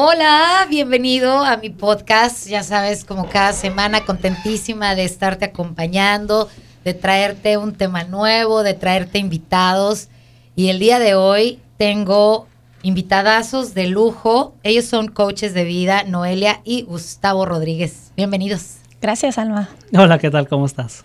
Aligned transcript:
Hola, 0.00 0.64
bienvenido 0.70 1.44
a 1.44 1.56
mi 1.56 1.70
podcast. 1.70 2.46
Ya 2.46 2.62
sabes, 2.62 3.04
como 3.04 3.28
cada 3.28 3.52
semana, 3.52 4.04
contentísima 4.04 4.94
de 4.94 5.02
estarte 5.02 5.46
acompañando, 5.46 6.48
de 6.84 6.94
traerte 6.94 7.56
un 7.56 7.74
tema 7.74 8.04
nuevo, 8.04 8.62
de 8.62 8.74
traerte 8.74 9.18
invitados. 9.18 10.06
Y 10.54 10.68
el 10.68 10.78
día 10.78 11.00
de 11.00 11.16
hoy 11.16 11.58
tengo 11.78 12.46
invitadazos 12.84 13.74
de 13.74 13.88
lujo. 13.88 14.54
Ellos 14.62 14.84
son 14.84 15.08
coaches 15.08 15.52
de 15.52 15.64
vida, 15.64 16.04
Noelia 16.04 16.60
y 16.62 16.82
Gustavo 16.82 17.44
Rodríguez. 17.44 18.12
Bienvenidos. 18.16 18.76
Gracias, 19.02 19.36
Alma. 19.36 19.68
Hola, 19.92 20.20
¿qué 20.20 20.30
tal? 20.30 20.46
¿Cómo 20.46 20.66
estás? 20.66 21.04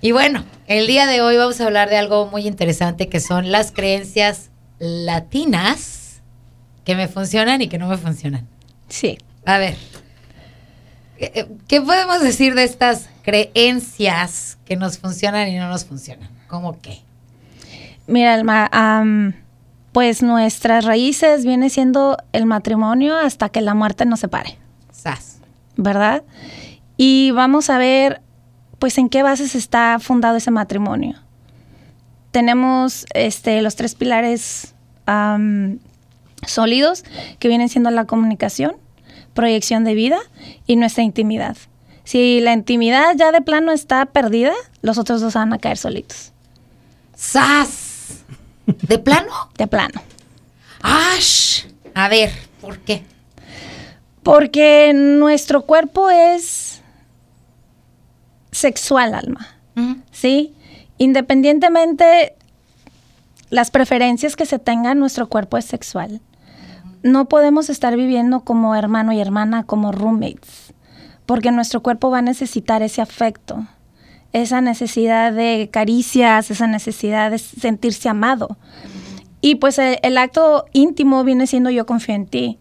Y 0.00 0.12
bueno, 0.12 0.44
el 0.66 0.86
día 0.86 1.06
de 1.06 1.20
hoy 1.20 1.36
vamos 1.36 1.60
a 1.60 1.66
hablar 1.66 1.90
de 1.90 1.98
algo 1.98 2.24
muy 2.24 2.46
interesante 2.46 3.10
que 3.10 3.20
son 3.20 3.52
las 3.52 3.70
creencias 3.70 4.48
latinas 4.78 5.99
que 6.84 6.96
me 6.96 7.08
funcionan 7.08 7.62
y 7.62 7.68
que 7.68 7.78
no 7.78 7.88
me 7.88 7.96
funcionan. 7.96 8.46
Sí. 8.88 9.18
A 9.44 9.58
ver, 9.58 9.76
¿qué, 11.18 11.48
qué 11.68 11.80
podemos 11.80 12.20
decir 12.20 12.54
de 12.54 12.64
estas 12.64 13.08
creencias 13.22 14.58
que 14.64 14.76
nos 14.76 14.98
funcionan 14.98 15.48
y 15.48 15.56
no 15.56 15.68
nos 15.68 15.84
funcionan? 15.84 16.28
¿Cómo 16.48 16.80
qué? 16.80 17.00
Mira, 18.06 18.34
Alma, 18.34 18.68
pues 19.92 20.22
nuestras 20.22 20.84
raíces 20.84 21.44
viene 21.44 21.70
siendo 21.70 22.16
el 22.32 22.46
matrimonio 22.46 23.16
hasta 23.16 23.48
que 23.48 23.60
la 23.60 23.74
muerte 23.74 24.04
nos 24.04 24.20
separe, 24.20 24.58
Sas. 24.92 25.38
¿verdad? 25.76 26.22
Y 26.96 27.30
vamos 27.30 27.70
a 27.70 27.78
ver, 27.78 28.20
pues, 28.78 28.98
en 28.98 29.08
qué 29.08 29.22
bases 29.22 29.54
está 29.54 29.98
fundado 30.00 30.36
ese 30.36 30.50
matrimonio. 30.50 31.16
Tenemos 32.30 33.06
este, 33.14 33.62
los 33.62 33.76
tres 33.76 33.94
pilares 33.94 34.74
sólidos 36.46 37.04
que 37.38 37.48
vienen 37.48 37.68
siendo 37.68 37.90
la 37.90 38.04
comunicación, 38.06 38.76
proyección 39.34 39.84
de 39.84 39.94
vida 39.94 40.18
y 40.66 40.76
nuestra 40.76 41.02
intimidad. 41.02 41.56
Si 42.04 42.40
la 42.40 42.52
intimidad 42.52 43.14
ya 43.16 43.32
de 43.32 43.40
plano 43.40 43.72
está 43.72 44.06
perdida, 44.06 44.52
los 44.82 44.98
otros 44.98 45.20
dos 45.20 45.34
van 45.34 45.52
a 45.52 45.58
caer 45.58 45.76
solitos. 45.76 46.32
¡Sas! 47.14 48.24
¿De 48.66 48.98
plano? 48.98 49.32
De 49.56 49.66
plano. 49.66 50.02
¡Ash! 50.82 51.64
A 51.94 52.08
ver, 52.08 52.32
¿por 52.60 52.78
qué? 52.78 53.04
Porque 54.22 54.92
nuestro 54.94 55.62
cuerpo 55.62 56.10
es 56.10 56.80
sexual, 58.50 59.14
alma. 59.14 59.56
¿Sí? 60.10 60.54
Independientemente 60.98 62.34
las 63.50 63.70
preferencias 63.70 64.36
que 64.36 64.46
se 64.46 64.58
tengan, 64.58 64.98
nuestro 64.98 65.28
cuerpo 65.28 65.58
es 65.58 65.64
sexual. 65.64 66.20
No 67.02 67.26
podemos 67.26 67.70
estar 67.70 67.96
viviendo 67.96 68.40
como 68.40 68.74
hermano 68.74 69.12
y 69.12 69.20
hermana, 69.20 69.64
como 69.64 69.90
roommates, 69.92 70.74
porque 71.26 71.50
nuestro 71.50 71.82
cuerpo 71.82 72.10
va 72.10 72.18
a 72.18 72.22
necesitar 72.22 72.82
ese 72.82 73.00
afecto, 73.00 73.66
esa 74.32 74.60
necesidad 74.60 75.32
de 75.32 75.70
caricias, 75.72 76.50
esa 76.50 76.66
necesidad 76.66 77.30
de 77.30 77.38
sentirse 77.38 78.08
amado. 78.08 78.58
Y 79.40 79.54
pues 79.56 79.78
el, 79.78 79.98
el 80.02 80.18
acto 80.18 80.66
íntimo 80.72 81.24
viene 81.24 81.46
siendo 81.46 81.70
yo 81.70 81.86
confío 81.86 82.14
en 82.14 82.26
ti 82.26 82.58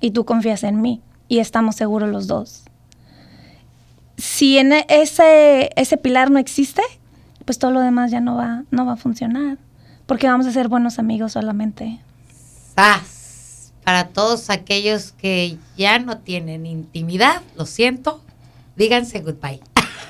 y 0.00 0.10
tú 0.10 0.26
confías 0.26 0.62
en 0.64 0.80
mí 0.82 1.00
y 1.26 1.38
estamos 1.38 1.76
seguros 1.76 2.10
los 2.10 2.26
dos. 2.26 2.64
Si 4.18 4.58
en 4.58 4.72
e- 4.72 4.86
ese, 4.90 5.70
ese 5.76 5.96
pilar 5.96 6.30
no 6.30 6.38
existe, 6.38 6.82
pues 7.46 7.58
todo 7.58 7.70
lo 7.70 7.80
demás 7.80 8.10
ya 8.10 8.20
no 8.20 8.36
va, 8.36 8.64
no 8.70 8.84
va 8.84 8.92
a 8.92 8.96
funcionar, 8.96 9.56
porque 10.04 10.28
vamos 10.28 10.46
a 10.46 10.52
ser 10.52 10.68
buenos 10.68 10.98
amigos 10.98 11.32
solamente. 11.32 12.00
¡Sas! 12.74 13.17
Para 13.88 14.08
todos 14.08 14.50
aquellos 14.50 15.12
que 15.12 15.56
ya 15.78 15.98
no 15.98 16.18
tienen 16.18 16.66
intimidad, 16.66 17.40
lo 17.56 17.64
siento, 17.64 18.20
díganse 18.76 19.20
goodbye. 19.20 19.60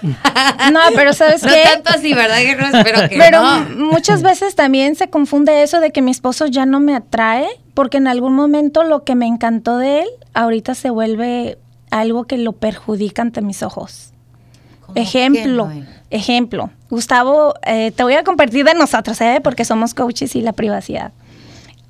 No, 0.72 0.80
pero 0.96 1.12
¿sabes 1.12 1.42
No 1.44 1.48
qué? 1.52 1.62
tanto 1.72 1.90
así, 1.90 2.12
¿verdad? 2.12 2.38
Que 2.38 2.56
no 2.56 2.66
espero 2.76 3.08
que 3.08 3.16
Pero 3.18 3.40
no. 3.40 3.86
muchas 3.92 4.22
veces 4.22 4.56
también 4.56 4.96
se 4.96 5.10
confunde 5.10 5.62
eso 5.62 5.78
de 5.78 5.92
que 5.92 6.02
mi 6.02 6.10
esposo 6.10 6.46
ya 6.46 6.66
no 6.66 6.80
me 6.80 6.92
atrae, 6.96 7.46
porque 7.74 7.98
en 7.98 8.08
algún 8.08 8.34
momento 8.34 8.82
lo 8.82 9.04
que 9.04 9.14
me 9.14 9.26
encantó 9.26 9.76
de 9.78 10.00
él, 10.00 10.08
ahorita 10.34 10.74
se 10.74 10.90
vuelve 10.90 11.56
algo 11.92 12.24
que 12.24 12.36
lo 12.36 12.54
perjudica 12.54 13.22
ante 13.22 13.42
mis 13.42 13.62
ojos. 13.62 14.12
¿Cómo 14.80 14.94
qué, 14.94 15.02
Ejemplo, 15.02 15.70
ejemplo. 16.10 16.70
Gustavo, 16.90 17.54
eh, 17.64 17.92
te 17.92 18.02
voy 18.02 18.14
a 18.14 18.24
compartir 18.24 18.64
de 18.64 18.74
nosotros, 18.74 19.20
¿eh? 19.20 19.40
porque 19.40 19.64
somos 19.64 19.94
coaches 19.94 20.34
y 20.34 20.40
la 20.42 20.52
privacidad. 20.52 21.12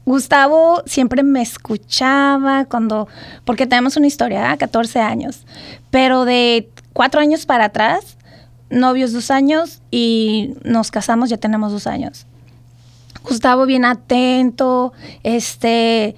Gustavo 0.09 0.83
siempre 0.87 1.23
me 1.23 1.43
escuchaba 1.43 2.65
cuando, 2.65 3.09
porque 3.45 3.67
tenemos 3.67 3.97
una 3.99 4.07
historia, 4.07 4.51
¿ah? 4.51 4.57
14 4.57 5.01
años, 5.01 5.45
pero 5.91 6.25
de 6.25 6.71
cuatro 6.95 7.21
años 7.21 7.45
para 7.45 7.67
atrás, 7.67 8.17
novios 8.71 9.13
dos 9.13 9.31
años 9.31 9.83
y 9.91 10.55
nos 10.65 10.91
casamos, 10.91 11.29
ya 11.29 11.37
tenemos 11.37 11.73
dos 11.73 11.87
años. 11.87 12.27
Gustavo 13.23 13.67
bien 13.67 13.85
atento, 13.85 14.95
este, 15.25 16.17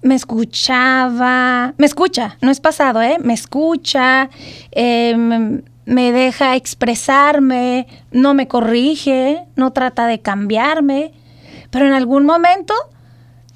me 0.00 0.14
escuchaba, 0.14 1.74
me 1.76 1.84
escucha, 1.86 2.38
no 2.40 2.50
es 2.50 2.60
pasado, 2.60 3.02
¿eh? 3.02 3.18
Me 3.20 3.34
escucha, 3.34 4.30
eh, 4.70 5.14
me- 5.18 5.62
me 5.84 6.12
deja 6.12 6.56
expresarme, 6.56 7.86
no 8.10 8.32
me 8.34 8.48
corrige, 8.48 9.44
no 9.56 9.72
trata 9.72 10.06
de 10.06 10.20
cambiarme, 10.20 11.12
pero 11.70 11.86
en 11.86 11.92
algún 11.92 12.24
momento, 12.24 12.72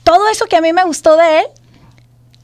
todo 0.07 0.29
eso 0.29 0.47
que 0.47 0.55
a 0.55 0.61
mí 0.61 0.73
me 0.73 0.85
gustó 0.85 1.17
de 1.17 1.41
él, 1.41 1.47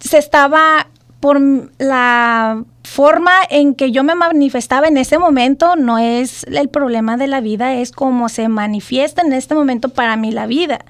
se 0.01 0.19
estaba 0.19 0.89
por 1.21 1.41
la 1.79 2.65
forma 2.83 3.31
en 3.51 3.77
que 3.77 3.93
yo 3.93 4.03
me 4.03 4.17
manifestaba 4.17 4.89
en 4.89 4.97
ese 4.97 5.17
momento, 5.17 5.77
no 5.77 5.99
es 5.99 6.43
el 6.43 6.69
problema 6.69 7.17
de 7.17 7.29
la 7.29 7.41
vida, 7.41 7.75
es 7.75 7.93
cómo 7.93 8.29
se 8.29 8.49
manifiesta 8.49 9.23
en 9.23 9.33
este 9.33 9.55
momento 9.55 9.91
para 9.91 10.17
mí 10.17 10.33
la 10.33 10.47
vida. 10.47 10.81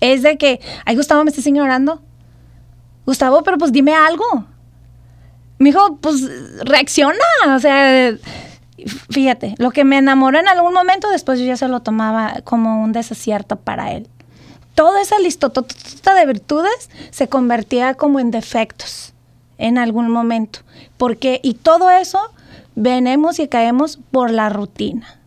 Es 0.00 0.22
de 0.22 0.38
que, 0.38 0.58
ay 0.86 0.96
Gustavo, 0.96 1.22
me 1.22 1.28
estás 1.28 1.46
ignorando. 1.46 2.00
Gustavo, 3.04 3.42
pero 3.42 3.58
pues 3.58 3.70
dime 3.70 3.94
algo. 3.94 4.46
Me 5.58 5.68
dijo, 5.68 5.98
pues 6.00 6.24
reacciona. 6.64 7.18
O 7.54 7.58
sea, 7.58 8.16
fíjate, 9.10 9.54
lo 9.58 9.70
que 9.70 9.84
me 9.84 9.98
enamoró 9.98 10.38
en 10.38 10.48
algún 10.48 10.72
momento, 10.72 11.10
después 11.10 11.38
yo 11.38 11.44
ya 11.44 11.58
se 11.58 11.68
lo 11.68 11.80
tomaba 11.80 12.36
como 12.44 12.82
un 12.82 12.92
desacierto 12.92 13.56
para 13.56 13.92
él. 13.92 14.08
Toda 14.76 15.00
esa 15.00 15.18
listotota 15.18 16.14
de 16.14 16.26
virtudes 16.26 16.90
se 17.10 17.28
convertía 17.28 17.94
como 17.94 18.20
en 18.20 18.30
defectos 18.30 19.14
en 19.56 19.78
algún 19.78 20.10
momento. 20.10 20.60
Porque, 20.98 21.40
y 21.42 21.54
todo 21.54 21.90
eso 21.90 22.20
venemos 22.74 23.38
y 23.38 23.48
caemos 23.48 23.98
por 24.10 24.30
la 24.30 24.50
rutina. 24.50 25.18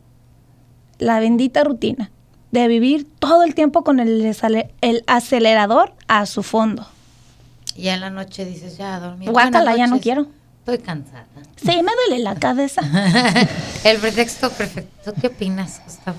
La 1.00 1.20
bendita 1.20 1.64
rutina 1.64 2.12
de 2.52 2.68
vivir 2.68 3.08
todo 3.18 3.42
el 3.42 3.56
tiempo 3.56 3.84
con 3.84 4.00
el, 4.00 4.36
acelerador 5.08 5.94
a 6.08 6.28
su 6.28 6.44
fondo. 6.44 6.88
Y 7.76 7.84
ya 7.84 7.96
en 7.96 8.02
la 8.02 8.12
noche 8.12 8.46
dices, 8.46 8.78
ya 8.78 8.98
a 8.98 9.00
dormir. 9.00 9.32
Guácala, 9.32 9.76
ya 9.76 9.88
no 9.88 10.00
quiero. 10.00 10.28
Estoy 10.60 10.78
cansada. 10.78 11.26
Sí, 11.56 11.82
me 11.82 11.92
duele 12.08 12.24
la 12.24 12.36
cabeza. 12.36 12.84
El 13.84 13.98
pretexto 13.98 14.52
perfecto. 14.52 15.12
¿Qué 15.20 15.26
opinas, 15.26 15.82
Gustavo? 15.84 16.18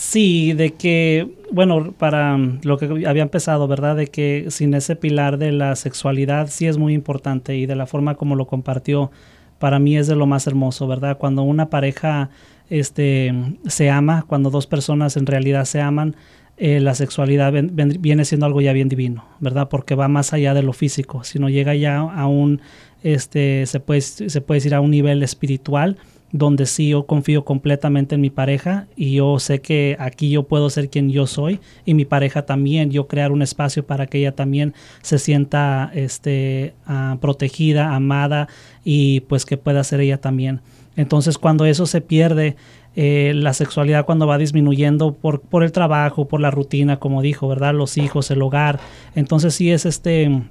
Sí, 0.00 0.54
de 0.54 0.72
que, 0.72 1.28
bueno, 1.52 1.92
para 1.92 2.34
mm, 2.34 2.60
lo 2.62 2.78
que 2.78 2.86
había 3.06 3.22
empezado, 3.22 3.68
¿verdad? 3.68 3.96
De 3.96 4.06
que 4.06 4.46
sin 4.48 4.72
ese 4.72 4.96
pilar 4.96 5.36
de 5.36 5.52
la 5.52 5.76
sexualidad 5.76 6.48
sí 6.48 6.66
es 6.66 6.78
muy 6.78 6.94
importante 6.94 7.54
y 7.58 7.66
de 7.66 7.76
la 7.76 7.86
forma 7.86 8.14
como 8.14 8.34
lo 8.34 8.46
compartió, 8.46 9.10
para 9.58 9.78
mí 9.78 9.98
es 9.98 10.06
de 10.06 10.16
lo 10.16 10.24
más 10.24 10.46
hermoso, 10.46 10.88
¿verdad? 10.88 11.18
Cuando 11.18 11.42
una 11.42 11.68
pareja 11.68 12.30
este, 12.70 13.34
se 13.66 13.90
ama, 13.90 14.24
cuando 14.26 14.48
dos 14.48 14.66
personas 14.66 15.18
en 15.18 15.26
realidad 15.26 15.66
se 15.66 15.82
aman, 15.82 16.16
eh, 16.56 16.80
la 16.80 16.94
sexualidad 16.94 17.52
viene 17.52 18.24
siendo 18.24 18.46
algo 18.46 18.62
ya 18.62 18.72
bien 18.72 18.88
divino, 18.88 19.26
¿verdad? 19.38 19.68
Porque 19.68 19.96
va 19.96 20.08
más 20.08 20.32
allá 20.32 20.54
de 20.54 20.62
lo 20.62 20.72
físico, 20.72 21.24
sino 21.24 21.50
llega 21.50 21.74
ya 21.74 21.98
a 21.98 22.26
un, 22.26 22.62
este, 23.02 23.66
se 23.66 23.80
puede, 23.80 24.00
se 24.00 24.40
puede 24.40 24.60
decir 24.60 24.74
a 24.74 24.80
un 24.80 24.92
nivel 24.92 25.22
espiritual 25.22 25.98
donde 26.32 26.66
sí 26.66 26.90
yo 26.90 27.06
confío 27.06 27.44
completamente 27.44 28.14
en 28.14 28.20
mi 28.20 28.30
pareja 28.30 28.86
y 28.96 29.14
yo 29.14 29.38
sé 29.38 29.60
que 29.60 29.96
aquí 29.98 30.30
yo 30.30 30.44
puedo 30.44 30.70
ser 30.70 30.88
quien 30.88 31.10
yo 31.10 31.26
soy 31.26 31.60
y 31.84 31.94
mi 31.94 32.04
pareja 32.04 32.42
también, 32.46 32.90
yo 32.90 33.08
crear 33.08 33.32
un 33.32 33.42
espacio 33.42 33.84
para 33.84 34.06
que 34.06 34.18
ella 34.18 34.32
también 34.32 34.74
se 35.02 35.18
sienta 35.18 35.90
este, 35.94 36.74
ah, 36.86 37.18
protegida, 37.20 37.94
amada 37.94 38.48
y 38.84 39.20
pues 39.20 39.44
que 39.44 39.56
pueda 39.56 39.82
ser 39.82 40.00
ella 40.00 40.20
también. 40.20 40.60
Entonces 40.96 41.38
cuando 41.38 41.64
eso 41.64 41.86
se 41.86 42.00
pierde, 42.00 42.56
eh, 42.96 43.32
la 43.34 43.52
sexualidad 43.52 44.04
cuando 44.04 44.26
va 44.26 44.36
disminuyendo 44.36 45.14
por, 45.14 45.40
por 45.40 45.62
el 45.62 45.72
trabajo, 45.72 46.26
por 46.26 46.40
la 46.40 46.50
rutina, 46.50 46.98
como 46.98 47.22
dijo, 47.22 47.48
¿verdad? 47.48 47.74
Los 47.74 47.96
hijos, 47.96 48.30
el 48.30 48.42
hogar. 48.42 48.80
Entonces 49.14 49.54
sí 49.54 49.70
es 49.70 49.86
este 49.86 50.42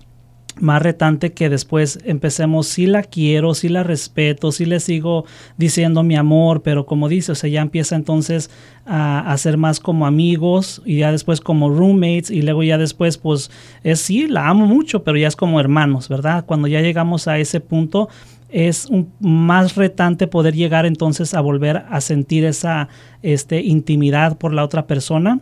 más 0.60 0.82
retante 0.82 1.34
que 1.34 1.50
después 1.50 2.00
empecemos, 2.04 2.68
sí 2.68 2.86
la 2.86 3.04
quiero, 3.04 3.54
sí 3.54 3.70
la 3.70 3.84
respeto, 3.84 4.52
sí 4.52 4.66
le 4.66 4.80
sigo 4.80 5.26
diciendo 5.58 6.04
mi 6.04 6.16
amor, 6.16 6.62
pero 6.62 6.86
como 6.86 7.10
dice, 7.10 7.32
o 7.32 7.36
sea, 7.36 7.50
ya 7.50 7.62
empieza 7.62 7.96
entonces 7.96 8.50
a, 8.86 9.32
a, 9.32 9.38
ser 9.38 9.58
más 9.58 9.80
como 9.80 10.06
amigos 10.06 10.82
y 10.86 10.98
ya 10.98 11.12
después 11.12 11.42
como 11.42 11.70
roommates 11.70 12.32
y 12.32 12.42
luego 12.42 12.64
ya 12.64 12.78
después 12.78 13.18
pues 13.18 13.52
es 13.84 14.00
sí, 14.00 14.28
la 14.28 14.48
amo 14.48 14.66
mucho, 14.66 15.04
pero 15.04 15.18
ya 15.18 15.28
es 15.28 15.36
como 15.36 15.60
hermanos, 15.60 16.10
¿verdad? 16.10 16.46
Cuando 16.46 16.68
ya 16.68 16.82
llegamos 16.82 17.28
a 17.28 17.38
ese 17.38 17.60
punto 17.60 18.10
es 18.50 18.88
un, 18.88 19.12
más 19.20 19.76
retante 19.76 20.28
poder 20.28 20.56
llegar 20.56 20.86
entonces 20.86 21.34
a 21.34 21.42
volver 21.42 21.86
a 21.90 22.02
sentir 22.02 22.46
esa 22.46 22.90
este, 23.22 23.62
intimidad 23.62 24.38
por 24.38 24.54
la 24.54 24.64
otra 24.64 24.88
persona 24.88 25.40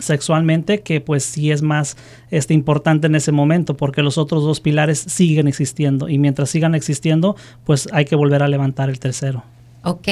sexualmente 0.00 0.80
que 0.80 1.00
pues 1.00 1.24
sí 1.24 1.50
es 1.50 1.62
más 1.62 1.96
este, 2.30 2.54
importante 2.54 3.06
en 3.06 3.14
ese 3.14 3.32
momento 3.32 3.76
porque 3.76 4.02
los 4.02 4.18
otros 4.18 4.42
dos 4.42 4.60
pilares 4.60 4.98
siguen 4.98 5.48
existiendo 5.48 6.08
y 6.08 6.18
mientras 6.18 6.50
sigan 6.50 6.74
existiendo 6.74 7.36
pues 7.64 7.88
hay 7.92 8.04
que 8.04 8.16
volver 8.16 8.42
a 8.42 8.48
levantar 8.48 8.88
el 8.88 8.98
tercero. 8.98 9.44
Ok, 9.82 10.08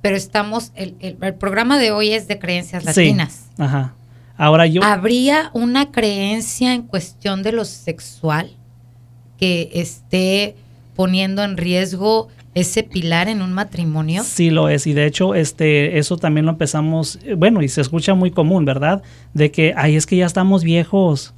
pero 0.00 0.16
estamos, 0.16 0.72
el, 0.74 0.94
el, 1.00 1.16
el 1.20 1.34
programa 1.34 1.78
de 1.78 1.90
hoy 1.90 2.10
es 2.12 2.28
de 2.28 2.38
creencias 2.38 2.84
latinas. 2.84 3.46
Sí. 3.56 3.62
Ajá. 3.62 3.94
Ahora 4.36 4.66
yo... 4.66 4.84
¿Habría 4.84 5.50
una 5.52 5.90
creencia 5.90 6.72
en 6.72 6.82
cuestión 6.82 7.42
de 7.42 7.52
lo 7.52 7.64
sexual 7.64 8.50
que 9.36 9.70
esté 9.74 10.54
poniendo 10.94 11.42
en 11.42 11.56
riesgo 11.56 12.28
ese 12.60 12.82
pilar 12.82 13.28
en 13.28 13.42
un 13.42 13.52
matrimonio? 13.52 14.22
Sí 14.24 14.50
lo 14.50 14.68
es 14.68 14.86
y 14.86 14.92
de 14.92 15.06
hecho 15.06 15.34
este 15.34 15.98
eso 15.98 16.16
también 16.16 16.46
lo 16.46 16.52
empezamos, 16.52 17.18
bueno, 17.36 17.62
y 17.62 17.68
se 17.68 17.80
escucha 17.80 18.14
muy 18.14 18.30
común, 18.30 18.64
¿verdad? 18.64 19.02
De 19.34 19.50
que 19.50 19.74
ay, 19.76 19.96
es 19.96 20.06
que 20.06 20.16
ya 20.16 20.26
estamos 20.26 20.64
viejos. 20.64 21.34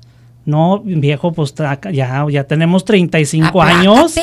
No, 0.46 0.80
viejo, 0.82 1.32
pues 1.32 1.54
ya, 1.92 2.26
ya 2.28 2.44
tenemos 2.44 2.84
35 2.86 3.46
Aplácate, 3.46 3.78
años. 3.78 4.14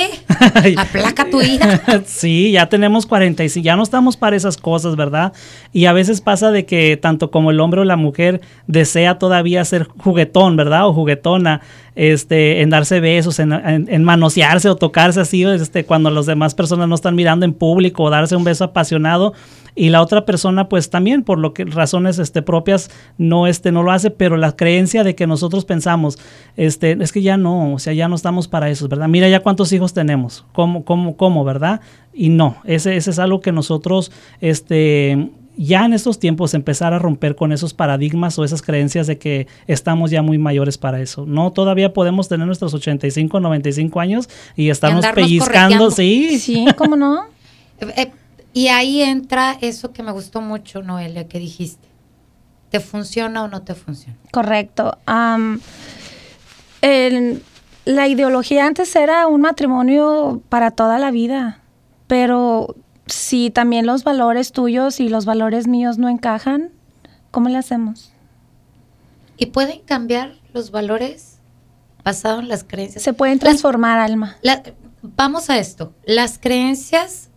Aplaca 0.78 1.30
tu 1.30 1.42
hija. 1.42 1.80
sí, 2.06 2.52
ya 2.52 2.68
tenemos 2.68 3.06
45, 3.06 3.64
ya 3.64 3.76
no 3.76 3.84
estamos 3.84 4.18
para 4.18 4.36
esas 4.36 4.58
cosas, 4.58 4.96
¿verdad? 4.96 5.32
Y 5.72 5.86
a 5.86 5.94
veces 5.94 6.22
pasa 6.22 6.50
de 6.52 6.66
que 6.66 6.98
tanto 6.98 7.30
como 7.30 7.52
el 7.52 7.60
hombre 7.60 7.82
o 7.82 7.86
la 7.86 7.98
mujer 7.98 8.42
desea 8.66 9.20
todavía 9.20 9.64
ser 9.64 9.88
juguetón, 9.88 10.58
¿verdad? 10.58 10.88
O 10.88 10.94
juguetona, 10.94 11.62
este, 11.98 12.62
en 12.62 12.70
darse 12.70 13.00
besos, 13.00 13.40
en, 13.40 13.52
en, 13.52 13.88
en 13.90 14.04
manosearse 14.04 14.70
o 14.70 14.76
tocarse 14.76 15.20
así, 15.20 15.44
este, 15.44 15.84
cuando 15.84 16.12
las 16.12 16.28
demás 16.28 16.54
personas 16.54 16.88
no 16.88 16.94
están 16.94 17.16
mirando 17.16 17.44
en 17.44 17.54
público 17.54 18.04
o 18.04 18.10
darse 18.12 18.36
un 18.36 18.44
beso 18.44 18.64
apasionado. 18.64 19.34
Y 19.74 19.90
la 19.90 20.02
otra 20.02 20.26
persona 20.26 20.70
pues 20.70 20.92
también 20.92 21.24
por 21.24 21.40
lo 21.40 21.54
que 21.54 21.66
razones 21.66 22.18
este 22.18 22.42
propias 22.42 22.90
no 23.20 23.46
este 23.46 23.72
no 23.72 23.84
lo 23.84 23.92
hace 23.92 24.10
pero 24.10 24.36
la 24.36 24.56
creencia 24.56 25.04
de 25.04 25.14
que 25.14 25.28
nosotros 25.28 25.66
pensamos 25.66 26.18
este 26.56 26.98
es 27.00 27.12
que 27.12 27.22
ya 27.22 27.38
no 27.38 27.74
o 27.74 27.78
sea 27.78 27.94
ya 27.94 28.08
no 28.08 28.16
estamos 28.16 28.48
para 28.48 28.72
eso 28.72 28.88
verdad 28.88 29.08
mira 29.08 29.30
ya 29.30 29.42
cuántos 29.42 29.72
hijos 29.74 29.94
tenemos 29.94 30.46
cómo 30.52 30.84
cómo 30.84 31.16
cómo 31.16 31.44
verdad 31.44 31.82
y 32.12 32.30
no 32.30 32.58
ese, 32.66 32.96
ese 32.96 33.12
es 33.12 33.20
algo 33.20 33.40
que 33.40 33.52
nosotros 33.52 34.12
este 34.42 35.30
ya 35.58 35.86
en 35.86 35.94
estos 35.94 36.20
tiempos 36.20 36.54
empezar 36.54 36.94
a 36.94 37.00
romper 37.00 37.36
con 37.36 37.52
esos 37.52 37.74
paradigmas 37.74 38.38
o 38.38 38.44
esas 38.44 38.62
creencias 38.62 39.08
de 39.08 39.18
que 39.18 39.48
estamos 39.66 40.12
ya 40.12 40.22
muy 40.22 40.38
mayores 40.38 40.78
para 40.78 41.02
eso. 41.02 41.26
No, 41.26 41.52
todavía 41.52 41.94
podemos 41.94 42.30
tener 42.30 42.46
nuestros 42.46 42.74
85, 42.74 43.40
95 43.40 44.00
años 44.00 44.30
y 44.56 44.70
estarnos 44.70 45.04
y 45.04 45.14
pellizcando, 45.14 45.92
sí. 45.92 46.40
Sí, 46.40 46.66
¿cómo 46.78 46.96
no? 46.96 47.26
eh, 47.80 48.12
y 48.54 48.68
ahí 48.68 49.02
entra 49.02 49.58
eso 49.62 49.92
que 49.92 50.04
me 50.04 50.12
gustó 50.12 50.42
mucho, 50.42 50.82
Noelia, 50.82 51.28
que 51.28 51.40
dijiste. 51.40 51.88
¿Te 52.70 52.80
funciona 52.80 53.44
o 53.44 53.48
no 53.48 53.62
te 53.62 53.76
funciona? 53.76 54.18
Correcto. 54.32 54.98
Um, 55.08 55.60
el, 56.82 57.42
la 57.86 58.08
ideología 58.08 58.66
antes 58.66 58.96
era 58.96 59.28
un 59.28 59.42
matrimonio 59.42 60.42
para 60.50 60.72
toda 60.72 61.00
la 61.00 61.12
vida, 61.12 61.62
pero 62.08 62.76
si 63.08 63.50
también 63.50 63.86
los 63.86 64.04
valores 64.04 64.52
tuyos 64.52 65.00
y 65.00 65.10
los 65.10 65.26
valores 65.26 65.68
míos 65.68 65.98
no 65.98 66.10
encajan, 66.10 66.72
¿cómo 67.32 67.50
le 67.50 67.58
hacemos? 67.58 68.12
¿Y 69.38 69.48
pueden 69.48 69.82
cambiar 69.82 70.36
los 70.54 70.72
valores 70.72 71.40
basados 72.04 72.42
en 72.42 72.50
las 72.50 72.64
creencias? 72.64 73.04
Se 73.04 73.14
pueden 73.14 73.40
transformar, 73.40 73.98
las, 74.00 74.10
Alma. 74.10 74.38
La, 74.42 74.64
vamos 75.02 75.50
a 75.50 75.58
esto. 75.60 75.94
Las 76.06 76.40
creencias 76.40 77.30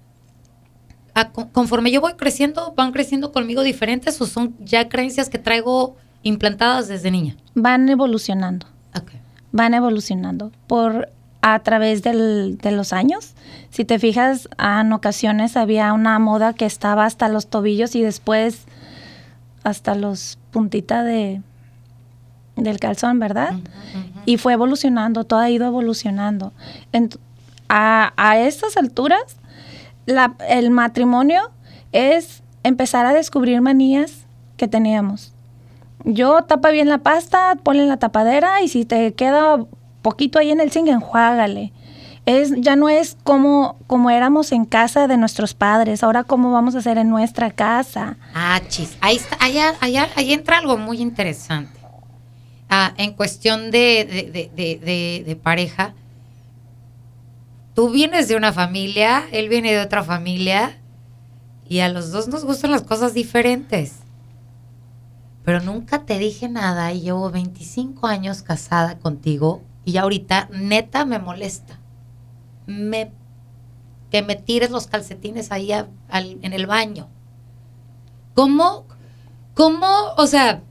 a, 1.15 1.31
conforme 1.31 1.91
yo 1.91 2.01
voy 2.01 2.15
creciendo, 2.15 2.73
van 2.77 2.93
creciendo 2.93 3.33
conmigo 3.33 3.63
diferentes 3.63 4.21
o 4.21 4.27
son 4.27 4.57
ya 4.61 4.89
creencias 4.89 5.29
que 5.29 5.39
traigo 5.39 5.97
implantadas 6.23 6.89
desde 6.89 7.11
niña? 7.11 7.37
Van 7.55 7.89
evolucionando. 7.89 8.67
Okay. 8.95 9.21
Van 9.53 9.75
evolucionando 9.75 10.53
por 10.67 11.11
a 11.43 11.59
través 11.61 12.03
del, 12.03 12.59
de 12.59 12.71
los 12.71 12.93
años. 12.93 13.35
Si 13.71 13.85
te 13.85 13.99
fijas, 13.99 14.49
en 14.59 14.93
ocasiones 14.93 15.57
había 15.57 15.93
una 15.93 16.19
moda 16.19 16.53
que 16.55 16.67
estaba 16.67 17.05
hasta 17.05 17.29
los 17.29 17.49
tobillos 17.49 17.95
y 17.95 18.03
después 18.03 18.65
hasta 19.63 19.95
los 19.95 20.39
puntitas 20.51 21.05
de 21.05 21.43
del 22.57 22.79
calzón, 22.79 23.19
¿verdad? 23.19 23.53
Uh 23.53 23.57
-huh, 23.57 23.61
uh 23.61 24.17
-huh. 24.17 24.23
Y 24.27 24.37
fue 24.37 24.53
evolucionando, 24.53 25.25
todo 25.25 25.41
ha 25.41 25.49
ido 25.49 25.67
evolucionando. 25.67 26.53
En, 26.93 27.09
a, 27.69 28.13
a 28.17 28.39
estas 28.39 28.77
alturas, 28.77 29.39
la, 30.05 30.35
el 30.47 30.71
matrimonio 30.71 31.53
es 31.93 32.43
empezar 32.63 33.07
a 33.07 33.15
descubrir 33.15 33.63
manías 33.63 34.27
que 34.59 34.69
teníamos. 34.69 35.33
Yo 36.05 36.43
tapa 36.43 36.71
bien 36.71 36.89
la 36.89 36.99
pasta, 36.99 37.57
ponle 37.63 37.87
la 37.87 37.97
tapadera 37.97 38.61
y 38.63 38.69
si 38.69 38.85
te 38.85 39.15
queda 39.15 39.65
poquito 40.03 40.39
ahí 40.39 40.51
en 40.51 40.61
el 40.61 40.71
zinc, 40.71 40.89
enjuágale. 40.89 41.73
Es, 42.27 42.53
ya 42.59 42.77
no 42.77 42.89
es 42.89 43.17
como, 43.25 43.77
como 43.87 44.11
éramos 44.11 44.53
en 44.53 44.65
casa 44.65 45.09
de 45.09 45.17
nuestros 45.17 45.55
padres, 45.55 46.03
ahora 46.03 46.25
cómo 46.25 46.53
vamos 46.53 46.75
a 46.75 46.79
hacer 46.79 46.99
en 46.99 47.09
nuestra 47.09 47.51
casa. 47.51 48.19
Ah, 48.35 48.61
chis. 48.69 48.97
Ahí, 49.01 49.17
está, 49.17 49.37
allá, 49.41 49.75
allá, 49.81 50.09
ahí 50.17 50.33
entra 50.33 50.59
algo 50.59 50.77
muy 50.77 51.01
interesante. 51.01 51.81
Ah, 52.69 52.93
en 52.99 53.15
cuestión 53.15 53.71
de, 53.71 54.05
de, 54.33 54.51
de, 54.55 55.25
de 55.27 55.37
pareja, 55.37 55.95
tú 57.75 57.91
vienes 57.91 58.29
de 58.29 58.37
una 58.37 58.53
familia, 58.53 59.25
él 59.33 59.49
viene 59.49 59.73
de 59.73 59.81
otra 59.81 60.05
familia 60.05 60.79
y 61.69 61.81
a 61.81 61.89
los 61.89 62.11
dos 62.11 62.29
nos 62.29 62.45
gustan 62.45 62.71
las 62.71 62.83
cosas 62.83 63.15
diferentes. 63.15 63.95
Pero 65.45 65.61
nunca 65.61 66.05
te 66.05 66.19
dije 66.19 66.49
nada 66.49 66.93
y 66.93 67.01
llevo 67.01 67.31
25 67.31 68.07
años 68.07 68.43
casada 68.43 68.99
contigo 68.99 69.63
y 69.85 69.97
ahorita 69.97 70.49
neta 70.53 71.05
me 71.05 71.19
molesta. 71.19 71.79
Me, 72.67 73.11
que 74.11 74.23
me 74.23 74.37
tires 74.37 74.71
los 74.71 74.87
calcetines 74.87 75.51
ahí 75.53 75.73
a, 75.73 75.89
a, 76.09 76.21
en 76.21 76.53
el 76.53 76.67
baño. 76.67 77.09
¿Cómo? 78.35 78.87
¿Cómo? 79.55 79.87
O 80.17 80.27
sea, 80.27 80.63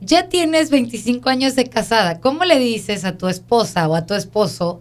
ya 0.00 0.28
tienes 0.28 0.70
25 0.70 1.28
años 1.28 1.54
de 1.54 1.68
casada. 1.68 2.20
¿Cómo 2.20 2.44
le 2.44 2.58
dices 2.58 3.04
a 3.04 3.16
tu 3.16 3.28
esposa 3.28 3.88
o 3.88 3.94
a 3.94 4.06
tu 4.06 4.14
esposo? 4.14 4.80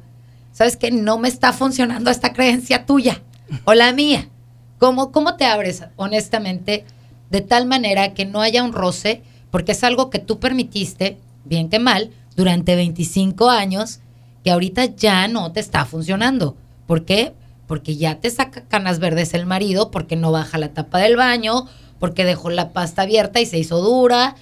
sabes 0.51 0.77
que 0.77 0.91
no 0.91 1.17
me 1.17 1.27
está 1.27 1.53
funcionando 1.53 2.11
esta 2.11 2.33
creencia 2.33 2.85
tuya 2.85 3.21
o 3.65 3.73
la 3.73 3.93
mía. 3.93 4.29
¿Cómo, 4.77 5.11
¿Cómo 5.11 5.35
te 5.35 5.45
abres 5.45 5.83
honestamente 5.95 6.85
de 7.29 7.41
tal 7.41 7.65
manera 7.65 8.13
que 8.13 8.25
no 8.25 8.41
haya 8.41 8.63
un 8.63 8.73
roce? 8.73 9.23
Porque 9.49 9.73
es 9.73 9.83
algo 9.83 10.09
que 10.09 10.19
tú 10.19 10.39
permitiste, 10.39 11.17
bien 11.45 11.69
que 11.69 11.79
mal, 11.79 12.11
durante 12.35 12.75
25 12.75 13.49
años, 13.49 13.99
que 14.43 14.51
ahorita 14.51 14.85
ya 14.85 15.27
no 15.27 15.51
te 15.51 15.59
está 15.59 15.85
funcionando. 15.85 16.55
¿Por 16.87 17.05
qué? 17.05 17.33
Porque 17.67 17.95
ya 17.95 18.19
te 18.19 18.29
saca 18.29 18.63
canas 18.63 18.99
verdes 18.99 19.33
el 19.33 19.45
marido, 19.45 19.91
porque 19.91 20.15
no 20.15 20.31
baja 20.31 20.57
la 20.57 20.69
tapa 20.69 20.99
del 20.99 21.15
baño, 21.15 21.67
porque 21.99 22.25
dejó 22.25 22.49
la 22.49 22.71
pasta 22.71 23.03
abierta 23.03 23.39
y 23.39 23.45
se 23.45 23.59
hizo 23.59 23.79
dura, 23.81 24.35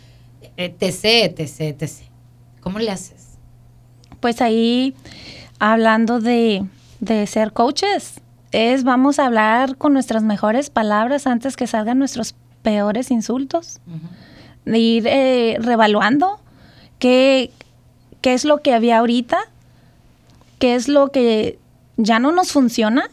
etc, 0.57 1.37
etc, 1.37 1.59
etc. 1.59 1.91
¿Cómo 2.61 2.79
le 2.79 2.91
haces? 2.91 3.37
Pues 4.19 4.41
ahí 4.41 4.93
hablando 5.59 6.19
de, 6.19 6.65
de, 6.99 7.27
ser 7.27 7.53
coaches, 7.53 8.21
es 8.51 8.83
vamos 8.83 9.19
a 9.19 9.25
hablar 9.25 9.77
con 9.77 9.93
nuestras 9.93 10.23
mejores 10.23 10.69
palabras 10.69 11.27
antes 11.27 11.55
que 11.55 11.67
salgan 11.67 11.99
nuestros 11.99 12.35
peores 12.61 13.11
insultos. 13.11 13.79
Uh 13.87 13.91
-huh. 13.91 14.71
De 14.71 14.79
ir 14.79 15.07
eh, 15.07 15.57
revaluando 15.59 16.39
qué, 16.99 17.51
qué 18.21 18.33
es 18.33 18.45
lo 18.45 18.61
que 18.61 18.73
había 18.73 18.99
ahorita, 18.99 19.39
qué 20.59 20.75
es 20.75 20.87
lo 20.87 21.11
que 21.11 21.59
ya 21.97 22.19
no 22.19 22.31
nos 22.31 22.51
funciona, 22.51 23.09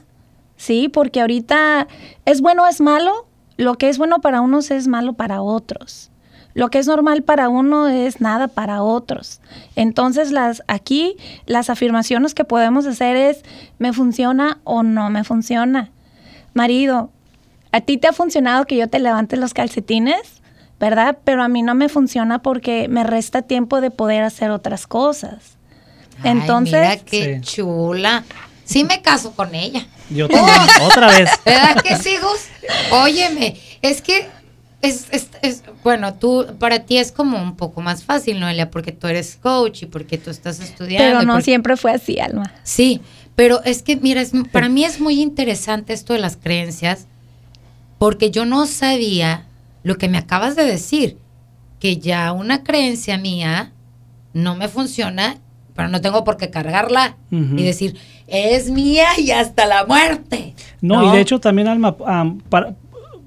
¿sí? 0.56 0.88
Porque 0.88 1.20
ahorita 1.20 1.88
es 2.24 2.40
bueno 2.40 2.64
o 2.64 2.66
es 2.66 2.80
malo, 2.80 3.26
lo 3.56 3.76
que 3.76 3.88
es 3.88 3.98
bueno 3.98 4.20
para 4.20 4.40
unos 4.40 4.70
es 4.70 4.88
malo 4.88 5.14
para 5.14 5.42
otros. 5.42 6.10
Lo 6.54 6.70
que 6.70 6.78
es 6.78 6.86
normal 6.86 7.22
para 7.22 7.50
uno 7.50 7.86
es 7.88 8.22
nada 8.22 8.48
para 8.48 8.82
otros. 8.82 9.42
Entonces, 9.74 10.32
las, 10.32 10.62
aquí 10.68 11.16
las 11.44 11.68
afirmaciones 11.68 12.32
que 12.32 12.44
podemos 12.44 12.86
hacer 12.86 13.14
es, 13.14 13.42
¿me 13.78 13.92
funciona 13.92 14.58
o 14.64 14.82
no 14.82 15.10
me 15.10 15.22
funciona? 15.22 15.90
Marido, 16.54 17.10
¿a 17.72 17.82
ti 17.82 17.98
te 17.98 18.08
ha 18.08 18.14
funcionado 18.14 18.64
que 18.64 18.76
yo 18.76 18.88
te 18.88 18.98
levante 18.98 19.36
los 19.36 19.52
calcetines? 19.52 20.35
¿Verdad? 20.78 21.18
Pero 21.24 21.42
a 21.42 21.48
mí 21.48 21.62
no 21.62 21.74
me 21.74 21.88
funciona 21.88 22.40
porque 22.42 22.86
me 22.88 23.02
resta 23.04 23.42
tiempo 23.42 23.80
de 23.80 23.90
poder 23.90 24.22
hacer 24.22 24.50
otras 24.50 24.86
cosas. 24.86 25.56
Ay, 26.22 26.32
Entonces, 26.32 26.72
mira 26.80 26.96
qué 26.98 27.36
Sí. 27.36 27.40
chula. 27.56 28.24
Sí 28.64 28.84
me 28.84 29.00
caso 29.00 29.32
con 29.32 29.54
ella. 29.54 29.86
Yo 30.10 30.28
también, 30.28 30.56
otra 30.82 31.06
vez. 31.08 31.30
¿Verdad 31.44 31.82
que 31.82 31.96
sí, 31.96 32.16
Gus? 32.20 32.48
Óyeme, 32.90 33.56
es 33.80 34.02
que 34.02 34.28
es, 34.82 35.06
es- 35.12 35.28
es- 35.42 35.62
bueno, 35.82 36.14
tú, 36.14 36.46
para 36.58 36.80
ti 36.80 36.98
es 36.98 37.10
como 37.10 37.40
un 37.42 37.56
poco 37.56 37.80
más 37.80 38.04
fácil, 38.04 38.38
Noelia, 38.38 38.70
porque 38.70 38.92
tú 38.92 39.06
eres 39.06 39.36
coach 39.40 39.82
y 39.82 39.86
porque 39.86 40.18
tú 40.18 40.30
estás 40.30 40.60
estudiando. 40.60 41.06
pero 41.08 41.22
no 41.22 41.34
porque- 41.34 41.44
siempre 41.44 41.76
fue 41.76 41.92
así, 41.92 42.18
Alma. 42.20 42.52
Sí, 42.64 43.00
pero 43.34 43.62
es 43.64 43.82
que, 43.82 43.96
mira, 43.96 44.20
es- 44.20 44.32
para 44.52 44.68
mí 44.68 44.84
es 44.84 45.00
muy 45.00 45.20
interesante 45.22 45.92
esto 45.94 46.12
de 46.12 46.18
las 46.18 46.36
creencias, 46.36 47.06
porque 47.98 48.30
yo 48.30 48.44
no 48.44 48.66
sabía 48.66 49.45
lo 49.86 49.96
que 49.98 50.08
me 50.08 50.18
acabas 50.18 50.56
de 50.56 50.64
decir, 50.64 51.18
que 51.78 51.98
ya 51.98 52.32
una 52.32 52.64
creencia 52.64 53.18
mía 53.18 53.72
no 54.34 54.56
me 54.56 54.68
funciona, 54.68 55.36
pero 55.74 55.88
no 55.88 56.00
tengo 56.00 56.24
por 56.24 56.36
qué 56.36 56.50
cargarla 56.50 57.16
y 57.30 57.62
decir, 57.62 57.96
es 58.26 58.70
mía 58.70 59.06
y 59.18 59.30
hasta 59.30 59.66
la 59.66 59.84
muerte. 59.86 60.54
No, 60.80 61.04
y 61.08 61.12
de 61.12 61.20
hecho 61.20 61.38
también, 61.38 61.68
Alma, 61.68 61.96
para- 61.96 62.74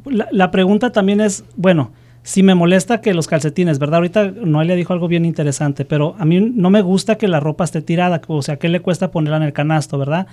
la, 0.06 0.28
la 0.32 0.51
pregunta 0.51 0.92
también 0.92 1.22
es, 1.22 1.44
bueno, 1.56 1.92
si 2.24 2.44
me 2.44 2.56
molesta 2.56 3.00
que 3.01 3.13
los 3.13 3.28
calcetines, 3.28 3.80
¿verdad? 3.80 3.98
Ahorita 3.98 4.32
Noelia 4.32 4.75
dijo 4.75 4.92
algo 4.94 5.08
bien 5.08 5.24
interesante, 5.25 5.86
pero 5.86 6.16
a 6.20 6.25
mí 6.25 6.39
no 6.42 6.70
me 6.70 6.82
gusta 6.82 7.16
que 7.18 7.28
la 7.28 7.39
ropa 7.39 7.63
esté 7.63 7.82
tirada, 7.82 8.20
o 8.28 8.42
sea, 8.42 8.58
¿qué 8.58 8.68
le 8.68 8.82
cuesta 8.82 9.12
ponerla 9.12 9.38
en 9.38 9.44
el 9.44 9.54
canasto, 9.54 9.98
verdad? 9.98 10.28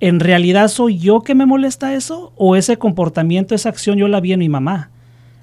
¿En 0.00 0.20
realidad 0.20 0.68
soy 0.68 0.98
yo 0.98 1.22
que 1.22 1.34
me 1.34 1.46
molesta 1.46 1.94
eso? 1.94 2.32
¿O 2.36 2.54
ese 2.56 2.76
comportamiento, 2.76 3.54
esa 3.54 3.68
acción 3.70 3.98
yo 3.98 4.06
la 4.08 4.20
vi 4.20 4.32
en 4.32 4.38
mi 4.40 4.48
mamá? 4.48 4.90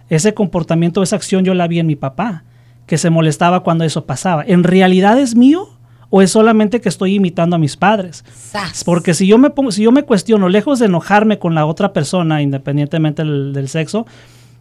Ese 0.09 0.33
comportamiento, 0.33 1.03
esa 1.03 1.15
acción 1.15 1.45
yo 1.45 1.53
la 1.53 1.67
vi 1.67 1.79
en 1.79 1.87
mi 1.87 1.95
papá, 1.95 2.43
que 2.85 2.97
se 2.97 3.09
molestaba 3.09 3.61
cuando 3.61 3.83
eso 3.83 4.05
pasaba. 4.05 4.43
¿En 4.45 4.63
realidad 4.63 5.19
es 5.19 5.35
mío? 5.35 5.69
¿O 6.09 6.23
es 6.23 6.31
solamente 6.31 6.81
que 6.81 6.89
estoy 6.89 7.15
imitando 7.15 7.55
a 7.55 7.59
mis 7.59 7.77
padres? 7.77 8.25
Sas. 8.33 8.83
Porque 8.83 9.13
si 9.13 9.27
yo 9.27 9.37
me 9.37 9.51
pongo, 9.51 9.71
si 9.71 9.83
yo 9.83 9.91
me 9.91 10.03
cuestiono, 10.03 10.49
lejos 10.49 10.79
de 10.79 10.87
enojarme 10.87 11.37
con 11.37 11.53
la 11.53 11.67
otra 11.67 11.93
persona, 11.93 12.41
independientemente 12.41 13.23
del, 13.23 13.53
del 13.53 13.69
sexo, 13.69 14.07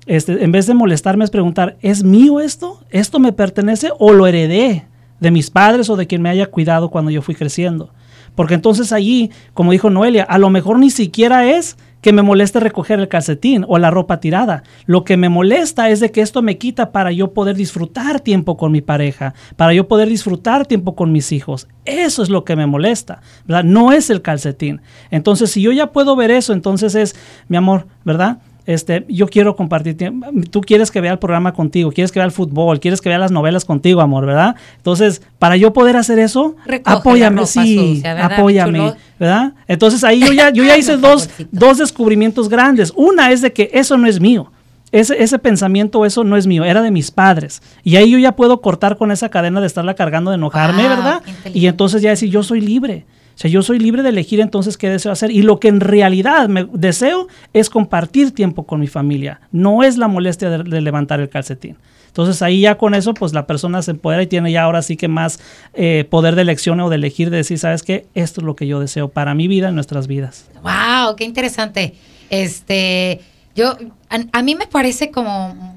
este, 0.09 0.43
en 0.43 0.53
vez 0.53 0.67
de 0.67 0.75
molestarme 0.75 1.25
es 1.25 1.31
preguntar, 1.31 1.77
¿es 1.81 2.03
mío 2.03 2.41
esto? 2.41 2.83
¿Esto 2.91 3.19
me 3.19 3.33
pertenece 3.33 3.91
o 3.99 4.13
lo 4.13 4.27
heredé 4.27 4.87
de 5.21 5.31
mis 5.31 5.51
padres 5.51 5.91
o 5.91 5.97
de 5.97 6.07
quien 6.07 6.23
me 6.23 6.31
haya 6.31 6.47
cuidado 6.47 6.91
cuando 6.91 7.11
yo 7.11 7.21
fui 7.21 7.35
creciendo? 7.35 7.91
Porque 8.35 8.55
entonces 8.55 8.93
allí, 8.93 9.31
como 9.53 9.73
dijo 9.73 9.91
Noelia, 9.91 10.23
a 10.25 10.39
lo 10.39 10.49
mejor 10.49 10.79
ni 10.79 10.91
siquiera 10.91 11.47
es 11.47 11.77
que 12.09 12.13
me 12.15 12.23
moleste 12.23 12.59
recoger 12.59 13.01
el 13.01 13.09
calcetín 13.09 13.67
o 13.69 13.77
la 13.77 13.91
ropa 13.91 14.19
tirada. 14.19 14.63
Lo 14.87 15.05
que 15.05 15.19
me 15.19 15.29
molesta 15.29 15.91
es 15.91 16.01
de 16.01 16.11
que 16.11 16.23
esto 16.23 16.41
me 16.41 16.57
quita 16.57 16.91
para 16.91 17.13
yo 17.13 17.35
poder 17.35 17.55
disfrutar 17.55 18.21
tiempo 18.21 18.57
con 18.57 18.73
mi 18.73 18.81
pareja, 18.81 19.35
para 19.57 19.75
yo 19.75 19.89
poder 19.89 20.09
disfrutar 20.09 20.65
tiempo 20.65 20.97
con 20.97 21.13
mis 21.13 21.33
hijos. 21.33 21.69
Eso 21.85 22.23
es 22.23 22.31
lo 22.31 22.47
que 22.47 22.57
me 22.57 22.65
molesta, 22.65 23.21
¿verdad? 23.45 23.65
No 23.65 23.93
es 23.93 24.09
el 24.09 24.23
calcetín. 24.23 24.81
Entonces, 25.11 25.51
si 25.51 25.61
yo 25.61 25.71
ya 25.71 25.93
puedo 25.93 26.17
ver 26.17 26.31
eso, 26.31 26.55
entonces 26.55 26.95
es, 26.95 27.15
mi 27.47 27.59
amor, 27.59 27.87
¿verdad? 28.07 28.39
Este, 28.69 29.07
yo 29.09 29.29
quiero 29.29 29.57
compartir 29.57 29.97
tiempo. 29.97 30.27
Tú 30.51 30.61
quieres 30.61 30.91
que 30.91 31.01
vea 31.01 31.13
el 31.13 31.19
programa 31.19 31.55
contigo, 31.55 31.91
quieres 31.91 32.13
que 32.13 32.19
vea 32.19 32.27
el 32.27 32.33
fútbol, 32.33 32.81
quieres 32.81 33.01
que 33.01 33.09
vea 33.09 33.17
las 33.17 33.33
novelas 33.33 33.65
contigo, 33.65 34.03
amor, 34.03 34.27
¿verdad? 34.27 34.57
Entonces, 34.77 35.23
para 35.39 35.57
yo 35.57 35.73
poder 35.73 35.97
hacer 35.97 36.19
eso, 36.19 36.55
Recoge 36.67 36.99
apóyame, 36.99 37.47
sí, 37.47 37.95
sucia, 37.95 38.13
¿verdad, 38.13 38.29
mi 38.29 38.35
apóyame, 38.35 38.79
chulo? 38.79 38.97
¿verdad? 39.19 39.55
Entonces 39.69 40.05
ahí 40.05 40.21
yo 40.21 40.35
ya, 40.35 40.51
yo 40.51 40.65
ya 40.65 40.77
hice 40.79 40.99
dos, 40.99 41.31
dos 41.51 41.79
descubrimientos 41.79 42.51
grandes. 42.51 42.93
Una 42.95 43.33
es 43.33 43.41
de 43.41 43.55
que 43.55 43.71
eso 43.73 43.97
no 43.97 44.07
es 44.07 44.21
mío. 44.21 44.53
Ese, 44.93 45.23
ese 45.23 45.39
pensamiento, 45.39 46.05
eso 46.05 46.23
no 46.23 46.37
es 46.37 46.47
mío, 46.47 46.63
era 46.63 46.83
de 46.83 46.91
mis 46.91 47.11
padres. 47.11 47.63
Y 47.85 47.97
ahí 47.97 48.11
yo 48.11 48.19
ya 48.19 48.37
puedo 48.37 48.61
cortar 48.61 48.99
con 48.99 49.11
esa 49.11 49.31
cadena 49.31 49.63
de 49.63 49.67
estarla 49.67 49.95
cargando, 49.95 50.31
de 50.31 50.35
enojarme, 50.35 50.83
Wow, 50.83 50.91
¿verdad? 50.91 51.23
Y 51.55 51.69
entonces 51.69 52.03
ya 52.03 52.11
decir, 52.11 52.29
yo 52.29 52.43
soy 52.43 52.61
libre. 52.61 53.07
O 53.39 53.41
sea, 53.41 53.49
yo 53.49 53.63
soy 53.63 53.79
libre 53.79 54.03
de 54.03 54.09
elegir 54.09 54.41
entonces 54.41 54.77
qué 54.77 54.89
deseo 54.89 55.13
hacer. 55.13 55.31
Y 55.31 55.43
lo 55.43 55.61
que 55.61 55.69
en 55.69 55.79
realidad 55.79 56.49
me 56.49 56.67
deseo 56.73 57.29
es 57.53 57.71
compartir 57.71 58.33
tiempo 58.33 58.67
con 58.67 58.81
mi 58.81 58.89
familia. 58.89 59.41
No 59.53 59.85
es 59.85 59.97
la 59.97 60.09
molestia 60.09 60.51
de, 60.51 60.81
levantar 60.81 61.21
el 61.21 61.29
calcetín. 61.29 61.77
Entonces 62.09 62.43
ahí 62.43 62.63
ya 62.63 62.77
con 62.79 62.97
eso, 62.97 63.15
pues 63.15 63.33
la 63.33 63.47
persona 63.47 63.81
se 63.83 63.93
empodera 63.93 64.25
y 64.25 64.27
tiene 64.27 64.51
ya 64.51 64.65
ahora 64.65 64.83
sí 64.83 64.97
que 64.97 65.07
más 65.07 65.39
eh, 65.75 66.05
poder 66.11 66.35
de 66.35 66.43
elección 66.43 66.81
o 66.81 66.89
de 66.89 66.97
elegir, 66.97 67.31
de 67.31 67.37
decir, 67.37 67.61
¿sabes 67.61 67.85
qué? 67.85 68.07
Esto 68.15 68.41
es 68.41 68.45
lo 68.45 68.57
que 68.57 68.67
yo 68.67 68.81
deseo 68.81 69.07
para 69.07 69.37
mi 69.37 69.47
vida 69.47 69.71
y 69.71 69.73
nuestras 69.73 70.09
vidas. 70.09 70.51
Wow, 70.65 71.15
qué 71.15 71.23
interesante. 71.23 71.95
Este, 72.31 73.21
yo, 73.55 73.77
a, 74.11 74.19
a 74.33 74.43
mí 74.43 74.57
me 74.57 74.67
parece 74.67 75.13
como, 75.13 75.77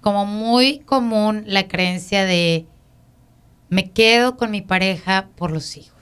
como 0.00 0.24
muy 0.24 0.78
común 0.78 1.42
la 1.44 1.68
creencia 1.68 2.24
de 2.24 2.64
me 3.68 3.90
quedo 3.90 4.38
con 4.38 4.50
mi 4.50 4.62
pareja 4.62 5.28
por 5.36 5.50
los 5.50 5.76
hijos. 5.76 5.97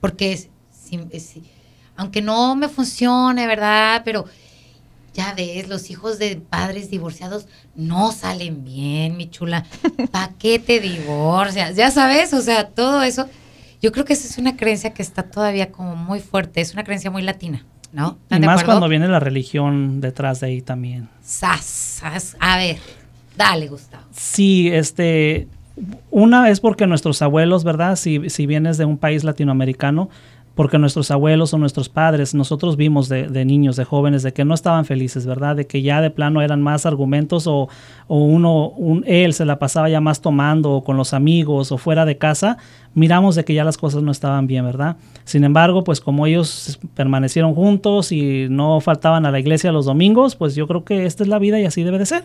Porque 0.00 0.32
es- 0.32 0.48
aunque 1.96 2.22
no 2.22 2.54
me 2.56 2.68
funcione, 2.68 3.46
¿verdad? 3.46 4.02
Pero 4.04 4.24
ya 5.14 5.32
ves, 5.34 5.68
los 5.68 5.90
hijos 5.90 6.18
de 6.18 6.36
padres 6.36 6.90
divorciados 6.90 7.46
no 7.74 8.12
salen 8.12 8.64
bien, 8.64 9.16
mi 9.16 9.30
chula. 9.30 9.64
¿Para 10.12 10.32
qué 10.34 10.58
te 10.58 10.78
divorcias? 10.80 11.74
Ya 11.74 11.90
sabes, 11.90 12.32
o 12.34 12.42
sea, 12.42 12.68
todo 12.68 13.02
eso. 13.02 13.28
Yo 13.80 13.92
creo 13.92 14.04
que 14.04 14.12
esa 14.12 14.26
es 14.28 14.38
una 14.38 14.56
creencia 14.56 14.92
que 14.94 15.02
está 15.02 15.22
todavía 15.24 15.72
como 15.72 15.96
muy 15.96 16.20
fuerte. 16.20 16.60
Es 16.60 16.72
una 16.74 16.84
creencia 16.84 17.10
muy 17.10 17.22
latina, 17.22 17.64
¿no? 17.92 18.18
Y 18.20 18.22
¿Están 18.24 18.40
de 18.42 18.46
más 18.46 18.60
acuerdo? 18.60 18.72
cuando 18.80 18.88
viene 18.88 19.08
la 19.08 19.20
religión 19.20 20.00
detrás 20.00 20.40
de 20.40 20.48
ahí 20.48 20.62
también. 20.62 21.08
Sas, 21.24 21.64
sas. 21.64 22.36
A 22.40 22.56
ver, 22.58 22.78
dale, 23.36 23.68
Gustavo. 23.68 24.04
Sí, 24.12 24.68
este, 24.72 25.48
una 26.10 26.48
es 26.50 26.60
porque 26.60 26.86
nuestros 26.86 27.20
abuelos, 27.22 27.64
¿verdad? 27.64 27.96
Si, 27.96 28.30
si 28.30 28.46
vienes 28.46 28.78
de 28.78 28.84
un 28.84 28.98
país 28.98 29.24
latinoamericano, 29.24 30.08
porque 30.56 30.78
nuestros 30.78 31.10
abuelos 31.10 31.52
o 31.52 31.58
nuestros 31.58 31.90
padres, 31.90 32.34
nosotros 32.34 32.78
vimos 32.78 33.10
de, 33.10 33.44
niños, 33.44 33.76
de 33.76 33.84
jóvenes, 33.84 34.22
de 34.22 34.32
que 34.32 34.46
no 34.46 34.54
estaban 34.54 34.86
felices, 34.86 35.26
¿verdad? 35.26 35.54
De 35.54 35.66
que 35.66 35.82
ya 35.82 36.00
de 36.00 36.08
plano 36.08 36.40
eran 36.40 36.62
más 36.62 36.86
argumentos 36.86 37.46
o, 37.46 37.68
o 38.08 38.18
uno, 38.24 38.70
un, 38.70 39.04
él 39.06 39.34
se 39.34 39.44
la 39.44 39.58
pasaba 39.58 39.90
ya 39.90 40.00
más 40.00 40.22
tomando 40.22 40.72
o 40.72 40.82
con 40.82 40.96
los 40.96 41.12
amigos 41.12 41.72
o 41.72 41.76
fuera 41.76 42.06
de 42.06 42.16
casa, 42.16 42.56
miramos 42.94 43.34
de 43.34 43.44
que 43.44 43.52
ya 43.52 43.64
las 43.64 43.76
cosas 43.76 44.02
no 44.02 44.10
estaban 44.10 44.46
bien, 44.46 44.64
¿verdad? 44.64 44.96
Sin 45.24 45.44
embargo, 45.44 45.84
pues 45.84 46.00
como 46.00 46.26
ellos 46.26 46.80
permanecieron 46.94 47.54
juntos 47.54 48.10
y 48.10 48.46
no 48.48 48.80
faltaban 48.80 49.26
a 49.26 49.30
la 49.30 49.38
iglesia 49.38 49.72
los 49.72 49.84
domingos, 49.84 50.36
pues 50.36 50.54
yo 50.54 50.66
creo 50.66 50.84
que 50.84 51.04
esta 51.04 51.22
es 51.22 51.28
la 51.28 51.38
vida 51.38 51.60
y 51.60 51.66
así 51.66 51.82
debe 51.82 51.98
de 51.98 52.06
ser. 52.06 52.24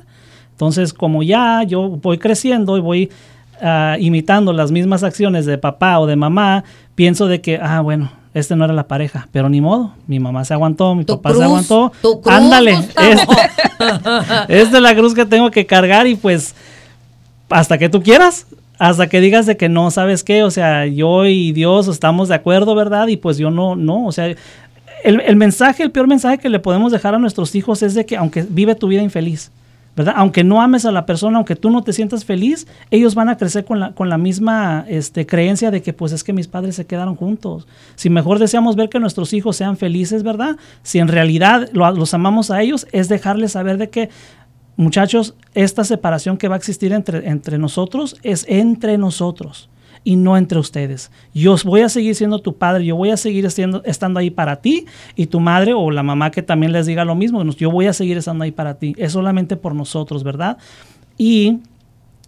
Entonces, 0.52 0.94
como 0.94 1.22
ya 1.22 1.64
yo 1.64 1.90
voy 1.90 2.18
creciendo 2.18 2.78
y 2.78 2.80
voy 2.80 3.10
ah, 3.62 3.96
imitando 4.00 4.54
las 4.54 4.72
mismas 4.72 5.04
acciones 5.04 5.46
de 5.46 5.58
papá 5.58 6.00
o 6.00 6.08
de 6.08 6.16
mamá, 6.16 6.64
pienso 6.96 7.28
de 7.28 7.42
que, 7.42 7.60
ah, 7.62 7.82
bueno, 7.82 8.12
este 8.34 8.56
no 8.56 8.64
era 8.66 8.74
la 8.74 8.88
pareja, 8.88 9.28
pero 9.32 9.50
ni 9.50 9.60
modo, 9.62 9.94
mi 10.08 10.20
mamá 10.20 10.46
se 10.46 10.54
aguantó, 10.54 10.96
mi 10.96 11.04
Tu 11.06 11.22
papá 11.22 11.36
se 11.36 11.44
aguantó. 11.44 11.92
tu 12.02 12.22
cruz, 12.22 12.34
Ándale, 12.36 12.72
es- 12.72 12.88
esta 14.48 14.48
es 14.78 14.82
la 14.82 14.96
cruz 14.96 15.14
que 15.14 15.26
tengo 15.26 15.52
que 15.52 15.66
cargar 15.66 16.08
y 16.08 16.16
pues 16.16 16.56
hasta 17.50 17.78
que 17.78 17.90
tú 17.90 18.02
quieras, 18.02 18.48
hasta 18.80 19.08
que 19.08 19.20
digas 19.20 19.46
de 19.46 19.58
que 19.58 19.70
no, 19.70 19.92
¿sabes 19.92 20.24
qué? 20.24 20.44
O 20.44 20.52
sea, 20.52 20.86
yo 20.86 21.26
y 21.26 21.52
Dios 21.52 21.88
estamos 21.88 22.30
de 22.30 22.36
acuerdo, 22.36 22.74
¿verdad? 22.76 23.08
Y 23.08 23.18
pues 23.18 23.38
yo 23.38 23.52
no, 23.52 23.76
no, 23.76 24.06
o 24.06 24.12
sea, 24.12 24.28
el, 24.28 24.38
el 25.04 25.36
mensaje, 25.36 25.84
el 25.84 25.92
peor 25.92 26.08
mensaje 26.08 26.38
que 26.38 26.50
le 26.50 26.60
podemos 26.60 26.92
dejar 26.92 27.14
a 27.16 27.20
nuestros 27.20 27.54
hijos 27.56 27.84
es 27.84 27.94
de 27.96 28.06
que 28.06 28.16
aunque 28.18 28.46
vive 28.48 28.76
tu 28.76 28.88
vida 28.88 29.02
infeliz, 29.02 29.52
¿verdad? 29.96 30.14
Aunque 30.18 30.44
no 30.44 30.62
ames 30.62 30.86
a 30.86 30.92
la 30.92 31.06
persona, 31.06 31.38
aunque 31.38 31.56
tú 31.56 31.70
no 31.70 31.84
te 31.84 31.92
sientas 31.94 32.24
feliz, 32.26 32.66
ellos 32.92 33.14
van 33.14 33.28
a 33.30 33.38
crecer 33.38 33.66
con 33.66 33.80
la, 33.80 33.92
con 33.94 34.08
la 34.10 34.18
misma 34.18 34.86
este, 34.88 35.26
creencia 35.26 35.70
de 35.72 35.82
que 35.82 35.92
pues 35.94 36.12
es 36.14 36.24
que 36.24 36.32
mis 36.34 36.48
padres 36.48 36.76
se 36.76 36.86
quedaron 36.86 37.16
juntos. 37.16 37.68
Si 37.96 38.10
mejor 38.10 38.40
deseamos 38.40 38.76
ver 38.76 38.90
que 38.90 39.00
nuestros 39.00 39.34
hijos 39.34 39.58
sean 39.58 39.76
felices, 39.78 40.24
¿verdad? 40.24 40.56
Si 40.82 41.00
en 41.00 41.08
realidad 41.10 41.70
lo- 41.74 41.92
los 41.92 42.14
amamos 42.14 42.52
a 42.52 42.62
ellos, 42.62 42.88
es 42.92 43.10
dejarles 43.10 43.52
saber 43.52 43.78
de 43.78 43.90
que 43.90 44.10
muchachos, 44.78 45.36
esta 45.54 45.84
separación 45.84 46.38
que 46.38 46.48
va 46.48 46.56
a 46.56 46.58
existir 46.58 46.94
entre, 46.94 47.28
entre 47.30 47.58
nosotros 47.58 48.16
es 48.24 48.46
entre 48.48 48.98
nosotros 48.98 49.70
y 50.04 50.16
no 50.16 50.36
entre 50.38 50.58
ustedes. 50.60 51.12
Yo 51.34 51.56
voy 51.64 51.82
a 51.82 51.90
seguir 51.90 52.16
siendo 52.16 52.40
tu 52.40 52.56
padre, 52.58 52.86
yo 52.86 52.96
voy 52.96 53.12
a 53.12 53.18
seguir 53.18 53.46
estando 53.46 54.20
ahí 54.20 54.30
para 54.32 54.56
ti 54.58 54.86
y 55.16 55.28
tu 55.28 55.40
madre 55.40 55.74
o 55.74 55.92
la 55.92 56.04
mamá 56.04 56.32
que 56.32 56.42
también 56.42 56.72
les 56.72 56.86
diga 56.88 57.06
lo 57.06 57.16
mismo, 57.16 57.44
yo 57.44 57.70
voy 57.72 57.88
a 57.88 57.94
seguir 57.94 58.18
estando 58.18 58.44
ahí 58.44 58.52
para 58.52 58.76
ti. 58.76 58.94
Es 58.98 59.14
solamente 59.14 59.58
por 59.58 59.76
nosotros, 59.76 60.24
¿verdad? 60.24 60.58
Y 61.18 61.60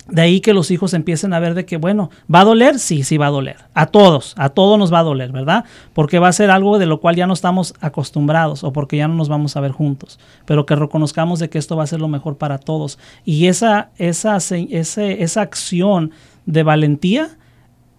de 0.10 0.22
ahí 0.22 0.42
que 0.42 0.54
los 0.54 0.70
hijos 0.70 0.94
empiecen 0.94 1.34
a 1.34 1.40
ver 1.40 1.54
de 1.54 1.66
que, 1.66 1.78
bueno, 1.78 2.10
¿va 2.32 2.42
a 2.42 2.44
doler? 2.44 2.78
Sí, 2.78 3.04
sí 3.04 3.18
va 3.18 3.28
a 3.28 3.32
doler. 3.32 3.56
A 3.74 3.86
todos, 3.86 4.34
a 4.38 4.50
todos 4.50 4.78
nos 4.78 4.94
va 4.94 5.00
a 5.00 5.04
doler, 5.04 5.32
¿verdad? 5.32 5.64
Porque 5.94 6.20
va 6.20 6.28
a 6.28 6.34
ser 6.34 6.52
algo 6.52 6.78
de 6.78 6.86
lo 6.86 7.00
cual 7.00 7.16
ya 7.16 7.26
no 7.26 7.34
estamos 7.34 7.74
acostumbrados 7.80 8.66
o 8.66 8.74
porque 8.74 8.98
ya 8.98 9.08
no 9.08 9.16
nos 9.16 9.30
vamos 9.30 9.56
a 9.56 9.62
ver 9.62 9.72
juntos. 9.72 10.20
Pero 10.46 10.66
que 10.66 10.76
reconozcamos 10.76 11.40
de 11.40 11.50
que 11.50 11.58
esto 11.58 11.78
va 11.78 11.84
a 11.84 11.88
ser 11.88 12.02
lo 12.02 12.10
mejor 12.10 12.38
para 12.38 12.58
todos. 12.58 13.00
Y 13.24 13.48
esa, 13.48 13.92
esa, 13.98 14.36
ese- 14.38 15.24
esa 15.24 15.42
acción 15.42 16.12
de 16.46 16.64
valentía, 16.64 17.30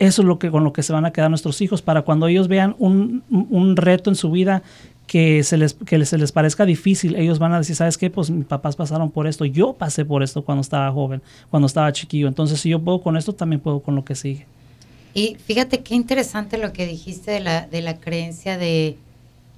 eso 0.06 0.22
es 0.22 0.28
lo 0.28 0.38
que, 0.38 0.50
con 0.50 0.64
lo 0.64 0.72
que 0.72 0.82
se 0.82 0.92
van 0.92 1.04
a 1.04 1.12
quedar 1.12 1.30
nuestros 1.30 1.60
hijos 1.60 1.82
para 1.82 2.02
cuando 2.02 2.26
ellos 2.26 2.48
vean 2.48 2.74
un, 2.78 3.22
un- 3.30 3.76
reto 3.76 4.10
en 4.10 4.16
su 4.16 4.30
vida 4.30 4.62
que 5.06 5.42
se, 5.44 5.56
les, 5.58 5.74
que 5.74 6.04
se 6.06 6.16
les 6.18 6.32
parezca 6.32 6.64
difícil, 6.64 7.14
ellos 7.16 7.38
van 7.38 7.52
a 7.52 7.58
decir, 7.58 7.76
¿sabes 7.76 7.98
qué? 7.98 8.08
Pues 8.10 8.30
mis 8.30 8.46
papás 8.46 8.74
pasaron 8.76 9.10
por 9.10 9.26
esto, 9.26 9.44
yo 9.44 9.74
pasé 9.74 10.04
por 10.04 10.22
esto 10.22 10.42
cuando 10.44 10.62
estaba 10.62 10.90
joven, 10.92 11.20
cuando 11.50 11.66
estaba 11.66 11.92
chiquillo, 11.92 12.26
entonces 12.28 12.60
si 12.60 12.70
yo 12.70 12.80
puedo 12.80 13.02
con 13.02 13.16
esto, 13.16 13.34
también 13.34 13.60
puedo 13.60 13.80
con 13.80 13.94
lo 13.94 14.04
que 14.04 14.14
sigue. 14.14 14.46
Y 15.12 15.36
fíjate 15.44 15.82
qué 15.82 15.94
interesante 15.94 16.56
lo 16.58 16.72
que 16.72 16.86
dijiste 16.86 17.30
de 17.32 17.40
la, 17.40 17.66
de 17.66 17.82
la 17.82 17.98
creencia 18.00 18.56
de, 18.58 18.96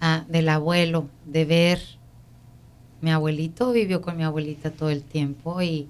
ah, 0.00 0.24
del 0.28 0.48
abuelo, 0.48 1.06
de 1.24 1.44
ver. 1.44 1.80
Mi 3.00 3.10
abuelito 3.10 3.72
vivió 3.72 4.00
con 4.02 4.16
mi 4.16 4.24
abuelita 4.24 4.70
todo 4.70 4.90
el 4.90 5.02
tiempo 5.02 5.62
y 5.62 5.86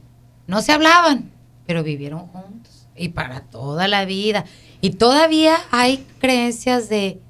no 0.47 0.61
se 0.61 0.73
hablaban, 0.73 1.31
pero 1.67 1.83
vivieron 1.83 2.21
juntos 2.27 2.76
y 2.97 3.09
para 3.11 3.41
toda 3.43 3.89
la 3.89 4.05
vida. 4.05 4.45
Y 4.81 4.91
todavía 4.91 5.57
hay 5.71 6.07
creencias 6.19 6.89
de 6.89 7.21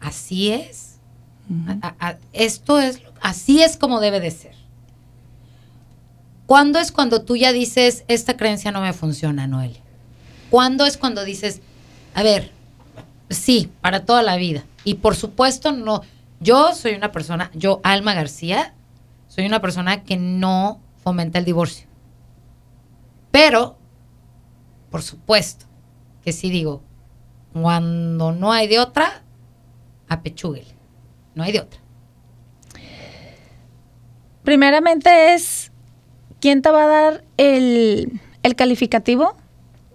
así 0.00 0.50
es, 0.50 0.98
a- 1.82 1.88
a- 1.88 2.08
a- 2.08 2.18
esto 2.32 2.80
es, 2.80 3.00
así 3.20 3.62
es 3.62 3.76
como 3.76 4.00
debe 4.00 4.20
de 4.20 4.30
ser. 4.30 4.54
¿Cuándo 6.46 6.78
es 6.78 6.92
cuando 6.92 7.22
tú 7.22 7.36
ya 7.36 7.52
dices, 7.52 8.04
esta 8.08 8.36
creencia 8.36 8.70
no 8.70 8.80
me 8.80 8.92
funciona, 8.92 9.46
Noelia? 9.46 9.80
¿Cuándo 10.50 10.84
es 10.86 10.96
cuando 10.98 11.24
dices, 11.24 11.60
a 12.14 12.22
ver, 12.22 12.50
sí, 13.30 13.70
para 13.80 14.04
toda 14.04 14.22
la 14.22 14.36
vida? 14.36 14.64
Y 14.84 14.94
por 14.94 15.16
supuesto, 15.16 15.72
no. 15.72 16.02
Yo 16.40 16.74
soy 16.74 16.92
una 16.94 17.12
persona, 17.12 17.50
yo, 17.54 17.80
Alma 17.82 18.12
García, 18.12 18.74
soy 19.28 19.46
una 19.46 19.60
persona 19.62 20.02
que 20.04 20.16
no 20.18 20.80
fomenta 21.02 21.38
el 21.38 21.44
divorcio. 21.46 21.86
Pero, 23.30 23.78
por 24.94 25.02
supuesto, 25.02 25.66
que 26.22 26.30
sí 26.30 26.50
digo, 26.50 26.80
cuando 27.52 28.30
no 28.30 28.52
hay 28.52 28.68
de 28.68 28.78
otra, 28.78 29.24
apechúguele. 30.06 30.68
No 31.34 31.42
hay 31.42 31.50
de 31.50 31.58
otra. 31.58 31.80
Primeramente 34.44 35.34
es 35.34 35.72
quién 36.40 36.62
te 36.62 36.70
va 36.70 36.84
a 36.84 36.86
dar 36.86 37.24
el, 37.38 38.20
el 38.44 38.54
calificativo 38.54 39.34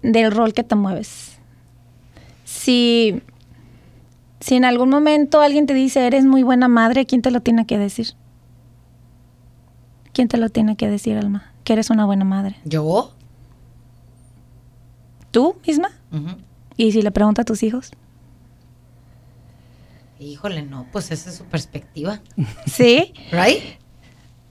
del 0.02 0.32
rol 0.32 0.52
que 0.52 0.64
te 0.64 0.74
mueves. 0.74 1.38
Si, 2.44 3.22
si 4.40 4.56
en 4.56 4.66
algún 4.66 4.90
momento 4.90 5.40
alguien 5.40 5.64
te 5.64 5.72
dice 5.72 6.06
eres 6.06 6.26
muy 6.26 6.42
buena 6.42 6.68
madre, 6.68 7.06
¿quién 7.06 7.22
te 7.22 7.30
lo 7.30 7.40
tiene 7.40 7.64
que 7.64 7.78
decir? 7.78 8.08
¿Quién 10.12 10.28
te 10.28 10.36
lo 10.36 10.50
tiene 10.50 10.76
que 10.76 10.90
decir, 10.90 11.16
Alma? 11.16 11.54
Que 11.64 11.72
eres 11.72 11.88
una 11.88 12.04
buena 12.04 12.26
madre. 12.26 12.56
¿Yo? 12.66 13.14
¿Tú 15.30 15.56
misma? 15.66 15.90
Y 16.76 16.92
si 16.92 17.02
le 17.02 17.10
preguntas 17.10 17.42
a 17.42 17.46
tus 17.46 17.62
hijos. 17.62 17.90
Híjole, 20.18 20.62
no, 20.62 20.86
pues 20.92 21.10
esa 21.10 21.30
es 21.30 21.36
su 21.36 21.44
perspectiva. 21.44 22.20
Sí. 22.66 23.12
¿Right? 23.32 23.62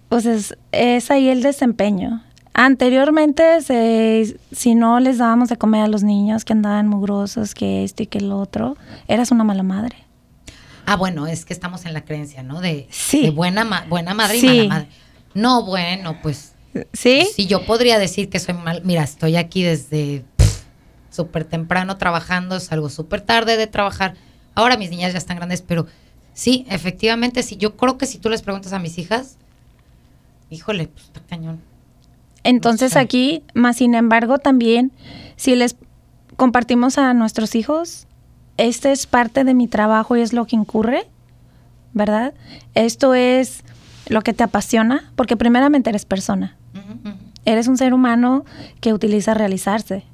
Pues 0.09 0.25
es, 0.25 0.57
es 0.71 1.11
ahí 1.11 1.27
el 1.29 1.43
desempeño. 1.43 2.23
Anteriormente, 2.53 3.61
se- 3.61 4.37
si 4.51 4.73
no 4.75 4.99
les 4.99 5.19
dábamos 5.19 5.49
de 5.49 5.57
comer 5.57 5.83
a 5.83 5.87
los 5.87 6.01
niños 6.03 6.43
que 6.43 6.53
andaban 6.53 6.87
mugrosos, 6.87 7.53
que 7.53 7.83
esto 7.83 8.03
y 8.03 8.07
que 8.07 8.17
el 8.17 8.31
otro, 8.31 8.75
eras 9.07 9.31
una 9.31 9.43
mala 9.43 9.61
madre. 9.63 9.95
Ah, 10.87 10.95
bueno, 10.95 11.27
es 11.27 11.45
que 11.45 11.53
estamos 11.53 11.85
en 11.85 11.93
la 11.93 12.03
creencia, 12.03 12.41
¿no? 12.41 12.59
De, 12.61 12.87
Sí. 12.89 13.21
de 13.21 13.29
buena, 13.29 13.63
ma- 13.63 13.85
buena 13.87 14.15
madre 14.15 14.37
y 14.39 14.41
mala 14.45 14.67
madre. 14.69 14.87
No, 15.35 15.63
bueno, 15.63 16.17
pues 16.23 16.53
¿Sí? 16.93 17.27
sí, 17.35 17.45
yo 17.45 17.63
podría 17.65 17.99
decir 17.99 18.29
que 18.29 18.39
soy 18.39 18.55
mal. 18.55 18.81
Mira, 18.83 19.03
estoy 19.03 19.35
aquí 19.35 19.61
desde 19.61 20.25
súper 21.19 21.43
temprano 21.43 21.97
trabajando, 21.97 22.61
salgo 22.61 22.87
súper 22.87 23.19
tarde 23.19 23.57
de 23.57 23.67
trabajar. 23.67 24.15
Ahora 24.55 24.77
mis 24.77 24.89
niñas 24.89 25.11
ya 25.11 25.17
están 25.17 25.35
grandes, 25.35 25.61
pero 25.61 25.85
sí, 26.33 26.65
efectivamente, 26.69 27.43
sí. 27.43 27.57
Yo 27.57 27.75
creo 27.75 27.97
que 27.97 28.05
si 28.05 28.19
tú 28.19 28.29
les 28.29 28.41
preguntas 28.41 28.71
a 28.71 28.79
mis 28.79 28.97
hijas, 28.97 29.35
híjole, 30.49 30.87
pues 30.87 31.07
está 31.07 31.19
cañón. 31.19 31.59
Entonces 32.43 32.95
aquí, 32.95 33.43
más 33.53 33.75
sin 33.75 33.95
embargo, 33.95 34.37
también, 34.37 34.93
si 35.35 35.55
les 35.55 35.75
compartimos 36.37 36.97
a 36.97 37.13
nuestros 37.13 37.53
hijos, 37.53 38.07
este 38.55 38.93
es 38.93 39.07
parte 39.07 39.43
de 39.43 39.53
mi 39.53 39.67
trabajo 39.67 40.15
y 40.15 40.21
es 40.21 40.31
lo 40.31 40.45
que 40.45 40.55
incurre, 40.55 41.05
¿verdad? 41.91 42.33
Esto 42.75 43.13
es 43.13 43.65
lo 44.07 44.21
que 44.21 44.33
te 44.33 44.43
apasiona, 44.43 45.11
porque 45.17 45.35
primeramente 45.35 45.89
eres 45.89 46.05
persona. 46.05 46.55
Eres 47.43 47.67
un 47.67 47.77
ser 47.77 47.93
humano 47.93 48.45
que 48.79 48.93
utiliza 48.93 49.33
realizarse. 49.33 50.05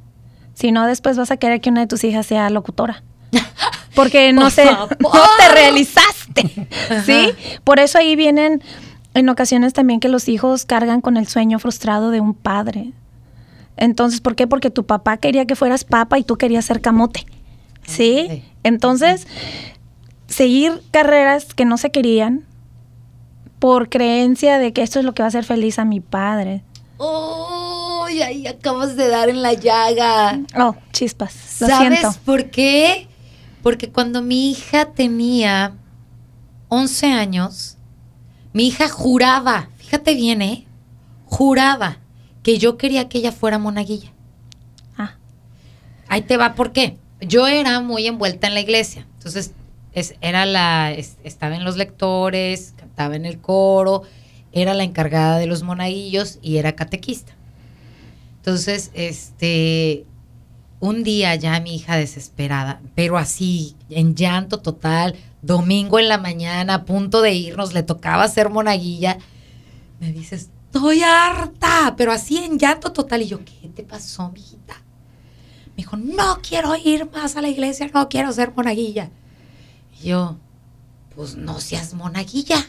Si 0.55 0.71
no, 0.71 0.87
después 0.87 1.17
vas 1.17 1.29
a 1.29 1.37
querer 1.37 1.61
que 1.61 1.69
una 1.69 1.81
de 1.81 1.87
tus 1.87 2.03
hijas 2.03 2.25
sea 2.25 2.49
locutora. 2.49 3.03
Porque 3.95 4.33
no 4.33 4.49
favor. 4.49 4.97
no 4.99 5.11
te 5.37 5.53
realizaste. 5.53 6.67
¿Sí? 7.05 7.29
Por 7.63 7.79
eso 7.79 7.97
ahí 7.97 8.15
vienen 8.15 8.63
en 9.13 9.29
ocasiones 9.29 9.73
también 9.73 9.99
que 9.99 10.09
los 10.09 10.27
hijos 10.27 10.65
cargan 10.65 11.01
con 11.01 11.17
el 11.17 11.27
sueño 11.27 11.59
frustrado 11.59 12.09
de 12.09 12.19
un 12.19 12.33
padre. 12.33 12.91
Entonces, 13.77 14.21
¿por 14.21 14.35
qué? 14.35 14.47
Porque 14.47 14.69
tu 14.69 14.85
papá 14.85 15.17
quería 15.17 15.45
que 15.45 15.55
fueras 15.55 15.83
papa 15.83 16.17
y 16.17 16.23
tú 16.23 16.37
querías 16.37 16.65
ser 16.65 16.81
camote. 16.81 17.25
¿Sí? 17.85 18.43
Entonces, 18.63 19.27
seguir 20.27 20.81
carreras 20.91 21.53
que 21.53 21.65
no 21.65 21.77
se 21.77 21.91
querían 21.91 22.45
por 23.59 23.89
creencia 23.89 24.57
de 24.57 24.73
que 24.73 24.81
esto 24.81 24.99
es 24.99 25.05
lo 25.05 25.13
que 25.13 25.23
va 25.23 25.27
a 25.27 25.29
hacer 25.29 25.43
feliz 25.45 25.79
a 25.79 25.85
mi 25.85 25.99
padre. 25.99 26.63
¡Uy! 28.15 28.21
ahí 28.21 28.47
acabas 28.47 28.95
de 28.95 29.07
dar 29.07 29.29
en 29.29 29.41
la 29.41 29.53
llaga. 29.53 30.39
Oh, 30.57 30.75
chispas. 30.91 31.33
Lo 31.61 31.67
¿Sabes 31.67 31.99
siento. 31.99 32.17
por 32.25 32.49
qué? 32.49 33.07
Porque 33.61 33.89
cuando 33.89 34.21
mi 34.21 34.51
hija 34.51 34.85
tenía 34.93 35.73
11 36.69 37.07
años, 37.11 37.77
mi 38.53 38.67
hija 38.67 38.87
juraba, 38.89 39.69
fíjate 39.77 40.13
bien, 40.13 40.41
¿eh? 40.41 40.65
Juraba 41.25 41.97
que 42.43 42.57
yo 42.57 42.77
quería 42.77 43.09
que 43.09 43.17
ella 43.17 43.31
fuera 43.31 43.57
monaguilla. 43.57 44.11
Ah, 44.97 45.15
Ahí 46.07 46.21
te 46.21 46.37
va, 46.37 46.53
¿por 46.55 46.71
qué? 46.71 46.97
Yo 47.21 47.47
era 47.47 47.79
muy 47.81 48.05
envuelta 48.07 48.47
en 48.47 48.53
la 48.53 48.59
iglesia. 48.61 49.07
Entonces, 49.17 49.51
es- 49.93 50.15
era 50.21 50.45
la, 50.45 50.91
es- 50.91 51.17
estaba 51.23 51.55
en 51.55 51.63
los 51.63 51.75
lectores, 51.77 52.73
cantaba 52.77 53.15
en 53.15 53.25
el 53.25 53.39
coro, 53.39 54.03
era 54.51 54.73
la 54.73 54.83
encargada 54.83 55.37
de 55.39 55.47
los 55.47 55.63
monaguillos 55.63 56.37
y 56.41 56.57
era 56.57 56.73
catequista. 56.75 57.33
Entonces, 58.45 58.91
este, 58.93 60.05
un 60.79 61.03
día 61.03 61.33
ya 61.33 61.59
mi 61.61 61.77
hija 61.77 61.95
desesperada, 61.95 62.79
pero 62.93 63.17
así, 63.17 63.75
en 63.89 64.13
llanto 64.13 64.59
total, 64.59 65.15
domingo 65.41 65.97
en 65.97 66.09
la 66.09 66.19
mañana, 66.19 66.75
a 66.75 66.85
punto 66.85 67.23
de 67.23 67.33
irnos, 67.33 67.73
le 67.73 67.81
tocaba 67.81 68.27
ser 68.27 68.51
monaguilla, 68.51 69.17
me 69.99 70.11
dice, 70.11 70.35
estoy 70.35 71.01
harta, 71.01 71.95
pero 71.97 72.11
así 72.11 72.37
en 72.37 72.59
llanto 72.59 72.91
total. 72.91 73.23
Y 73.23 73.29
yo, 73.29 73.39
¿qué 73.43 73.67
te 73.69 73.81
pasó, 73.81 74.29
mijita? 74.29 74.75
Me 75.69 75.77
dijo, 75.77 75.97
no 75.97 76.37
quiero 76.47 76.75
ir 76.75 77.09
más 77.09 77.37
a 77.37 77.41
la 77.41 77.49
iglesia, 77.49 77.89
no 77.91 78.07
quiero 78.09 78.31
ser 78.31 78.53
monaguilla. 78.55 79.09
Y 79.99 80.09
yo, 80.09 80.37
pues 81.15 81.35
no 81.35 81.59
seas 81.59 81.95
monaguilla. 81.95 82.63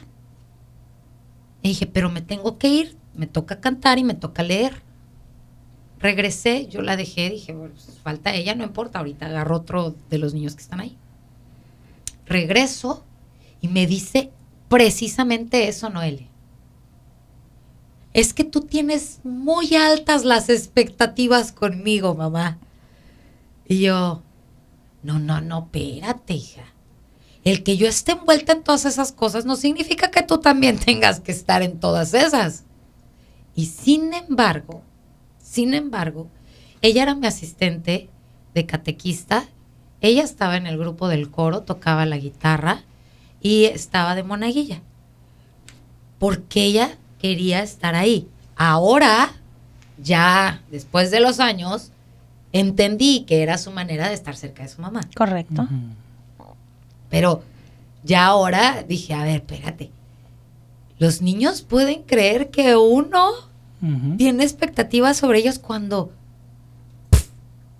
Y 1.60 1.68
dije, 1.68 1.86
pero 1.86 2.08
me 2.08 2.22
tengo 2.22 2.56
que 2.56 2.68
ir, 2.68 2.96
me 3.14 3.26
toca 3.26 3.60
cantar 3.60 3.98
y 3.98 4.04
me 4.04 4.14
toca 4.14 4.42
leer. 4.42 4.85
Regresé, 6.06 6.68
yo 6.68 6.82
la 6.82 6.96
dejé, 6.96 7.30
dije, 7.30 7.52
bueno, 7.52 7.74
pues, 7.74 7.98
falta 7.98 8.32
ella, 8.32 8.54
no 8.54 8.62
importa, 8.62 9.00
ahorita 9.00 9.26
agarro 9.26 9.56
otro 9.56 9.96
de 10.08 10.18
los 10.18 10.34
niños 10.34 10.54
que 10.54 10.62
están 10.62 10.78
ahí. 10.78 10.96
Regreso 12.26 13.04
y 13.60 13.66
me 13.66 13.88
dice 13.88 14.30
precisamente 14.68 15.66
eso, 15.66 15.90
Noelia. 15.90 16.28
Es 18.12 18.34
que 18.34 18.44
tú 18.44 18.60
tienes 18.60 19.18
muy 19.24 19.74
altas 19.74 20.24
las 20.24 20.48
expectativas 20.48 21.50
conmigo, 21.50 22.14
mamá. 22.14 22.60
Y 23.66 23.80
yo, 23.80 24.22
no, 25.02 25.18
no, 25.18 25.40
no, 25.40 25.68
espérate, 25.72 26.34
hija. 26.34 26.72
El 27.42 27.64
que 27.64 27.76
yo 27.76 27.88
esté 27.88 28.12
envuelta 28.12 28.52
en 28.52 28.62
todas 28.62 28.84
esas 28.84 29.10
cosas 29.10 29.44
no 29.44 29.56
significa 29.56 30.12
que 30.12 30.22
tú 30.22 30.38
también 30.38 30.78
tengas 30.84 31.18
que 31.18 31.32
estar 31.32 31.62
en 31.62 31.80
todas 31.80 32.14
esas. 32.14 32.62
Y 33.56 33.66
sin 33.66 34.14
embargo, 34.14 34.84
sin 35.56 35.72
embargo, 35.72 36.28
ella 36.82 37.02
era 37.02 37.14
mi 37.14 37.26
asistente 37.26 38.10
de 38.52 38.66
catequista. 38.66 39.46
Ella 40.02 40.22
estaba 40.22 40.58
en 40.58 40.66
el 40.66 40.76
grupo 40.76 41.08
del 41.08 41.30
coro, 41.30 41.62
tocaba 41.62 42.04
la 42.04 42.18
guitarra 42.18 42.82
y 43.40 43.64
estaba 43.64 44.14
de 44.14 44.22
monaguilla. 44.22 44.82
Porque 46.18 46.64
ella 46.64 46.98
quería 47.18 47.62
estar 47.62 47.94
ahí. 47.94 48.28
Ahora, 48.54 49.32
ya 49.96 50.60
después 50.70 51.10
de 51.10 51.20
los 51.20 51.40
años, 51.40 51.90
entendí 52.52 53.20
que 53.20 53.42
era 53.42 53.56
su 53.56 53.70
manera 53.70 54.08
de 54.08 54.14
estar 54.14 54.36
cerca 54.36 54.62
de 54.62 54.68
su 54.68 54.82
mamá. 54.82 55.00
correcto. 55.16 55.66
Pero 57.08 57.42
ya 58.04 58.26
ahora 58.26 58.84
dije, 58.86 59.14
a 59.14 59.24
ver, 59.24 59.36
espérate. 59.36 59.90
Los 60.98 61.22
niños 61.22 61.62
pueden 61.62 62.02
creer 62.02 62.50
que 62.50 62.76
uno 62.76 63.55
Tiene 64.16 64.42
expectativas 64.42 65.16
sobre 65.18 65.38
ellos 65.38 65.58
cuando 65.58 66.12
pff, 67.10 67.28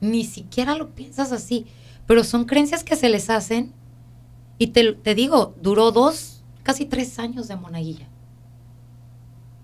ni 0.01 0.25
siquiera 0.25 0.75
lo 0.77 0.91
piensas 0.95 1.33
así. 1.33 1.67
Pero 2.07 2.23
son 2.23 2.45
creencias 2.45 2.85
que 2.85 2.97
se 2.97 3.09
les 3.09 3.31
hacen. 3.31 3.73
Y 4.59 4.69
te, 4.69 4.93
te 4.93 5.15
digo, 5.15 5.55
duró 5.61 5.91
dos, 5.93 6.43
casi 6.63 6.85
tres 6.85 7.19
años 7.19 7.49
de 7.49 7.57
monaguilla. 7.57 8.07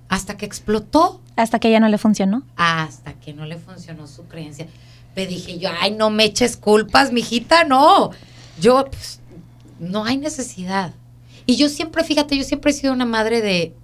Hasta 0.09 0.37
que 0.37 0.45
explotó 0.45 1.21
Hasta 1.37 1.59
que 1.59 1.71
ya 1.71 1.81
no 1.81 1.88
le 1.88 1.97
funcionó. 1.99 2.42
hasta 2.57 3.14
que 3.14 3.33
no 3.33 3.47
le 3.47 3.57
funcionó 3.59 4.07
su 4.07 4.25
creencia. 4.25 4.66
Le 5.16 5.27
dije 5.27 5.59
yo, 5.59 5.71
ay, 5.81 5.92
no 5.92 6.11
me 6.11 6.25
eches 6.25 6.57
culpas, 6.57 7.12
mijita, 7.12 7.64
no. 7.64 8.11
Yo, 8.61 8.87
pues, 8.87 9.21
no 9.79 10.05
hay 10.05 10.16
necesidad. 10.18 10.95
Y 11.47 11.57
yo 11.57 11.68
siempre, 11.68 12.05
fíjate, 12.05 12.37
yo 12.37 12.45
siempre 12.45 12.71
he 12.71 12.75
sido 12.75 12.92
una 12.92 13.05
madre 13.07 13.40
de, 13.42 13.75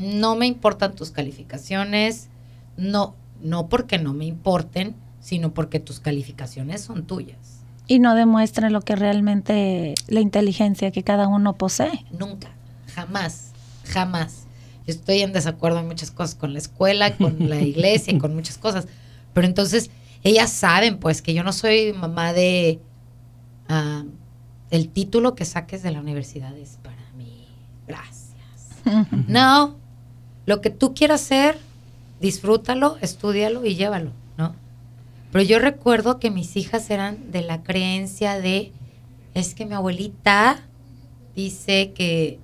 no 0.00 0.34
me 0.34 0.46
importan 0.46 0.94
tus 0.94 1.10
calificaciones, 1.10 2.28
no, 2.76 3.14
no 3.42 3.68
porque 3.68 3.98
no 3.98 4.14
me 4.14 4.24
importen, 4.24 4.96
sino 5.20 5.52
porque 5.52 5.78
tus 5.78 6.00
calificaciones 6.00 6.80
son 6.80 7.04
tuyas. 7.04 7.60
Y 7.86 7.98
no 7.98 8.14
demuestren 8.14 8.72
lo 8.72 8.80
que 8.80 8.96
realmente 8.96 9.94
la 10.08 10.20
inteligencia 10.20 10.90
que 10.90 11.02
cada 11.02 11.28
uno 11.28 11.54
posee. 11.54 12.04
Nunca, 12.18 12.48
jamás, 12.94 13.50
jamás. 13.84 14.46
Yo 14.86 14.94
estoy 14.94 15.20
en 15.20 15.32
desacuerdo 15.32 15.80
en 15.80 15.88
muchas 15.88 16.10
cosas 16.10 16.34
con 16.34 16.52
la 16.52 16.58
escuela, 16.58 17.16
con 17.16 17.48
la 17.48 17.60
iglesia, 17.60 18.16
con 18.18 18.34
muchas 18.34 18.58
cosas. 18.58 18.86
Pero 19.34 19.46
entonces, 19.46 19.90
ellas 20.22 20.50
saben, 20.50 20.98
pues, 20.98 21.20
que 21.20 21.34
yo 21.34 21.42
no 21.42 21.52
soy 21.52 21.92
mamá 21.92 22.32
de 22.32 22.80
ah, 23.68 24.04
el 24.70 24.88
título 24.88 25.34
que 25.34 25.44
saques 25.44 25.82
de 25.82 25.90
la 25.90 26.00
universidad 26.00 26.56
es 26.56 26.78
para 26.82 27.10
mí. 27.16 27.48
Gracias. 27.86 28.30
No, 29.28 29.79
lo 30.50 30.60
que 30.60 30.70
tú 30.70 30.94
quieras 30.94 31.22
hacer, 31.22 31.56
disfrútalo, 32.20 32.98
estudialo 33.00 33.64
y 33.64 33.76
llévalo, 33.76 34.10
¿no? 34.36 34.56
Pero 35.30 35.44
yo 35.44 35.60
recuerdo 35.60 36.18
que 36.18 36.32
mis 36.32 36.56
hijas 36.56 36.90
eran 36.90 37.30
de 37.30 37.42
la 37.42 37.62
creencia 37.62 38.40
de, 38.40 38.72
es 39.32 39.54
que 39.54 39.64
mi 39.64 39.74
abuelita 39.74 40.60
dice 41.36 41.92
que 41.92 42.40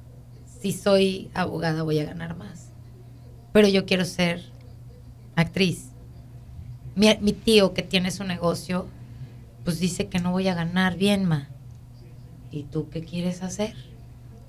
si 0.60 0.70
soy 0.70 1.30
abogada 1.34 1.82
voy 1.82 1.98
a 1.98 2.04
ganar 2.04 2.36
más. 2.36 2.68
Pero 3.52 3.66
yo 3.66 3.86
quiero 3.86 4.04
ser 4.04 4.40
actriz. 5.34 5.86
Mi, 6.94 7.08
mi 7.20 7.32
tío 7.32 7.74
que 7.74 7.82
tiene 7.82 8.12
su 8.12 8.22
negocio, 8.22 8.86
pues 9.64 9.80
dice 9.80 10.06
que 10.06 10.20
no 10.20 10.30
voy 10.30 10.46
a 10.46 10.54
ganar 10.54 10.96
bien, 10.96 11.24
ma. 11.24 11.48
¿Y 12.52 12.62
tú 12.62 12.88
qué 12.88 13.00
quieres 13.00 13.42
hacer? 13.42 13.74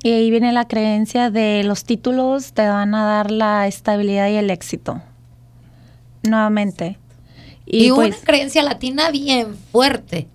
Y 0.08 0.14
ahí 0.14 0.32
viene 0.32 0.54
la 0.54 0.66
creencia 0.70 1.32
de 1.32 1.66
los 1.66 1.84
títulos 1.84 2.54
te 2.54 2.66
van 2.66 2.96
a 2.96 3.04
dar 3.04 3.30
la 3.30 3.68
estabilidad 3.68 4.30
y 4.30 4.36
el 4.36 4.50
éxito. 4.52 5.02
Nuevamente. 6.24 6.98
Y, 7.66 7.92
pues, 7.92 8.16
una 8.16 8.26
creencia 8.26 8.64
latina 8.64 9.12
bien 9.12 9.58
fuerte. 9.70 10.30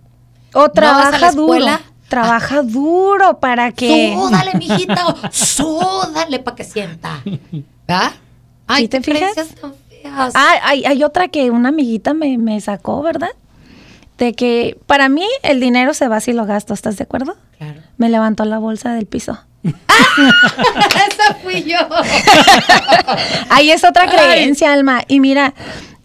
o 0.52 0.58
¿No 0.58 0.64
vas 0.64 0.68
a 0.68 0.72
trabaja 0.74 1.18
la 1.18 1.32
duro. 1.32 1.66
Trabaja 2.06 2.62
duro 2.62 3.40
para 3.40 3.72
que. 3.72 4.12
Súdale, 4.14 4.52
mijita. 4.58 5.30
Súdale 5.30 6.38
para 6.40 6.54
que 6.54 6.64
sienta. 6.64 7.22
¿verdad? 7.88 8.12
Ay, 8.66 8.82
¿Sí 8.82 8.88
te 8.88 9.00
fijas? 9.00 9.32
creencias 9.32 9.58
tan 9.58 9.72
feas. 9.88 10.35
Ah, 10.35 10.52
hay, 10.64 10.85
hay 10.85 11.02
otra 11.02 11.28
que 11.28 11.50
una 11.50 11.70
amiguita 11.70 12.12
me, 12.12 12.37
me 12.37 12.61
sacó, 12.61 13.00
¿verdad? 13.00 13.30
De 14.18 14.35
que 14.35 14.78
para 14.85 15.08
mí 15.08 15.26
el 15.42 15.61
dinero 15.61 15.94
se 15.94 16.08
va 16.08 16.20
si 16.20 16.35
lo 16.35 16.44
gasto, 16.44 16.74
¿estás 16.74 16.98
de 16.98 17.04
acuerdo? 17.04 17.37
Claro. 17.56 17.80
Me 17.96 18.11
levantó 18.11 18.44
la 18.44 18.58
bolsa 18.58 18.92
del 18.92 19.06
piso. 19.06 19.38
Esa 19.64 21.35
fui 21.42 21.62
yo. 21.62 21.79
Ahí 23.51 23.70
es 23.70 23.85
otra 23.85 24.07
creencia, 24.11 24.72
Alma. 24.72 25.03
Y 25.09 25.20
mira, 25.20 25.55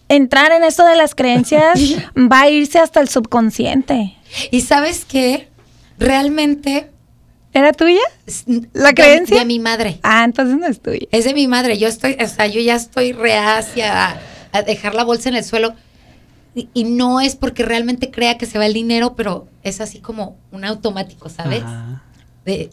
entrar 0.10 0.52
en 0.52 0.63
esto 0.63 0.86
de 0.86 0.96
las 0.96 1.15
creencias 1.15 1.80
va 2.15 2.41
a 2.41 2.50
irse 2.50 2.80
hasta 2.80 3.00
el 3.00 3.10
subconsciente. 3.10 4.15
¿Y 4.52 4.62
sabes 4.62 5.06
qué? 5.06 5.50
Realmente. 5.98 6.91
¿Era 7.54 7.72
tuya? 7.74 8.02
¿La 8.74 8.89
de- 8.89 8.93
creencia? 8.93 9.39
De, 9.39 9.46
mi 9.46 9.58
madre. 9.60 10.00
Ah, 10.04 10.24
entonces 10.24 10.58
no 10.58 10.67
es 10.67 10.80
tuya. 10.82 11.08
Es 11.12 11.26
de 11.26 11.34
mi 11.34 11.48
madre. 11.48 11.78
Yo 11.80 11.88
estoy, 11.88 12.15
o 12.22 12.28
sea, 12.28 12.46
yo 12.46 12.62
ya 12.62 12.76
estoy 12.76 13.13
reacia 13.13 14.10
a, 14.10 14.17
a 14.52 14.62
dejar 14.62 14.93
la 14.93 15.04
bolsa 15.04 15.30
en 15.30 15.36
el 15.36 15.43
suelo. 15.43 15.74
Y, 16.54 16.70
y 16.74 16.84
no 16.84 17.20
es 17.22 17.36
porque 17.36 17.63
realmente 17.63 18.12
crea 18.12 18.38
que 18.38 18.46
se 18.46 18.58
va 18.60 18.65
el 18.65 18.74
dinero, 18.74 19.15
pero 19.15 19.48
es 19.63 19.80
así 19.82 20.00
como 20.00 20.38
un 20.52 20.65
automático, 20.65 21.30
¿sabes? 21.30 21.63
Ajá. 21.63 22.04
De 22.46 22.70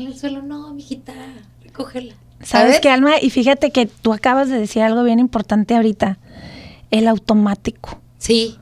en 0.00 0.08
el 0.08 0.18
suelo, 0.18 0.42
no, 0.42 0.72
mijita, 0.74 1.12
recógela. 1.62 2.14
¿Sabes 2.42 2.80
qué, 2.80 2.88
Alma? 2.90 3.14
Y 3.20 3.30
fíjate 3.30 3.70
que 3.72 3.86
tú 3.86 4.12
acabas 4.12 4.48
de 4.48 4.58
decir 4.58 4.82
algo 4.82 5.02
bien 5.02 5.18
importante 5.18 5.74
ahorita. 5.74 6.18
El 6.90 7.08
automático. 7.08 8.00
Sí. 8.18 8.56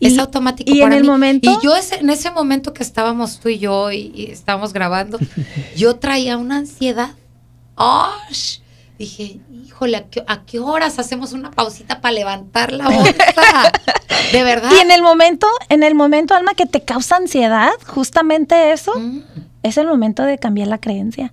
Y- 0.00 0.06
es 0.08 0.18
automático 0.18 0.70
y 0.72 0.82
en 0.82 0.92
el 0.92 1.02
mí. 1.02 1.08
momento- 1.08 1.50
Y 1.50 1.64
yo 1.64 1.74
ese- 1.76 1.96
en 2.00 2.10
ese 2.10 2.30
momento 2.30 2.72
que 2.74 2.82
estábamos 2.82 3.40
tú 3.40 3.48
y 3.48 3.58
yo 3.58 3.90
y, 3.92 4.12
y 4.14 4.26
estábamos 4.30 4.72
grabando, 4.72 5.18
yo 5.76 5.96
traía 5.96 6.36
una 6.36 6.56
ansiedad. 6.58 7.10
¡Ash! 7.76 8.58
Dije, 8.98 9.40
híjole, 9.52 9.96
¿a 9.96 10.04
qué, 10.08 10.24
a 10.26 10.42
qué 10.44 10.58
horas 10.58 10.98
hacemos 10.98 11.32
una 11.32 11.50
pausita 11.52 12.00
para 12.00 12.12
levantar 12.12 12.72
la 12.72 12.88
bolsa? 12.88 13.12
De 14.32 14.42
verdad. 14.42 14.70
Y 14.74 14.80
en 14.80 14.90
el 14.90 15.02
momento, 15.02 15.46
en 15.68 15.82
el 15.84 15.94
momento, 15.94 16.34
Alma, 16.34 16.54
que 16.54 16.66
te 16.66 16.82
causa 16.82 17.16
ansiedad, 17.16 17.70
justamente 17.86 18.72
eso, 18.72 18.92
Mm. 18.98 19.20
es 19.62 19.76
el 19.78 19.86
momento 19.86 20.24
de 20.24 20.38
cambiar 20.38 20.66
la 20.68 20.78
creencia. 20.78 21.32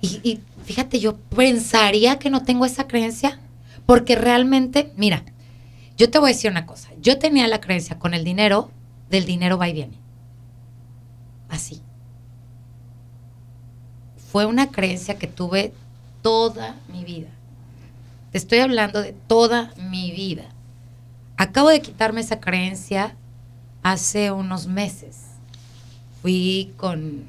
Y, 0.00 0.20
y 0.24 0.40
fíjate, 0.64 0.98
yo 0.98 1.16
pensaría 1.16 2.18
que 2.18 2.28
no 2.28 2.42
tengo 2.42 2.64
esa 2.66 2.88
creencia, 2.88 3.38
porque 3.86 4.16
realmente, 4.16 4.92
mira, 4.96 5.22
yo 5.96 6.10
te 6.10 6.18
voy 6.18 6.30
a 6.30 6.34
decir 6.34 6.50
una 6.50 6.66
cosa. 6.66 6.88
Yo 7.00 7.18
tenía 7.20 7.46
la 7.46 7.60
creencia 7.60 8.00
con 8.00 8.14
el 8.14 8.24
dinero, 8.24 8.70
del 9.10 9.24
dinero 9.26 9.58
va 9.58 9.68
y 9.68 9.74
viene. 9.74 9.96
Así. 11.48 11.82
Fue 14.30 14.46
una 14.46 14.70
creencia 14.70 15.18
que 15.18 15.26
tuve 15.26 15.72
toda 16.22 16.76
mi 16.88 17.04
vida. 17.04 17.28
Te 18.30 18.38
estoy 18.38 18.60
hablando 18.60 19.02
de 19.02 19.12
toda 19.12 19.74
mi 19.76 20.10
vida. 20.12 20.44
Acabo 21.36 21.68
de 21.68 21.82
quitarme 21.82 22.20
esa 22.20 22.40
creencia 22.40 23.16
hace 23.82 24.30
unos 24.30 24.66
meses. 24.66 25.18
Fui 26.22 26.72
con 26.76 27.24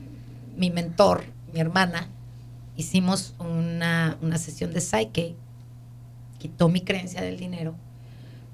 mi 0.56 0.70
mentor, 0.70 1.26
mi 1.52 1.60
hermana, 1.60 2.08
hicimos 2.78 3.34
una, 3.40 4.18
una 4.22 4.38
sesión 4.38 4.72
de 4.72 4.82
Psyche, 4.82 5.36
quitó 6.38 6.70
mi 6.70 6.82
creencia 6.82 7.22
del 7.22 7.38
dinero, 7.38 7.76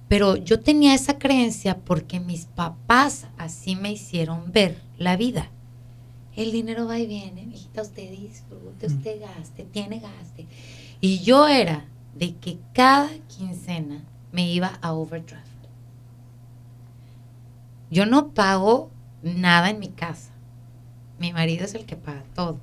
pero 0.08 0.38
yo 0.38 0.60
tenía 0.60 0.96
esa 0.96 1.20
creencia 1.20 1.78
porque 1.78 2.20
mis 2.20 2.46
papás 2.46 3.28
así 3.38 3.76
me 3.76 3.92
hicieron 3.92 4.52
ver 4.52 4.82
la 4.98 5.18
vida. 5.18 5.50
El 6.36 6.52
dinero 6.52 6.88
va 6.88 7.00
y 7.00 7.08
viene, 7.08 7.46
mijita, 7.46 7.82
usted 7.82 8.10
disfrute, 8.12 8.88
usted 8.88 9.20
gaste, 9.20 9.64
tiene 9.66 10.00
gaste. 10.00 10.46
Y 11.02 11.20
yo 11.20 11.48
era 11.48 11.86
de 12.16 12.36
que 12.36 12.58
cada 12.74 13.10
quincena 13.28 14.04
me 14.32 14.52
iba 14.52 14.78
a 14.82 14.94
overdraft. 14.94 15.48
Yo 17.90 18.06
no 18.06 18.30
pago 18.30 18.92
nada 19.24 19.70
en 19.70 19.80
mi 19.80 19.90
casa. 19.90 20.32
Mi 21.18 21.34
marido 21.34 21.66
es 21.66 21.74
el 21.74 21.86
que 21.86 21.96
paga 21.96 22.24
todo. 22.36 22.60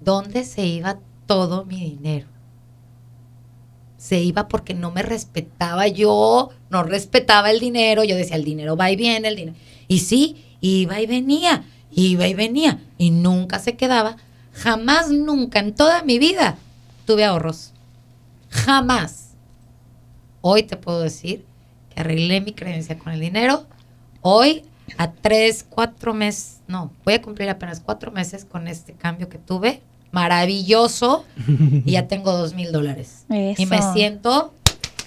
¿Dónde 0.00 0.44
se 0.44 0.66
iba 0.66 0.98
todo 1.26 1.64
mi 1.64 1.80
dinero? 1.80 2.26
Se 3.96 4.20
iba 4.20 4.48
porque 4.48 4.74
no 4.74 4.90
me 4.90 5.02
respetaba 5.02 5.86
yo, 5.86 6.50
no 6.70 6.82
respetaba 6.82 7.50
el 7.50 7.60
dinero. 7.60 8.02
Yo 8.02 8.16
decía, 8.16 8.36
el 8.36 8.44
dinero 8.44 8.76
va 8.76 8.90
y 8.90 8.96
viene, 8.96 9.28
el 9.28 9.36
dinero. 9.36 9.56
Y 9.88 10.00
sí, 10.00 10.44
iba 10.60 11.00
y 11.00 11.06
venía, 11.06 11.64
iba 11.92 12.26
y 12.26 12.34
venía. 12.34 12.80
Y 12.98 13.10
nunca 13.10 13.58
se 13.58 13.76
quedaba. 13.76 14.16
Jamás, 14.52 15.10
nunca 15.10 15.58
en 15.60 15.74
toda 15.74 16.02
mi 16.02 16.18
vida 16.18 16.56
tuve 17.06 17.24
ahorros. 17.24 17.72
Jamás. 18.50 19.30
Hoy 20.40 20.62
te 20.62 20.76
puedo 20.76 21.00
decir 21.00 21.44
que 21.94 22.00
arreglé 22.00 22.40
mi 22.40 22.52
creencia 22.52 22.98
con 22.98 23.12
el 23.12 23.20
dinero. 23.20 23.66
Hoy, 24.22 24.64
a 24.96 25.12
tres, 25.12 25.64
cuatro 25.68 26.14
meses, 26.14 26.60
no, 26.66 26.90
voy 27.04 27.14
a 27.14 27.22
cumplir 27.22 27.48
apenas 27.48 27.80
cuatro 27.80 28.10
meses 28.10 28.44
con 28.44 28.68
este 28.68 28.92
cambio 28.92 29.28
que 29.28 29.38
tuve. 29.38 29.82
Maravilloso. 30.12 31.24
y 31.46 31.92
ya 31.92 32.08
tengo 32.08 32.32
dos 32.32 32.54
mil 32.54 32.72
dólares. 32.72 33.24
Y 33.28 33.66
me 33.66 33.80
siento 33.92 34.52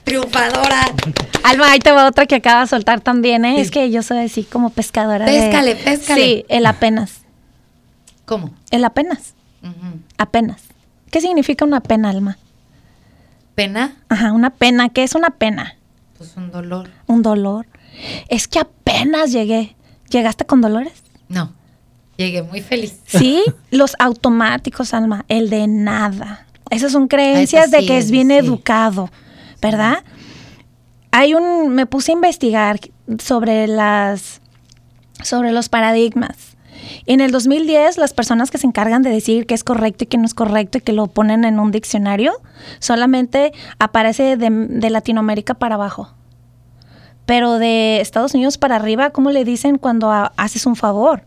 triunfadora. 0.03 0.81
Alma, 1.43 1.71
ahí 1.71 1.79
te 1.79 1.91
va 1.91 2.07
otra 2.07 2.25
que 2.25 2.35
acaba 2.35 2.61
de 2.61 2.67
soltar 2.67 3.01
también, 3.01 3.45
¿eh? 3.45 3.55
Sí. 3.55 3.61
Es 3.61 3.71
que 3.71 3.91
yo 3.91 4.01
soy 4.03 4.19
así 4.19 4.43
como 4.43 4.69
pescadora. 4.69 5.25
de- 5.25 5.31
Péscale, 5.31 5.75
péscale. 5.75 6.21
Sí, 6.23 6.45
el 6.49 6.65
apenas. 6.65 7.21
¿Cómo? 8.25 8.51
El 8.71 8.85
apenas. 8.85 9.33
Ujú. 9.61 9.99
Apenas. 10.17 10.61
¿Qué 11.11 11.21
significa 11.21 11.65
una 11.65 11.81
pena, 11.81 12.09
Alma? 12.09 12.37
¿Pena? 13.55 13.95
Ajá, 14.09 14.31
una 14.31 14.49
pena. 14.49 14.89
¿Qué 14.89 15.03
es 15.03 15.15
una 15.15 15.29
pena? 15.31 15.75
Pues 16.17 16.35
un 16.37 16.51
dolor. 16.51 16.89
Un 17.07 17.21
dolor. 17.21 17.67
Es 18.29 18.47
que 18.47 18.59
apenas 18.59 19.31
llegué. 19.31 19.75
¿Llegaste 20.09 20.45
con 20.45 20.61
dolores? 20.61 20.93
No. 21.27 21.53
Llegué 22.17 22.41
muy 22.43 22.61
feliz. 22.61 22.99
Sí, 23.05 23.43
los 23.71 23.95
automáticos, 23.99 24.93
Alma, 24.93 25.25
el 25.27 25.49
de 25.49 25.67
nada. 25.67 26.47
Esas 26.69 26.91
son 26.91 27.07
creencias 27.07 27.67
Eso 27.67 27.77
de 27.77 27.85
que 27.85 27.97
es 27.97 28.09
bien 28.09 28.29
sí. 28.29 28.35
educado, 28.35 29.11
¿verdad? 29.63 30.03
Hay 31.11 31.33
un, 31.33 31.69
me 31.69 31.85
puse 31.85 32.11
a 32.11 32.15
investigar 32.15 32.79
sobre 33.19 33.65
las, 33.67 34.41
sobre 35.23 35.51
los 35.51 35.69
paradigmas 35.69 36.57
En 37.05 37.21
el 37.21 37.31
2010, 37.31 37.97
las 37.97 38.13
personas 38.13 38.51
que 38.51 38.57
se 38.57 38.67
encargan 38.67 39.03
de 39.03 39.09
decir 39.09 39.45
qué 39.45 39.53
es 39.53 39.63
correcto 39.63 40.03
y 40.03 40.07
qué 40.07 40.17
no 40.17 40.25
es 40.25 40.33
correcto 40.33 40.77
y 40.79 40.81
que 40.81 40.91
lo 40.91 41.07
ponen 41.07 41.45
en 41.45 41.59
un 41.59 41.71
diccionario, 41.71 42.33
solamente 42.79 43.53
aparece 43.79 44.35
de, 44.37 44.89
Latinoamérica 44.89 45.53
para 45.53 45.75
abajo. 45.75 46.13
Pero 47.25 47.57
de 47.57 48.01
Estados 48.01 48.33
Unidos 48.33 48.57
para 48.57 48.75
arriba, 48.75 49.11
¿cómo 49.11 49.31
le 49.31 49.45
dicen 49.45 49.77
cuando 49.77 50.11
ha- 50.11 50.33
haces 50.35 50.65
un 50.65 50.75
favor? 50.75 51.23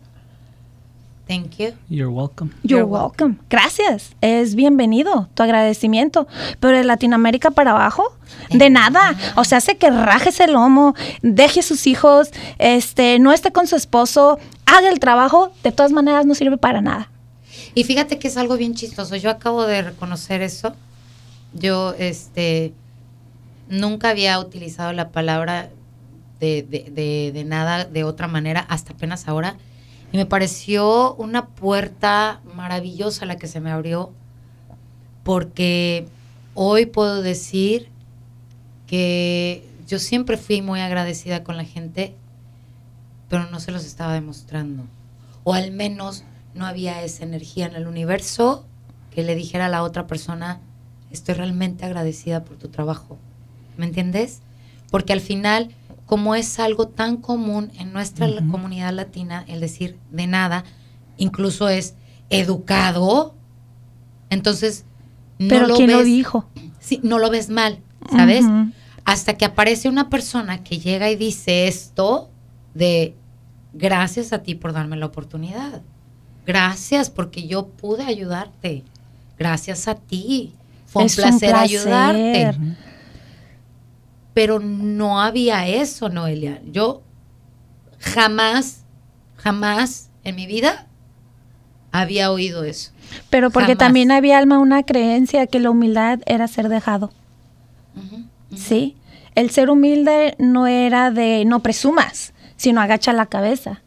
Thank 1.27 1.57
you. 1.57 1.73
You're 1.89 2.09
welcome. 2.09 2.51
You're 2.63 2.79
You're 2.81 2.85
welcome. 2.85 3.35
Gracias. 3.49 4.15
Es 4.21 4.55
bienvenido 4.55 5.27
tu 5.33 5.43
agradecimiento. 5.43 6.25
Pero 6.61 6.77
de 6.77 6.83
Latinoamérica 6.85 7.51
para 7.51 7.71
abajo, 7.71 8.13
de 8.49 8.69
nada. 8.69 9.13
O 9.35 9.43
sea, 9.43 9.57
hace 9.57 9.75
que 9.77 9.89
rajes 9.89 10.39
el 10.39 10.53
lomo, 10.53 10.95
deje 11.21 11.61
sus 11.63 11.85
hijos, 11.85 12.29
este, 12.59 13.19
no 13.19 13.33
esté 13.33 13.51
con 13.51 13.67
su 13.67 13.75
esposo, 13.75 14.39
haga 14.65 14.89
el 14.89 14.99
trabajo. 14.99 15.51
De 15.63 15.71
todas 15.73 15.91
maneras, 15.91 16.25
no 16.25 16.33
sirve 16.33 16.57
para 16.57 16.79
nada. 16.81 17.09
Y 17.75 17.83
fíjate 17.83 18.19
que 18.19 18.29
es 18.29 18.37
algo 18.37 18.55
bien 18.55 18.73
chistoso. 18.75 19.15
Yo 19.17 19.29
acabo 19.29 19.65
de 19.65 19.81
reconocer 19.81 20.41
eso. 20.41 20.73
Yo, 21.53 21.93
este, 21.99 22.73
nunca 23.69 24.09
había 24.11 24.39
utilizado 24.39 24.93
la 24.93 25.09
palabra 25.09 25.69
de, 26.39 26.63
de- 26.63 26.89
de- 26.91 27.31
de 27.33 27.43
nada 27.43 27.83
de 27.83 28.03
otra 28.05 28.27
manera 28.27 28.61
hasta 28.69 28.93
apenas 28.93 29.27
ahora. 29.27 29.55
Y 30.11 30.17
me 30.17 30.25
pareció 30.25 31.15
una 31.15 31.47
puerta 31.47 32.41
maravillosa 32.55 33.25
la 33.25 33.37
que 33.37 33.47
se 33.47 33.59
me 33.59 33.71
abrió. 33.71 34.11
Porque 35.23 36.07
hoy 36.53 36.85
puedo 36.85 37.21
decir 37.21 37.89
que 38.87 39.67
yo 39.87 39.99
siempre 39.99 40.37
fui 40.37 40.61
muy 40.61 40.79
agradecida 40.79 41.43
con 41.43 41.57
la 41.57 41.65
gente, 41.65 42.15
pero 43.29 43.49
no 43.49 43.59
se 43.59 43.71
los 43.71 43.85
estaba 43.85 44.13
demostrando. 44.13 44.83
O 45.43 45.53
al 45.53 45.71
menos 45.71 46.23
no 46.55 46.65
había 46.65 47.03
esa 47.03 47.23
energía 47.23 47.67
en 47.67 47.75
el 47.75 47.87
universo 47.87 48.65
que 49.11 49.23
le 49.23 49.35
dijera 49.35 49.67
a 49.67 49.69
la 49.69 49.83
otra 49.83 50.07
persona, 50.07 50.59
estoy 51.11 51.35
realmente 51.35 51.85
agradecida 51.85 52.43
por 52.43 52.57
tu 52.57 52.69
trabajo. 52.69 53.17
¿Me 53.77 53.85
entiendes? 53.85 54.41
Porque 54.89 55.13
al 55.13 55.21
final, 55.21 55.71
como 56.07 56.33
es 56.33 56.57
algo 56.59 56.87
tan 56.87 57.17
común 57.17 57.71
en 57.77 57.93
nuestra 57.93 58.27
comunidad 58.49 58.93
latina, 58.93 59.45
el 59.47 59.59
decir 59.59 59.99
de 60.09 60.25
nada, 60.25 60.63
incluso 61.17 61.69
es 61.69 61.93
educado, 62.31 63.35
entonces 64.29 64.85
no 65.37 65.47
Pero 65.49 65.67
lo 65.67 65.75
¿quién 65.75 65.91
lo 65.91 65.97
ves- 65.99 66.05
dijo? 66.07 66.47
Sí, 66.79 66.99
no 67.03 67.19
lo 67.19 67.29
ves 67.29 67.49
mal, 67.49 67.79
¿sabes? 68.11 68.45
Hasta 69.05 69.35
que 69.37 69.45
aparece 69.45 69.87
una 69.89 70.09
persona 70.09 70.63
que 70.63 70.79
llega 70.79 71.09
y 71.11 71.15
dice 71.15 71.67
esto 71.67 72.29
de 72.73 73.13
gracias 73.73 74.33
a 74.33 74.39
ti 74.43 74.55
por 74.55 74.73
darme 74.73 74.97
la 74.97 75.05
oportunidad. 75.05 75.81
Gracias 76.45 77.09
porque 77.09 77.47
yo 77.47 77.67
pude 77.67 78.03
ayudarte. 78.03 78.83
Gracias 79.37 79.87
a 79.87 79.95
ti. 79.95 80.53
Fue 80.87 81.01
un 81.03 81.07
Es 81.07 81.17
un 81.17 81.23
placer, 81.23 81.49
placer. 81.51 81.77
ayudarte. 81.87 82.57
Pero 84.37 84.59
no 84.59 85.19
había 85.19 85.65
eso, 85.65 86.09
Noelia. 86.09 86.61
Yo 86.71 87.01
jamás, 87.97 88.83
jamás 89.35 90.11
en 90.23 90.35
mi 90.35 90.45
vida 90.45 90.85
había 91.91 92.31
oído 92.31 92.63
eso. 92.63 92.91
Pero 93.31 93.49
porque 93.49 93.69
Jamás. 93.69 93.79
también 93.79 94.11
había 94.11 94.37
alma 94.37 94.59
una 94.59 94.83
creencia 94.83 95.47
que 95.47 95.59
la 95.59 95.71
humildad 95.71 96.19
era 96.27 96.47
ser 96.47 96.69
dejado. 96.69 97.11
¿Sí? 98.55 98.95
El 99.33 99.49
ser 99.49 99.71
humilde 99.71 100.35
no 100.37 100.67
era 100.67 101.09
de 101.09 101.43
no 101.45 101.63
presumas, 101.63 102.35
sino 102.57 102.79
agacha 102.79 103.13
la 103.13 103.25
cabeza. 103.25 103.81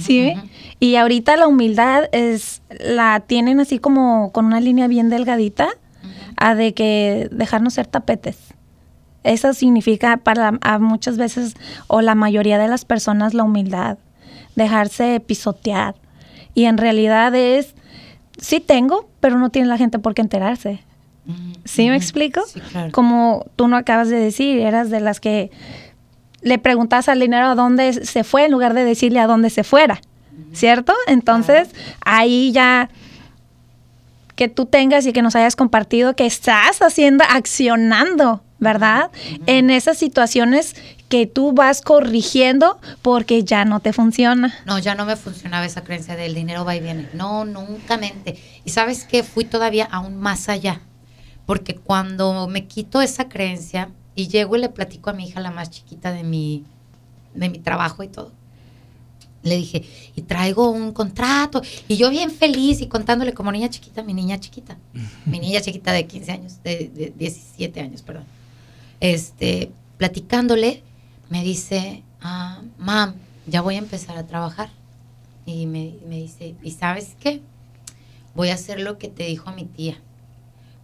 ¿Sí? 0.00 0.34
Y 0.80 0.96
ahorita 0.96 1.36
la 1.36 1.46
humildad 1.46 2.08
es, 2.10 2.62
la 2.70 3.20
tienen 3.20 3.60
así 3.60 3.78
como 3.78 4.32
con 4.32 4.46
una 4.46 4.58
línea 4.58 4.88
bien 4.88 5.10
delgadita, 5.10 5.68
a 6.36 6.56
de 6.56 6.74
que 6.74 7.28
dejarnos 7.30 7.74
ser 7.74 7.86
tapetes. 7.86 8.36
Eso 9.22 9.52
significa 9.52 10.16
para 10.16 10.58
a 10.62 10.78
muchas 10.78 11.16
veces 11.16 11.54
o 11.88 12.00
la 12.00 12.14
mayoría 12.14 12.58
de 12.58 12.68
las 12.68 12.84
personas 12.84 13.34
la 13.34 13.44
humildad, 13.44 13.98
dejarse 14.56 15.20
pisotear. 15.20 15.94
Y 16.54 16.64
en 16.64 16.78
realidad 16.78 17.34
es, 17.34 17.74
sí 18.38 18.60
tengo, 18.60 19.08
pero 19.20 19.38
no 19.38 19.50
tiene 19.50 19.68
la 19.68 19.76
gente 19.76 19.98
por 19.98 20.14
qué 20.14 20.22
enterarse. 20.22 20.80
¿Sí 21.64 21.88
me 21.88 21.96
explico? 21.96 22.42
Sí, 22.46 22.60
claro. 22.60 22.90
Como 22.92 23.46
tú 23.54 23.68
no 23.68 23.76
acabas 23.76 24.08
de 24.08 24.16
decir, 24.16 24.58
eras 24.58 24.90
de 24.90 25.00
las 25.00 25.20
que 25.20 25.50
le 26.42 26.58
preguntas 26.58 27.08
al 27.08 27.20
dinero 27.20 27.46
a 27.46 27.54
dónde 27.54 27.92
se 27.92 28.24
fue 28.24 28.46
en 28.46 28.52
lugar 28.52 28.74
de 28.74 28.84
decirle 28.84 29.20
a 29.20 29.26
dónde 29.26 29.50
se 29.50 29.62
fuera, 29.62 30.00
¿cierto? 30.52 30.94
Entonces, 31.06 31.68
ahí 32.04 32.50
ya 32.52 32.88
que 34.34 34.48
tú 34.48 34.64
tengas 34.64 35.06
y 35.06 35.12
que 35.12 35.22
nos 35.22 35.36
hayas 35.36 35.54
compartido 35.54 36.16
que 36.16 36.24
estás 36.24 36.80
haciendo, 36.80 37.24
accionando, 37.28 38.42
¿verdad? 38.60 39.10
En 39.46 39.70
esas 39.70 39.98
situaciones 39.98 40.76
que 41.08 41.26
tú 41.26 41.52
vas 41.52 41.80
corrigiendo 41.80 42.78
porque 43.02 43.42
ya 43.42 43.64
no 43.64 43.80
te 43.80 43.92
funciona. 43.92 44.54
No, 44.64 44.78
ya 44.78 44.94
no 44.94 45.04
me 45.06 45.16
funcionaba 45.16 45.66
esa 45.66 45.82
creencia 45.82 46.14
del 46.14 46.34
dinero 46.34 46.64
va 46.64 46.76
y 46.76 46.80
viene. 46.80 47.08
No, 47.14 47.44
nunca 47.44 47.96
mente. 47.96 48.38
Y 48.64 48.70
sabes 48.70 49.04
que 49.04 49.24
fui 49.24 49.44
todavía 49.44 49.86
aún 49.90 50.16
más 50.18 50.48
allá. 50.48 50.82
Porque 51.46 51.74
cuando 51.74 52.46
me 52.46 52.66
quito 52.66 53.02
esa 53.02 53.28
creencia 53.28 53.90
y 54.14 54.28
llego 54.28 54.54
y 54.54 54.60
le 54.60 54.68
platico 54.68 55.10
a 55.10 55.14
mi 55.14 55.26
hija, 55.26 55.40
la 55.40 55.50
más 55.50 55.70
chiquita 55.70 56.12
de 56.12 56.22
mi, 56.22 56.64
de 57.34 57.48
mi 57.48 57.58
trabajo 57.58 58.04
y 58.04 58.08
todo, 58.08 58.30
le 59.42 59.56
dije, 59.56 59.84
y 60.14 60.22
traigo 60.22 60.70
un 60.70 60.92
contrato. 60.92 61.62
Y 61.88 61.96
yo 61.96 62.10
bien 62.10 62.30
feliz 62.30 62.82
y 62.82 62.86
contándole 62.86 63.32
como 63.32 63.50
niña 63.50 63.70
chiquita, 63.70 64.02
mi 64.02 64.14
niña 64.14 64.38
chiquita. 64.38 64.76
mi 65.24 65.40
niña 65.40 65.60
chiquita 65.60 65.92
de 65.92 66.06
15 66.06 66.30
años, 66.30 66.62
de, 66.62 66.90
de 66.94 67.12
17 67.16 67.80
años, 67.80 68.02
perdón. 68.02 68.26
Este, 69.00 69.72
platicándole, 69.96 70.82
me 71.28 71.42
dice, 71.42 72.02
ah, 72.20 72.62
mam, 72.78 73.14
ya 73.46 73.62
voy 73.62 73.76
a 73.76 73.78
empezar 73.78 74.16
a 74.18 74.26
trabajar. 74.26 74.70
Y 75.46 75.66
me, 75.66 75.96
me 76.06 76.16
dice, 76.16 76.54
¿y 76.62 76.72
sabes 76.72 77.16
qué? 77.18 77.40
Voy 78.34 78.50
a 78.50 78.54
hacer 78.54 78.80
lo 78.80 78.98
que 78.98 79.08
te 79.08 79.24
dijo 79.24 79.50
mi 79.52 79.64
tía. 79.64 79.96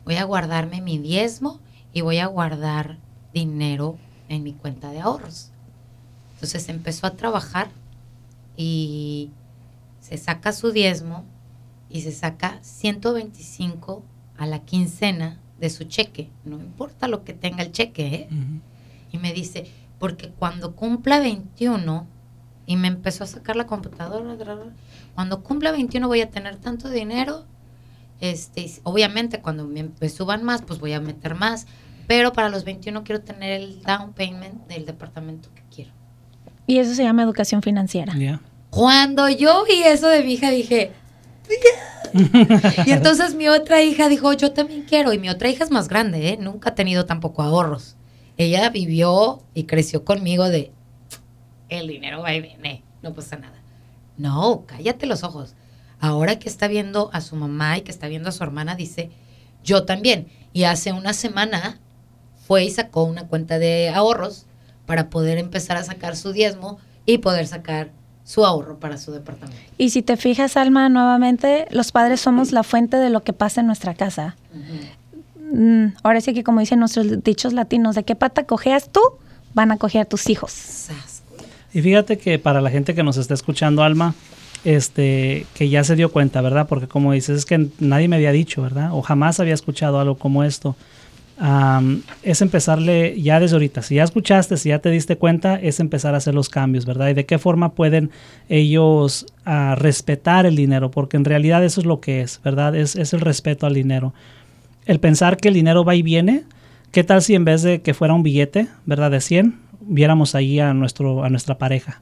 Voy 0.05 0.17
a 0.17 0.25
guardarme 0.25 0.81
mi 0.81 0.99
diezmo 0.99 1.61
y 1.93 2.01
voy 2.01 2.19
a 2.19 2.27
guardar 2.27 2.99
dinero 3.33 3.99
en 4.29 4.43
mi 4.43 4.53
cuenta 4.53 4.91
de 4.91 5.01
ahorros. 5.01 5.51
Entonces 6.35 6.69
empezó 6.69 7.07
a 7.07 7.17
trabajar 7.17 7.71
y 8.57 9.31
se 10.01 10.19
saca 10.19 10.53
su 10.53 10.71
diezmo 10.71 11.25
y 11.89 12.03
se 12.03 12.13
saca 12.13 12.59
125 12.63 14.03
a 14.37 14.47
la 14.47 14.61
quincena 14.61 15.39
de 15.59 15.71
su 15.71 15.85
cheque. 15.85 16.29
No 16.45 16.57
importa 16.57 17.09
lo 17.09 17.25
que 17.25 17.33
tenga 17.33 17.63
el 17.63 17.73
cheque, 17.73 18.07
¿eh? 18.07 18.29
Y 19.13 19.19
me 19.19 19.33
dice, 19.33 19.67
porque 19.99 20.31
cuando 20.31 20.75
cumpla 20.75 21.21
21, 21.21 22.07
y 22.67 22.77
me 22.77 22.89
empezó 22.89 23.25
a 23.25 23.27
sacar 23.29 23.57
la 23.57 23.67
computadora, 23.67 24.37
cuando 25.15 25.43
cumpla 25.43 25.71
21 25.71 26.07
voy 26.09 26.21
a 26.21 26.31
tener 26.31 26.57
tanto 26.57 26.91
dinero, 26.91 27.45
este, 28.21 28.71
obviamente 28.83 29.41
cuando 29.41 29.67
me, 29.67 29.91
me 30.01 30.09
suban 30.09 30.43
más, 30.43 30.63
pues 30.63 30.81
voy 30.81 30.93
a 30.93 31.01
meter 31.01 31.35
más, 31.35 31.67
pero 32.07 32.33
para 32.33 32.49
los 32.49 32.65
21 32.65 33.05
quiero 33.05 33.23
tener 33.23 33.61
el 33.61 33.83
down 33.83 34.13
payment 34.13 34.67
del 34.67 34.85
departamento 34.85 35.49
que 35.55 35.63
quiero. 35.75 35.91
Y 36.67 36.79
eso 36.79 36.95
se 36.95 37.05
llama 37.05 37.23
educación 37.23 37.63
financiera. 37.63 38.13
Cuando 38.71 39.29
yo 39.29 39.65
vi 39.65 39.83
eso 39.85 40.09
de 40.09 40.23
mi 40.23 40.35
hija, 40.35 40.51
dije. 40.51 40.93
y 42.87 42.91
entonces 42.91 43.35
mi 43.35 43.49
otra 43.49 43.83
hija 43.83 44.09
dijo, 44.09 44.33
yo 44.33 44.53
también 44.53 44.83
quiero. 44.83 45.13
Y 45.13 45.19
mi 45.19 45.29
otra 45.29 45.49
hija 45.49 45.65
es 45.65 45.71
más 45.71 45.89
grande, 45.89 46.31
¿eh? 46.31 46.39
nunca 46.41 46.71
ha 46.71 46.75
tenido 46.75 47.07
tampoco 47.07 47.43
ahorros. 47.43 47.97
Ella 48.37 48.69
vivió 48.71 49.43
y 49.55 49.65
creció 49.65 50.05
conmigo 50.05 50.49
de, 50.49 50.73
el 51.69 51.89
dinero 51.89 52.23
va 52.23 52.35
y 52.35 52.41
viene, 52.41 52.83
no 53.03 53.13
pasa 53.13 53.37
nada. 53.37 53.61
No, 54.17 54.65
cállate 54.67 55.07
los 55.07 55.25
ojos. 55.25 55.55
Ahora 55.99 56.39
que 56.39 56.49
está 56.49 56.69
viendo 56.69 57.11
a 57.13 57.21
su 57.21 57.37
mamá 57.37 57.79
y 57.79 57.83
que 57.83 57.91
está 57.91 58.09
viendo 58.09 58.29
a 58.29 58.33
su 58.33 58.45
hermana, 58.45 58.77
dice, 58.77 59.11
yo 59.65 59.85
también. 59.85 60.29
Y 60.53 60.65
hace 60.65 60.93
una 60.93 61.13
semana 61.13 61.81
fue 62.47 62.65
y 62.65 62.71
sacó 62.71 63.05
una 63.05 63.27
cuenta 63.27 63.59
de 63.59 63.89
ahorros 63.89 64.47
para 64.87 65.11
poder 65.11 65.39
empezar 65.39 65.77
a 65.77 65.85
sacar 65.85 66.17
su 66.17 66.33
diezmo 66.33 66.79
y 67.05 67.19
poder 67.19 67.47
sacar 67.47 67.91
su 68.27 68.45
ahorro 68.45 68.79
para 68.79 68.99
su 68.99 69.13
departamento. 69.13 69.57
Y 69.79 69.91
si 69.91 70.03
te 70.03 70.17
fijas, 70.17 70.57
Alma, 70.57 70.89
nuevamente, 70.89 71.67
los 71.71 71.93
padres 71.93 72.21
somos 72.21 72.51
la 72.51 72.65
fuente 72.65 72.97
de 72.97 73.09
lo 73.09 73.23
que 73.23 73.33
pasa 73.33 73.61
en 73.61 73.69
nuestra 73.69 73.95
casa. 73.95 74.35
Mm, 75.53 75.95
ahora 76.03 76.21
sí 76.21 76.35
que 76.35 76.43
como 76.43 76.59
dicen 76.59 76.81
nuestros 76.81 77.23
dichos 77.23 77.53
latinos, 77.53 77.95
de 77.95 78.03
qué 78.03 78.17
pata 78.17 78.45
cojeas 78.45 78.91
tú, 78.91 79.01
van 79.55 79.71
a 79.71 79.77
cojear 79.79 80.07
tus 80.07 80.29
hijos. 80.29 80.89
Y 81.73 81.83
fíjate 81.83 82.19
que 82.19 82.41
para 82.41 82.61
la 82.61 82.71
gente 82.71 82.97
que 82.97 83.05
nos 83.05 83.17
está 83.17 83.33
escuchando, 83.33 83.85
Alma, 83.85 84.15
este, 84.65 85.47
que 85.55 85.69
ya 85.69 85.85
se 85.85 85.95
dio 85.95 86.11
cuenta, 86.11 86.41
¿verdad? 86.41 86.67
Porque 86.67 86.89
como 86.89 87.13
dices, 87.13 87.39
es 87.39 87.47
que 87.47 87.69
nadie 87.79 88.09
me 88.09 88.17
había 88.17 88.33
dicho, 88.33 88.61
¿verdad? 88.61 88.91
O 88.93 89.03
jamás 89.03 89.39
había 89.39 89.55
escuchado 89.55 90.01
algo 90.01 90.17
como 90.17 90.43
esto. 90.43 90.75
Es 92.23 92.41
empezarle 92.41 93.21
ya 93.21 93.41
desde 93.41 93.57
ahorita. 93.57 93.83
Si 93.83 93.97
ya 93.97 94.05
escuchaste, 94.05 94.57
si 94.57 94.71
ya 94.71 94.79
te 94.79 94.91
diste 94.91 95.17
cuenta, 95.17 95.57
es 95.57 95.81
empezar 95.81 96.15
a 96.15 96.19
hacer 96.19 96.35
los 96.35 96.49
cambios, 96.49 96.87
¿verdad? 96.87 97.09
Y 97.09 97.15
de 97.15 97.27
qué 97.27 97.39
forma 97.39 97.75
pueden 97.75 98.11
ellos 98.49 99.27
ah, 99.45 99.75
respetar 99.77 100.47
el 100.47 100.57
dinero, 100.57 100.91
porque 100.91 101.17
en 101.17 101.25
realidad 101.25 101.63
eso 101.65 101.81
es 101.81 101.87
lo 101.87 102.01
que 102.01 102.23
es, 102.23 102.41
¿verdad? 102.43 102.75
Es, 102.75 102.97
es 102.97 103.13
el 103.13 103.21
respeto 103.21 103.67
al 103.67 103.75
dinero. 103.75 104.15
El 104.87 104.99
pensar 104.99 105.37
que 105.37 105.49
el 105.49 105.55
dinero 105.55 105.85
va 105.85 105.95
y 105.95 106.03
viene, 106.03 106.45
¿qué 106.91 107.05
tal 107.05 107.21
si 107.21 107.35
en 107.35 107.45
vez 107.45 107.63
de 107.63 107.83
que 107.83 107.93
fuera 107.93 108.15
un 108.15 108.23
billete, 108.23 108.69
¿verdad? 108.87 109.11
De 109.11 109.21
100, 109.21 109.59
viéramos 109.81 110.35
ahí 110.35 110.59
a, 110.59 110.73
nuestro, 110.73 111.23
a 111.23 111.29
nuestra 111.29 111.59
pareja? 111.59 112.01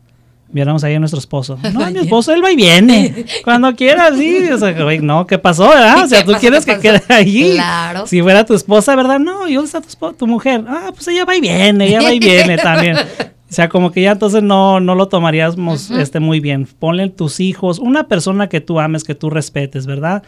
Viéramos 0.55 0.83
ahí 0.85 0.95
a 0.95 0.99
nuestro 1.01 1.19
esposo. 1.19 1.59
No, 1.75 1.91
mi 1.91 1.99
esposo, 1.99 2.33
él 2.33 2.43
va 2.43 2.51
y 2.51 2.57
viene. 2.57 3.27
Cuando 3.45 3.75
quiera, 3.75 4.15
sí. 4.15 4.39
O 4.55 4.57
sea, 4.59 4.73
güey, 4.83 5.01
no, 5.01 5.27
¿qué 5.27 5.39
pasó, 5.39 5.69
verdad? 5.69 6.05
O 6.05 6.07
sea, 6.09 6.21
¿Qué 6.21 6.25
tú 6.25 6.33
pasó, 6.33 6.41
quieres 6.41 6.65
que 6.65 6.79
quede 6.79 7.03
allí. 7.09 7.53
Claro. 7.55 8.07
Si 8.07 8.23
fuera 8.23 8.47
tu 8.47 8.55
esposa, 8.55 8.95
¿verdad? 8.97 9.19
No, 9.19 9.47
¿y 9.49 9.55
dónde 9.55 9.67
está 9.67 9.81
tu, 9.83 9.89
espo- 9.89 10.17
tu 10.17 10.27
mujer? 10.27 10.65
Ah, 10.67 10.91
pues 10.95 11.07
ella 11.09 11.25
va 11.27 11.37
y 11.37 11.41
viene, 11.41 11.87
ella 11.89 12.01
va 12.03 12.13
y 12.15 12.19
viene 12.21 12.57
también. 12.57 12.97
O 12.97 13.53
sea, 13.55 13.69
como 13.69 13.93
que 13.93 14.01
ya 14.03 14.13
entonces 14.13 14.43
no, 14.43 14.81
no 14.81 14.95
lo 14.95 15.09
tomaríamos 15.09 15.91
este, 15.91 16.19
muy 16.21 16.41
bien. 16.41 16.67
Ponle 16.79 17.09
tus 17.11 17.39
hijos, 17.41 17.79
una 17.79 18.09
persona 18.09 18.49
que 18.49 18.61
tú 18.61 18.81
ames, 18.81 19.05
que 19.05 19.15
tú 19.15 19.31
respetes, 19.31 19.87
¿verdad? 19.87 20.23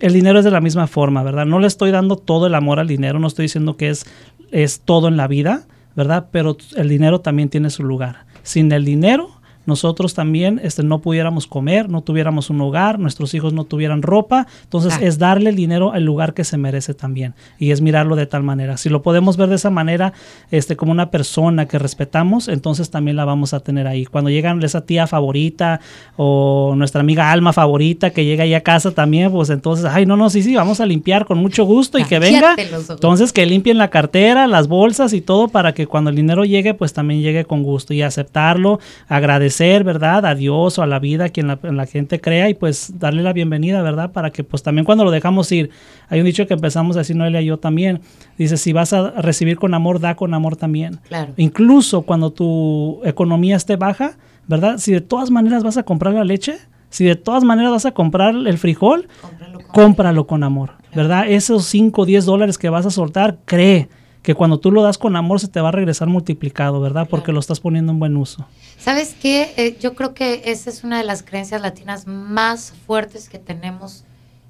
El 0.00 0.12
dinero 0.12 0.38
es 0.38 0.44
de 0.44 0.50
la 0.52 0.60
misma 0.60 0.86
forma, 0.86 1.22
¿verdad? 1.24 1.44
No 1.46 1.58
le 1.58 1.66
estoy 1.66 1.90
dando 1.90 2.16
todo 2.16 2.46
el 2.46 2.54
amor 2.54 2.78
al 2.78 2.86
dinero, 2.86 3.18
no 3.18 3.26
estoy 3.26 3.44
diciendo 3.44 3.76
que 3.76 3.90
es, 3.90 4.06
es 4.52 4.80
todo 4.80 5.08
en 5.08 5.16
la 5.16 5.26
vida, 5.26 5.62
¿verdad? 5.96 6.26
Pero 6.30 6.56
el 6.76 6.88
dinero 6.88 7.20
también 7.20 7.48
tiene 7.48 7.70
su 7.70 7.82
lugar. 7.82 8.26
Sin 8.44 8.70
el 8.70 8.84
dinero, 8.84 9.37
nosotros 9.68 10.14
también 10.14 10.60
este, 10.64 10.82
no 10.82 11.00
pudiéramos 11.00 11.46
comer, 11.46 11.90
no 11.90 12.00
tuviéramos 12.00 12.48
un 12.48 12.60
hogar, 12.62 12.98
nuestros 12.98 13.34
hijos 13.34 13.52
no 13.52 13.64
tuvieran 13.64 14.00
ropa. 14.00 14.46
Entonces 14.64 14.98
es 15.02 15.18
darle 15.18 15.50
el 15.50 15.56
dinero 15.56 15.92
al 15.92 16.04
lugar 16.04 16.32
que 16.32 16.42
se 16.42 16.56
merece 16.56 16.94
también. 16.94 17.34
Y 17.58 17.70
es 17.70 17.82
mirarlo 17.82 18.16
de 18.16 18.24
tal 18.24 18.42
manera. 18.42 18.78
Si 18.78 18.88
lo 18.88 19.02
podemos 19.02 19.36
ver 19.36 19.50
de 19.50 19.56
esa 19.56 19.68
manera, 19.68 20.14
este, 20.50 20.74
como 20.74 20.90
una 20.90 21.10
persona 21.10 21.68
que 21.68 21.78
respetamos, 21.78 22.48
entonces 22.48 22.90
también 22.90 23.16
la 23.16 23.26
vamos 23.26 23.52
a 23.52 23.60
tener 23.60 23.86
ahí. 23.86 24.06
Cuando 24.06 24.30
llegan 24.30 24.62
esa 24.62 24.86
tía 24.86 25.06
favorita 25.06 25.80
o 26.16 26.72
nuestra 26.74 27.02
amiga 27.02 27.30
Alma 27.30 27.52
favorita 27.52 28.10
que 28.10 28.24
llega 28.24 28.44
ahí 28.44 28.54
a 28.54 28.62
casa 28.62 28.92
también, 28.92 29.30
pues 29.30 29.50
entonces, 29.50 29.84
ay, 29.84 30.06
no, 30.06 30.16
no, 30.16 30.30
sí, 30.30 30.42
sí, 30.42 30.56
vamos 30.56 30.80
a 30.80 30.86
limpiar 30.86 31.26
con 31.26 31.36
mucho 31.36 31.64
gusto 31.64 31.98
y 31.98 32.04
que 32.04 32.18
venga. 32.18 32.56
Entonces 32.88 33.34
que 33.34 33.44
limpien 33.44 33.76
la 33.76 33.90
cartera, 33.90 34.46
las 34.46 34.66
bolsas 34.66 35.12
y 35.12 35.20
todo 35.20 35.48
para 35.48 35.74
que 35.74 35.86
cuando 35.86 36.08
el 36.08 36.16
dinero 36.16 36.46
llegue, 36.46 36.72
pues 36.72 36.94
también 36.94 37.20
llegue 37.20 37.44
con 37.44 37.62
gusto 37.62 37.92
y 37.92 38.00
aceptarlo, 38.00 38.80
agradecer, 39.08 39.57
¿verdad? 39.84 40.24
A 40.26 40.34
Dios 40.34 40.78
o 40.78 40.82
a 40.82 40.86
la 40.86 40.98
vida, 40.98 41.24
a 41.26 41.28
quien 41.28 41.46
la, 41.48 41.58
la 41.62 41.86
gente 41.86 42.20
crea 42.20 42.48
y 42.48 42.54
pues 42.54 42.98
darle 42.98 43.22
la 43.22 43.32
bienvenida, 43.32 43.82
¿verdad? 43.82 44.12
Para 44.12 44.30
que 44.30 44.44
pues 44.44 44.62
también 44.62 44.84
cuando 44.84 45.04
lo 45.04 45.10
dejamos 45.10 45.50
ir, 45.52 45.70
hay 46.08 46.20
un 46.20 46.26
dicho 46.26 46.46
que 46.46 46.54
empezamos 46.54 46.96
a 46.96 47.00
decir 47.00 47.16
Noelia 47.16 47.40
y 47.40 47.46
yo 47.46 47.58
también, 47.58 48.00
dice, 48.36 48.56
si 48.56 48.72
vas 48.72 48.92
a 48.92 49.10
recibir 49.20 49.56
con 49.58 49.74
amor, 49.74 50.00
da 50.00 50.14
con 50.14 50.34
amor 50.34 50.56
también. 50.56 51.00
Claro. 51.08 51.32
Incluso 51.36 52.02
cuando 52.02 52.30
tu 52.30 53.00
economía 53.04 53.56
esté 53.56 53.76
baja, 53.76 54.12
¿verdad? 54.46 54.78
Si 54.78 54.92
de 54.92 55.00
todas 55.00 55.30
maneras 55.30 55.62
vas 55.64 55.76
a 55.76 55.82
comprar 55.82 56.14
la 56.14 56.24
leche, 56.24 56.56
si 56.90 57.04
de 57.04 57.16
todas 57.16 57.44
maneras 57.44 57.70
vas 57.72 57.86
a 57.86 57.92
comprar 57.92 58.34
el 58.34 58.58
frijol, 58.58 59.08
Cómpralo 59.20 59.58
con- 59.60 59.66
cómpralo 59.72 60.26
con 60.26 60.42
amor, 60.42 60.70
¿verdad? 60.94 61.28
Esos 61.28 61.66
5 61.66 62.02
o 62.02 62.06
10 62.06 62.24
dólares 62.24 62.56
que 62.56 62.70
vas 62.70 62.86
a 62.86 62.90
soltar, 62.90 63.36
cree 63.44 63.88
que 64.22 64.34
cuando 64.34 64.58
tú 64.58 64.70
lo 64.72 64.82
das 64.82 64.98
con 64.98 65.16
amor 65.16 65.40
se 65.40 65.48
te 65.48 65.60
va 65.60 65.68
a 65.68 65.72
regresar 65.72 66.08
multiplicado, 66.08 66.80
¿verdad? 66.80 67.06
Porque 67.08 67.24
Claro. 67.26 67.34
lo 67.34 67.40
estás 67.40 67.60
poniendo 67.60 67.92
en 67.92 67.98
buen 67.98 68.16
uso. 68.16 68.46
¿Sabes 68.78 69.14
qué? 69.20 69.52
Eh, 69.56 69.76
yo 69.80 69.94
creo 69.94 70.12
que 70.14 70.42
esa 70.46 70.70
es 70.70 70.84
una 70.84 70.98
de 70.98 71.04
las 71.04 71.22
creencias 71.22 71.60
latinas 71.62 72.06
más 72.06 72.72
fuertes 72.86 73.28
que 73.28 73.38
tenemos 73.38 74.04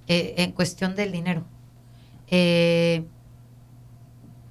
eh, 0.08 0.34
en 0.38 0.52
cuestión 0.52 0.94
del 0.96 1.12
dinero. 1.12 1.42
Eh, 2.30 3.04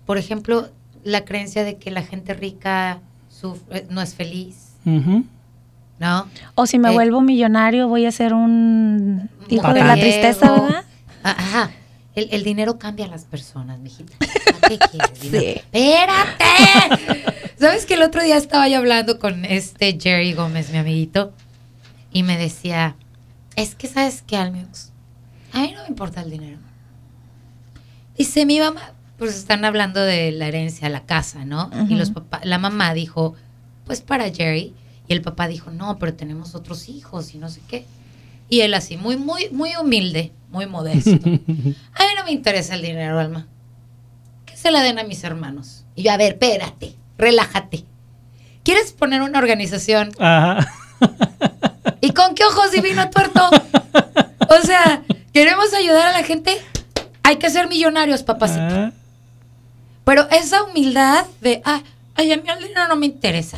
por 0.05 0.17
ejemplo, 0.17 0.69
la 1.03 1.25
creencia 1.25 1.63
de 1.63 1.77
que 1.77 1.91
la 1.91 2.01
gente 2.03 2.33
rica 2.33 2.99
suf- 3.29 3.61
eh, 3.71 3.85
no 3.89 4.01
es 4.01 4.13
feliz. 4.15 4.73
¿no? 4.85 6.27
O 6.55 6.65
si 6.65 6.79
me 6.79 6.89
Eh, 6.89 6.93
vuelvo 6.93 7.21
millonario, 7.21 7.87
voy 7.87 8.05
a 8.05 8.11
ser 8.11 8.33
un 8.33 9.29
hijo 9.49 9.73
de 9.73 9.83
la 9.83 9.95
tristeza, 9.95 10.51
¿verdad? 10.51 10.83
Ajá. 11.23 11.71
El, 12.15 12.29
el 12.31 12.43
dinero 12.43 12.79
cambia 12.79 13.05
a 13.05 13.09
las 13.09 13.25
personas, 13.25 13.79
mijita. 13.79 14.13
¿Para 14.67 14.79
qué 14.79 14.87
quieres? 14.89 15.19
Sí. 15.19 15.61
¡Espérate! 15.71 17.23
¿Sabes 17.59 17.85
que 17.85 17.95
el 17.95 18.01
otro 18.03 18.23
día 18.23 18.37
estaba 18.37 18.67
yo 18.67 18.77
hablando 18.77 19.19
con 19.19 19.45
este 19.45 19.97
Jerry 19.99 20.33
Gómez, 20.33 20.69
mi 20.71 20.77
amiguito? 20.77 21.33
Y 22.11 22.23
me 22.23 22.37
decía, 22.37 22.95
es 23.55 23.75
que, 23.75 23.87
¿sabes 23.87 24.23
qué, 24.25 24.37
Almex? 24.37 24.91
A 25.53 25.61
mí 25.61 25.73
no 25.75 25.83
me 25.83 25.89
importa 25.89 26.21
el 26.21 26.29
dinero. 26.29 26.57
Dice 28.17 28.45
mi 28.45 28.59
mamá, 28.59 28.93
pues 29.17 29.35
están 29.35 29.65
hablando 29.65 29.99
de 30.01 30.31
la 30.31 30.47
herencia, 30.47 30.89
la 30.89 31.05
casa, 31.05 31.45
¿no? 31.45 31.69
Y 31.89 31.95
los 31.95 32.09
Ujú. 32.09 32.23
papá, 32.23 32.41
la 32.43 32.57
mamá 32.57 32.93
dijo, 32.93 33.35
pues 33.85 34.01
para 34.01 34.29
Jerry. 34.31 34.73
Y 35.07 35.13
el 35.13 35.21
papá 35.21 35.47
dijo, 35.47 35.71
no, 35.71 35.97
pero 35.99 36.13
tenemos 36.13 36.53
otros 36.53 36.89
hijos 36.89 37.33
y 37.33 37.37
no 37.37 37.49
sé 37.49 37.61
qué. 37.67 37.85
Y 38.49 38.61
él 38.61 38.73
así, 38.73 38.97
muy, 38.97 39.17
muy, 39.17 39.49
muy 39.51 39.71
humilde, 39.81 40.31
muy 40.49 40.65
modesto. 40.65 41.11
A 41.25 41.27
mí 41.27 42.09
no 42.17 42.23
me 42.25 42.31
interesa 42.31 42.75
el 42.75 42.81
dinero, 42.81 43.19
Alma. 43.19 43.47
Se 44.59 44.71
la 44.71 44.81
den 44.81 44.97
a 44.97 45.03
mis 45.03 45.23
hermanos. 45.23 45.83
Y 45.93 46.01
yo, 46.01 46.11
a 46.11 46.17
ver, 46.17 46.33
espérate, 46.33 46.95
relájate. 47.15 47.85
¿Quieres 48.63 48.91
poner 48.91 49.21
una 49.21 49.37
organización? 49.37 50.11
Ajá. 50.17 50.67
¿Y 52.01 52.09
con 52.11 52.33
qué 52.33 52.43
ojos 52.43 52.71
divino 52.71 53.09
tuerto? 53.09 53.49
O 54.49 54.65
sea, 54.65 55.03
queremos 55.33 55.73
ayudar 55.73 56.07
a 56.07 56.11
la 56.13 56.23
gente. 56.23 56.57
Hay 57.21 57.35
que 57.35 57.49
ser 57.49 57.67
millonarios, 57.67 58.23
papacito. 58.23 58.61
Ah, 58.61 58.91
Pero 60.05 60.25
esa 60.31 60.63
humildad 60.63 61.25
de, 61.41 61.61
ah, 61.65 61.81
ay, 62.15 62.31
a 62.31 62.37
mí 62.37 62.43
el 62.49 62.59
dinero 62.63 62.87
no 62.87 62.95
me 62.95 63.07
interesa. 63.07 63.57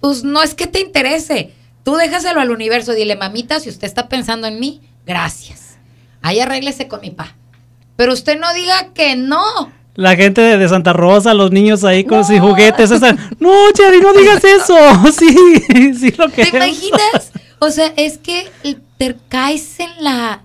Pues 0.00 0.22
no 0.22 0.40
es 0.44 0.54
que 0.54 0.68
te 0.68 0.80
interese. 0.80 1.52
Tú 1.82 1.96
déjaselo 1.96 2.40
al 2.40 2.52
universo. 2.52 2.92
Dile, 2.92 3.16
mamita, 3.16 3.58
si 3.58 3.68
usted 3.68 3.88
está 3.88 4.08
pensando 4.08 4.46
en 4.46 4.60
mí, 4.60 4.80
gracias. 5.04 5.76
Ahí 6.22 6.38
arréglese 6.38 6.86
con 6.86 7.00
mi 7.00 7.10
pa. 7.10 7.34
Pero 7.96 8.12
usted 8.12 8.38
no 8.38 8.54
diga 8.54 8.92
que 8.94 9.16
no. 9.16 9.72
La 10.00 10.16
gente 10.16 10.40
de, 10.40 10.56
de 10.56 10.66
Santa 10.66 10.94
Rosa, 10.94 11.34
los 11.34 11.50
niños 11.50 11.84
ahí 11.84 12.04
con 12.04 12.24
sus 12.24 12.40
juguetes. 12.40 12.90
están, 12.90 13.18
no, 13.38 13.52
Jerry, 13.76 14.00
no 14.00 14.14
digas 14.14 14.42
eso. 14.44 14.74
Sí, 15.12 15.28
sí 15.92 16.10
lo 16.16 16.30
que 16.30 16.46
¿Te 16.46 16.56
imaginas? 16.56 17.32
O 17.58 17.70
sea, 17.70 17.92
es 17.98 18.16
que 18.16 18.50
te 18.96 19.14
caes 19.28 19.78
en 19.78 19.90
la... 20.02 20.42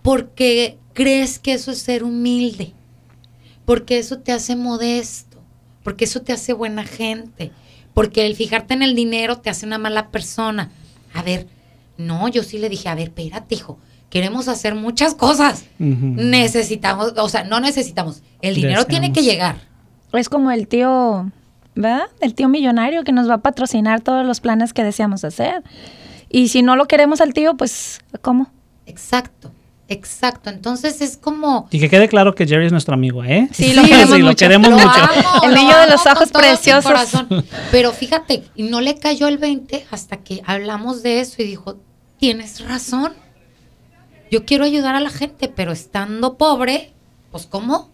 Porque 0.00 0.78
crees 0.94 1.38
que 1.38 1.52
eso 1.52 1.70
es 1.70 1.78
ser 1.78 2.04
humilde. 2.04 2.72
Porque 3.66 3.98
eso 3.98 4.18
te 4.20 4.32
hace 4.32 4.56
modesto. 4.56 5.36
Porque 5.82 6.06
eso 6.06 6.22
te 6.22 6.32
hace 6.32 6.54
buena 6.54 6.86
gente. 6.86 7.52
Porque 7.92 8.24
el 8.24 8.34
fijarte 8.34 8.72
en 8.72 8.82
el 8.82 8.94
dinero 8.94 9.40
te 9.40 9.50
hace 9.50 9.66
una 9.66 9.76
mala 9.76 10.08
persona. 10.08 10.70
A 11.12 11.20
ver, 11.20 11.48
no, 11.98 12.28
yo 12.28 12.42
sí 12.42 12.56
le 12.56 12.70
dije, 12.70 12.88
a 12.88 12.94
ver, 12.94 13.08
espérate, 13.08 13.56
hijo. 13.56 13.78
Queremos 14.10 14.48
hacer 14.48 14.74
muchas 14.74 15.14
cosas. 15.14 15.64
Necesitamos, 15.78 17.14
o 17.16 17.28
sea, 17.28 17.44
no 17.44 17.60
necesitamos. 17.60 18.22
El 18.40 18.54
dinero 18.54 18.84
tiene 18.86 19.12
que 19.12 19.22
llegar. 19.22 19.56
Es 20.12 20.28
como 20.28 20.50
el 20.50 20.68
tío, 20.68 21.30
¿verdad? 21.74 22.04
El 22.20 22.34
tío 22.34 22.48
millonario 22.48 23.04
que 23.04 23.12
nos 23.12 23.28
va 23.28 23.34
a 23.34 23.38
patrocinar 23.38 24.00
todos 24.00 24.24
los 24.26 24.40
planes 24.40 24.72
que 24.72 24.82
deseamos 24.84 25.24
hacer. 25.24 25.62
Y 26.28 26.48
si 26.48 26.62
no 26.62 26.76
lo 26.76 26.86
queremos 26.86 27.20
al 27.20 27.32
tío, 27.34 27.56
pues, 27.56 28.00
¿cómo? 28.22 28.50
Exacto, 28.86 29.52
exacto. 29.88 30.50
Entonces 30.50 31.00
es 31.00 31.16
como... 31.16 31.68
Y 31.70 31.78
que 31.80 31.88
quede 31.90 32.08
claro 32.08 32.34
que 32.34 32.46
Jerry 32.46 32.66
es 32.66 32.72
nuestro 32.72 32.94
amigo, 32.94 33.24
¿eh? 33.24 33.48
Sí, 33.52 33.74
lo 33.74 33.82
queremos 33.82 34.10
sí, 34.16 34.18
lo 34.22 34.26
mucho. 34.28 34.36
queremos 34.36 34.70
Lo 34.70 34.76
mucho. 34.76 34.88
amo, 34.88 35.44
El 35.44 35.54
niño 35.54 35.76
de 35.78 35.86
los 35.90 36.06
ojos 36.06 36.30
preciosos. 36.30 36.92
Pero 37.70 37.92
fíjate, 37.92 38.44
no 38.56 38.80
le 38.80 38.94
cayó 38.96 39.28
el 39.28 39.38
20 39.38 39.86
hasta 39.90 40.18
que 40.18 40.42
hablamos 40.46 41.02
de 41.02 41.20
eso 41.20 41.42
y 41.42 41.44
dijo, 41.46 41.78
tienes 42.18 42.60
razón. 42.66 43.12
Yo 44.30 44.44
quiero 44.44 44.64
ayudar 44.64 44.94
a 44.96 45.00
la 45.00 45.10
gente, 45.10 45.48
pero 45.48 45.72
estando 45.72 46.36
pobre, 46.36 46.92
pues 47.30 47.46
¿cómo? 47.46 47.90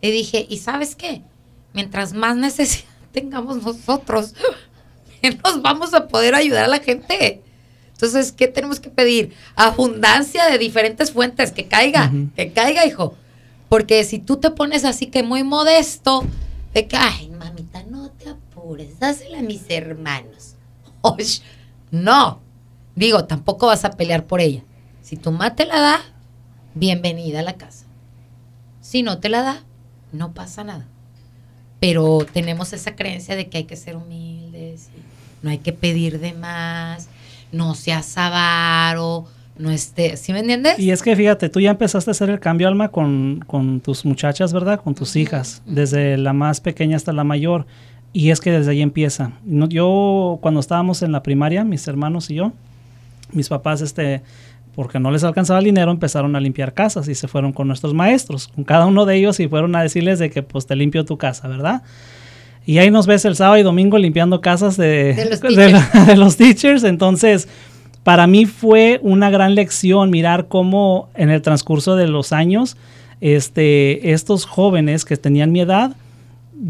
Y 0.00 0.10
dije, 0.10 0.46
¿y 0.48 0.58
sabes 0.58 0.94
qué? 0.94 1.22
Mientras 1.72 2.12
más 2.12 2.36
necesidad 2.36 2.88
tengamos 3.12 3.62
nosotros, 3.62 4.34
menos 5.22 5.62
vamos 5.62 5.94
a 5.94 6.08
poder 6.08 6.34
ayudar 6.34 6.64
a 6.64 6.68
la 6.68 6.78
gente. 6.78 7.42
Entonces, 7.92 8.32
¿qué 8.32 8.48
tenemos 8.48 8.80
que 8.80 8.90
pedir? 8.90 9.32
Abundancia 9.56 10.46
de 10.46 10.58
diferentes 10.58 11.12
fuentes, 11.12 11.52
que 11.52 11.66
caiga, 11.66 12.12
que 12.36 12.52
caiga, 12.52 12.84
hijo. 12.84 13.14
Porque 13.68 14.04
si 14.04 14.18
tú 14.18 14.36
te 14.36 14.50
pones 14.50 14.84
así 14.84 15.06
que 15.06 15.22
muy 15.22 15.42
modesto, 15.42 16.24
de 16.74 16.86
que, 16.86 16.96
ay, 16.96 17.30
mamita, 17.30 17.84
no 17.84 18.10
te 18.10 18.28
apures, 18.28 18.98
dásela 18.98 19.38
a 19.38 19.42
mis 19.42 19.62
hermanos. 19.68 20.56
Osh, 21.00 21.40
no. 21.90 22.40
Digo, 22.96 23.24
tampoco 23.24 23.66
vas 23.66 23.84
a 23.84 23.92
pelear 23.92 24.26
por 24.26 24.40
ella. 24.40 24.62
Si 25.14 25.20
tu 25.20 25.30
mamá 25.30 25.54
te 25.54 25.64
la 25.64 25.80
da, 25.80 26.00
bienvenida 26.74 27.38
a 27.38 27.42
la 27.44 27.52
casa. 27.52 27.86
Si 28.80 29.04
no 29.04 29.18
te 29.18 29.28
la 29.28 29.42
da, 29.42 29.62
no 30.10 30.32
pasa 30.32 30.64
nada. 30.64 30.88
Pero 31.78 32.26
tenemos 32.32 32.72
esa 32.72 32.96
creencia 32.96 33.36
de 33.36 33.48
que 33.48 33.58
hay 33.58 33.64
que 33.64 33.76
ser 33.76 33.94
humildes, 33.94 34.88
no 35.40 35.50
hay 35.50 35.58
que 35.58 35.72
pedir 35.72 36.18
de 36.18 36.32
más, 36.32 37.08
no 37.52 37.76
seas 37.76 38.18
avaro, 38.18 39.26
no 39.56 39.70
esté, 39.70 40.16
¿sí 40.16 40.32
me 40.32 40.40
entiendes? 40.40 40.80
Y 40.80 40.90
es 40.90 41.00
que 41.00 41.14
fíjate, 41.14 41.48
tú 41.48 41.60
ya 41.60 41.70
empezaste 41.70 42.10
a 42.10 42.12
hacer 42.12 42.28
el 42.28 42.40
cambio, 42.40 42.66
Alma, 42.66 42.88
con, 42.88 43.44
con 43.46 43.78
tus 43.78 44.04
muchachas, 44.04 44.52
¿verdad? 44.52 44.80
Con 44.80 44.96
tus 44.96 45.14
hijas, 45.14 45.62
desde 45.64 46.18
la 46.18 46.32
más 46.32 46.60
pequeña 46.60 46.96
hasta 46.96 47.12
la 47.12 47.22
mayor. 47.22 47.68
Y 48.12 48.30
es 48.30 48.40
que 48.40 48.50
desde 48.50 48.72
ahí 48.72 48.82
empieza. 48.82 49.30
No, 49.44 49.68
yo, 49.68 50.40
cuando 50.40 50.58
estábamos 50.58 51.02
en 51.02 51.12
la 51.12 51.22
primaria, 51.22 51.62
mis 51.62 51.86
hermanos 51.86 52.30
y 52.30 52.34
yo, 52.34 52.52
mis 53.32 53.48
papás, 53.48 53.80
este, 53.80 54.22
porque 54.74 54.98
no 55.00 55.10
les 55.10 55.24
alcanzaba 55.24 55.58
el 55.60 55.64
dinero, 55.64 55.90
empezaron 55.90 56.34
a 56.36 56.40
limpiar 56.40 56.74
casas 56.74 57.08
y 57.08 57.14
se 57.14 57.28
fueron 57.28 57.52
con 57.52 57.68
nuestros 57.68 57.94
maestros, 57.94 58.48
con 58.48 58.64
cada 58.64 58.86
uno 58.86 59.06
de 59.06 59.16
ellos 59.16 59.38
y 59.40 59.48
fueron 59.48 59.74
a 59.76 59.82
decirles 59.82 60.18
de 60.18 60.30
que 60.30 60.42
pues 60.42 60.66
te 60.66 60.74
limpio 60.76 61.04
tu 61.04 61.16
casa, 61.18 61.48
¿verdad? 61.48 61.82
Y 62.66 62.78
ahí 62.78 62.90
nos 62.90 63.06
ves 63.06 63.24
el 63.26 63.36
sábado 63.36 63.58
y 63.58 63.62
domingo 63.62 63.98
limpiando 63.98 64.40
casas 64.40 64.76
de, 64.76 65.14
De 65.14 65.26
los 65.30 65.40
de 65.42 65.48
teachers. 65.48 65.94
la- 65.94 66.04
de 66.06 66.16
los 66.16 66.36
teachers. 66.36 66.84
Entonces, 66.84 67.46
para 68.04 68.26
mí 68.26 68.46
fue 68.46 68.98
una 69.02 69.30
gran 69.30 69.54
lección 69.54 70.10
mirar 70.10 70.48
cómo 70.48 71.08
en 71.14 71.30
el 71.30 71.42
transcurso 71.42 71.94
de 71.96 72.06
los 72.08 72.32
años, 72.32 72.76
este, 73.20 74.12
estos 74.12 74.44
jóvenes 74.46 75.04
que 75.04 75.16
tenían 75.16 75.52
mi 75.52 75.60
edad 75.60 75.94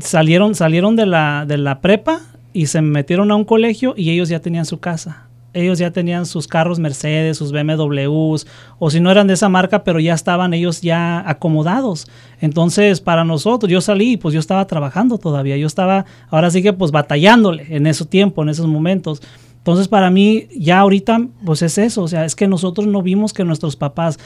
salieron, 0.00 0.54
salieron 0.54 0.96
de, 0.96 1.06
la, 1.06 1.44
de 1.46 1.58
la 1.58 1.80
prepa 1.80 2.20
y 2.52 2.66
se 2.66 2.80
metieron 2.80 3.30
a 3.30 3.36
un 3.36 3.44
colegio 3.44 3.94
y 3.96 4.10
ellos 4.10 4.28
ya 4.28 4.40
tenían 4.40 4.66
su 4.66 4.78
casa. 4.80 5.26
Ellos 5.54 5.78
ya 5.78 5.90
tenían 5.90 6.26
sus 6.26 6.46
carros 6.48 6.78
Mercedes, 6.78 7.36
sus 7.38 7.52
BMWs, 7.52 8.46
o 8.78 8.90
si 8.90 9.00
no 9.00 9.10
eran 9.10 9.26
de 9.26 9.34
esa 9.34 9.48
marca, 9.48 9.84
pero 9.84 10.00
ya 10.00 10.12
estaban 10.14 10.52
ellos 10.52 10.80
ya 10.82 11.22
acomodados. 11.28 12.06
Entonces, 12.40 13.00
para 13.00 13.24
nosotros, 13.24 13.70
yo 13.70 13.80
salí, 13.80 14.16
pues 14.16 14.34
yo 14.34 14.40
estaba 14.40 14.66
trabajando 14.66 15.18
todavía, 15.18 15.56
yo 15.56 15.66
estaba, 15.66 16.04
ahora 16.28 16.50
sí 16.50 16.62
que 16.62 16.72
pues 16.72 16.90
batallándole 16.90 17.66
en 17.74 17.86
ese 17.86 18.04
tiempo, 18.04 18.42
en 18.42 18.48
esos 18.50 18.66
momentos. 18.66 19.22
Entonces, 19.58 19.88
para 19.88 20.10
mí, 20.10 20.46
ya 20.54 20.80
ahorita, 20.80 21.26
pues 21.46 21.62
es 21.62 21.78
eso, 21.78 22.02
o 22.02 22.08
sea, 22.08 22.24
es 22.26 22.34
que 22.36 22.46
nosotros 22.46 22.86
no 22.86 23.00
vimos 23.00 23.32
que 23.32 23.44
nuestros 23.44 23.76
papás, 23.76 24.18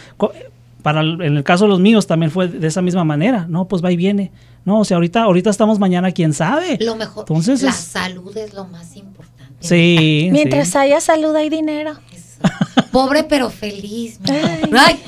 para 0.82 1.00
el- 1.00 1.20
en 1.22 1.36
el 1.36 1.44
caso 1.44 1.64
de 1.64 1.70
los 1.70 1.80
míos 1.80 2.06
también 2.06 2.30
fue 2.30 2.48
de 2.48 2.66
esa 2.66 2.82
misma 2.82 3.04
manera, 3.04 3.46
no, 3.48 3.66
pues 3.68 3.84
va 3.84 3.92
y 3.92 3.96
viene, 3.96 4.32
no, 4.64 4.80
o 4.80 4.84
sea, 4.84 4.96
ahorita, 4.96 5.22
ahorita 5.22 5.50
estamos 5.50 5.78
mañana, 5.78 6.10
quién 6.12 6.32
sabe. 6.32 6.78
Lo 6.80 6.96
mejor, 6.96 7.22
Entonces 7.22 7.62
la 7.62 7.70
es- 7.70 7.76
salud 7.76 8.36
es 8.36 8.54
lo 8.54 8.64
más 8.64 8.96
importante. 8.96 9.27
Sí. 9.60 10.28
Mientras 10.32 10.68
sí. 10.68 10.78
haya 10.78 11.00
salud 11.00 11.34
hay 11.34 11.48
dinero. 11.50 11.94
Pobre 12.92 13.24
pero 13.24 13.50
feliz. 13.50 14.18
Ay. 14.72 15.00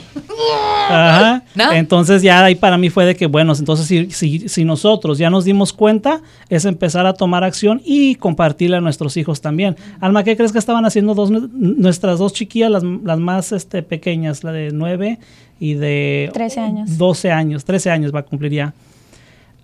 Ajá. 0.88 1.44
¿No? 1.54 1.72
Entonces 1.72 2.22
ya 2.22 2.44
ahí 2.44 2.54
para 2.54 2.76
mí 2.76 2.90
fue 2.90 3.04
de 3.04 3.14
que, 3.14 3.26
bueno, 3.26 3.54
entonces 3.56 3.86
si, 3.86 4.10
si, 4.10 4.48
si 4.48 4.64
nosotros 4.64 5.18
ya 5.18 5.30
nos 5.30 5.44
dimos 5.44 5.72
cuenta, 5.72 6.22
es 6.48 6.64
empezar 6.64 7.06
a 7.06 7.14
tomar 7.14 7.44
acción 7.44 7.80
y 7.84 8.16
compartirle 8.16 8.76
a 8.76 8.80
nuestros 8.80 9.16
hijos 9.16 9.40
también. 9.40 9.76
Alma, 10.00 10.24
¿qué 10.24 10.36
crees 10.36 10.52
que 10.52 10.58
estaban 10.58 10.84
haciendo 10.84 11.14
dos, 11.14 11.30
nuestras 11.30 12.18
dos 12.18 12.32
chiquillas, 12.32 12.70
las, 12.70 12.82
las 12.82 13.18
más 13.18 13.52
este, 13.52 13.82
pequeñas, 13.82 14.44
la 14.44 14.52
de 14.52 14.70
9 14.72 15.18
y 15.60 15.74
de 15.74 16.30
13 16.32 16.60
años. 16.60 16.98
12 16.98 17.30
años, 17.30 17.64
13 17.64 17.90
años 17.90 18.14
va 18.14 18.20
a 18.20 18.24
cumplir 18.24 18.52
ya. 18.52 18.74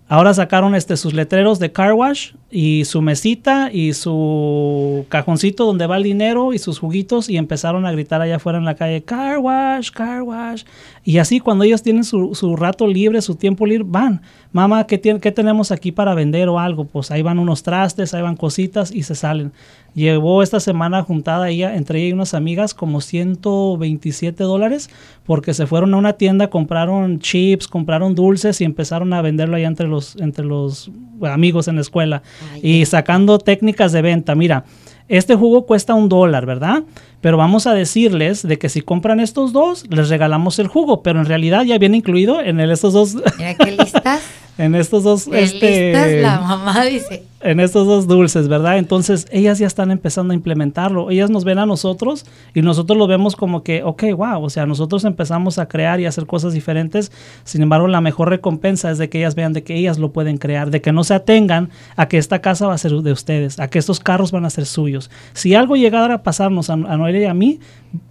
Ahora 0.09 0.33
sacaron 0.33 0.73
este, 0.73 0.95
sus 0.95 1.13
letreros 1.13 1.59
de 1.59 1.73
car 1.73 1.91
wash 1.93 2.31
y 2.49 2.85
su 2.85 3.01
mesita 3.01 3.69
y 3.73 3.91
su 3.91 5.05
cajoncito 5.09 5.65
donde 5.65 5.85
va 5.85 5.97
el 5.97 6.03
dinero 6.03 6.53
y 6.53 6.59
sus 6.59 6.79
juguitos 6.79 7.29
y 7.29 7.35
empezaron 7.35 7.85
a 7.85 7.91
gritar 7.91 8.21
allá 8.21 8.37
afuera 8.37 8.57
en 8.57 8.63
la 8.63 8.75
calle, 8.75 9.03
car 9.03 9.37
wash, 9.39 9.89
car 9.91 10.21
wash. 10.23 10.63
Y 11.03 11.17
así 11.17 11.41
cuando 11.41 11.65
ellos 11.65 11.83
tienen 11.83 12.05
su, 12.05 12.35
su 12.35 12.55
rato 12.55 12.87
libre, 12.87 13.21
su 13.21 13.35
tiempo 13.35 13.65
libre, 13.65 13.83
van, 13.85 14.21
mamá, 14.53 14.87
¿qué, 14.87 14.97
tiene- 14.97 15.19
¿qué 15.19 15.33
tenemos 15.33 15.71
aquí 15.71 15.91
para 15.91 16.13
vender 16.15 16.47
o 16.47 16.57
algo? 16.57 16.85
Pues 16.85 17.11
ahí 17.11 17.21
van 17.21 17.37
unos 17.37 17.63
trastes, 17.63 18.13
ahí 18.13 18.21
van 18.21 18.37
cositas 18.37 18.93
y 18.93 19.03
se 19.03 19.13
salen. 19.13 19.51
Llevó 19.93 20.43
esta 20.43 20.59
semana 20.59 21.01
juntada 21.01 21.49
ella, 21.49 21.75
entre 21.75 21.99
ella 21.99 22.09
y 22.09 22.13
unas 22.13 22.33
amigas, 22.35 22.73
como 22.75 23.01
127 23.01 24.43
dólares 24.43 24.89
porque 25.25 25.53
se 25.53 25.67
fueron 25.67 25.93
a 25.93 25.97
una 25.97 26.13
tienda, 26.13 26.49
compraron 26.49 27.19
chips, 27.19 27.67
compraron 27.67 28.15
dulces 28.15 28.61
y 28.61 28.63
empezaron 28.63 29.11
a 29.13 29.21
venderlo 29.21 29.55
allá 29.57 29.67
entre 29.67 29.87
los, 29.87 30.15
entre 30.17 30.45
los 30.45 30.89
amigos 31.23 31.67
en 31.67 31.75
la 31.75 31.81
escuela. 31.81 32.21
Ay, 32.53 32.61
y 32.81 32.85
sacando 32.85 33.37
técnicas 33.39 33.91
de 33.91 34.01
venta. 34.01 34.35
Mira, 34.35 34.63
este 35.09 35.35
jugo 35.35 35.65
cuesta 35.65 35.93
un 35.95 36.09
dólar, 36.09 36.45
¿verdad? 36.45 36.83
Pero 37.21 37.37
vamos 37.37 37.65
a 37.67 37.73
decirles 37.73 38.43
de 38.47 38.57
que 38.57 38.69
si 38.69 38.81
compran 38.81 39.19
estos 39.19 39.51
dos, 39.51 39.85
les 39.89 40.09
regalamos 40.09 40.59
el 40.59 40.67
jugo, 40.67 41.01
pero 41.01 41.19
en 41.19 41.25
realidad 41.25 41.63
ya 41.63 41.77
viene 41.77 41.97
incluido 41.97 42.41
en 42.41 42.59
el- 42.59 42.71
estos 42.71 42.93
dos, 42.93 43.15
Mira 43.37 43.55
qué 43.55 43.71
listas. 43.71 44.21
en 44.57 44.75
estos 44.75 45.03
dos, 45.03 45.25
Qué 45.25 45.43
este, 45.43 45.91
listas 45.91 46.11
la 46.21 46.39
mamá 46.39 46.85
dice. 46.85 47.23
En 47.41 47.59
estos 47.59 47.85
dos 47.85 48.07
dulces, 48.07 48.47
¿verdad? 48.47 48.77
Entonces, 48.77 49.27
ellas 49.31 49.59
ya 49.59 49.67
están 49.67 49.91
empezando 49.91 50.31
a 50.31 50.35
implementarlo. 50.35 51.11
Ellas 51.11 51.29
nos 51.29 51.43
ven 51.43 51.59
a 51.59 51.65
nosotros 51.65 52.25
y 52.55 52.61
nosotros 52.61 52.97
lo 52.97 53.05
vemos 53.05 53.35
como 53.35 53.63
que, 53.63 53.83
ok, 53.83 54.03
wow, 54.15 54.43
o 54.43 54.49
sea, 54.49 54.65
nosotros 54.65 55.03
empezamos 55.03 55.59
a 55.59 55.67
crear 55.67 55.99
y 55.99 56.05
hacer 56.05 56.25
cosas 56.25 56.53
diferentes. 56.53 57.11
Sin 57.43 57.61
embargo, 57.61 57.87
la 57.87 58.01
mejor 58.01 58.29
recompensa 58.29 58.89
es 58.89 58.97
de 58.97 59.09
que 59.09 59.19
ellas 59.19 59.35
vean 59.35 59.53
de 59.53 59.63
que 59.63 59.75
ellas 59.75 59.99
lo 59.99 60.11
pueden 60.11 60.37
crear, 60.37 60.71
de 60.71 60.81
que 60.81 60.91
no 60.91 61.03
se 61.03 61.13
atengan 61.13 61.69
a 61.95 62.07
que 62.07 62.17
esta 62.17 62.39
casa 62.39 62.67
va 62.67 62.73
a 62.73 62.77
ser 62.79 62.91
de 62.91 63.11
ustedes, 63.11 63.59
a 63.59 63.67
que 63.67 63.77
estos 63.77 63.99
carros 63.99 64.31
van 64.31 64.45
a 64.45 64.49
ser 64.49 64.65
suyos. 64.65 65.11
Si 65.33 65.53
algo 65.53 65.75
llegara 65.75 66.15
a 66.15 66.23
pasarnos 66.23 66.71
a, 66.71 66.73
a 66.73 66.97
Noelia 66.97 67.21
y 67.21 67.25
a 67.25 67.33
mí, 67.35 67.59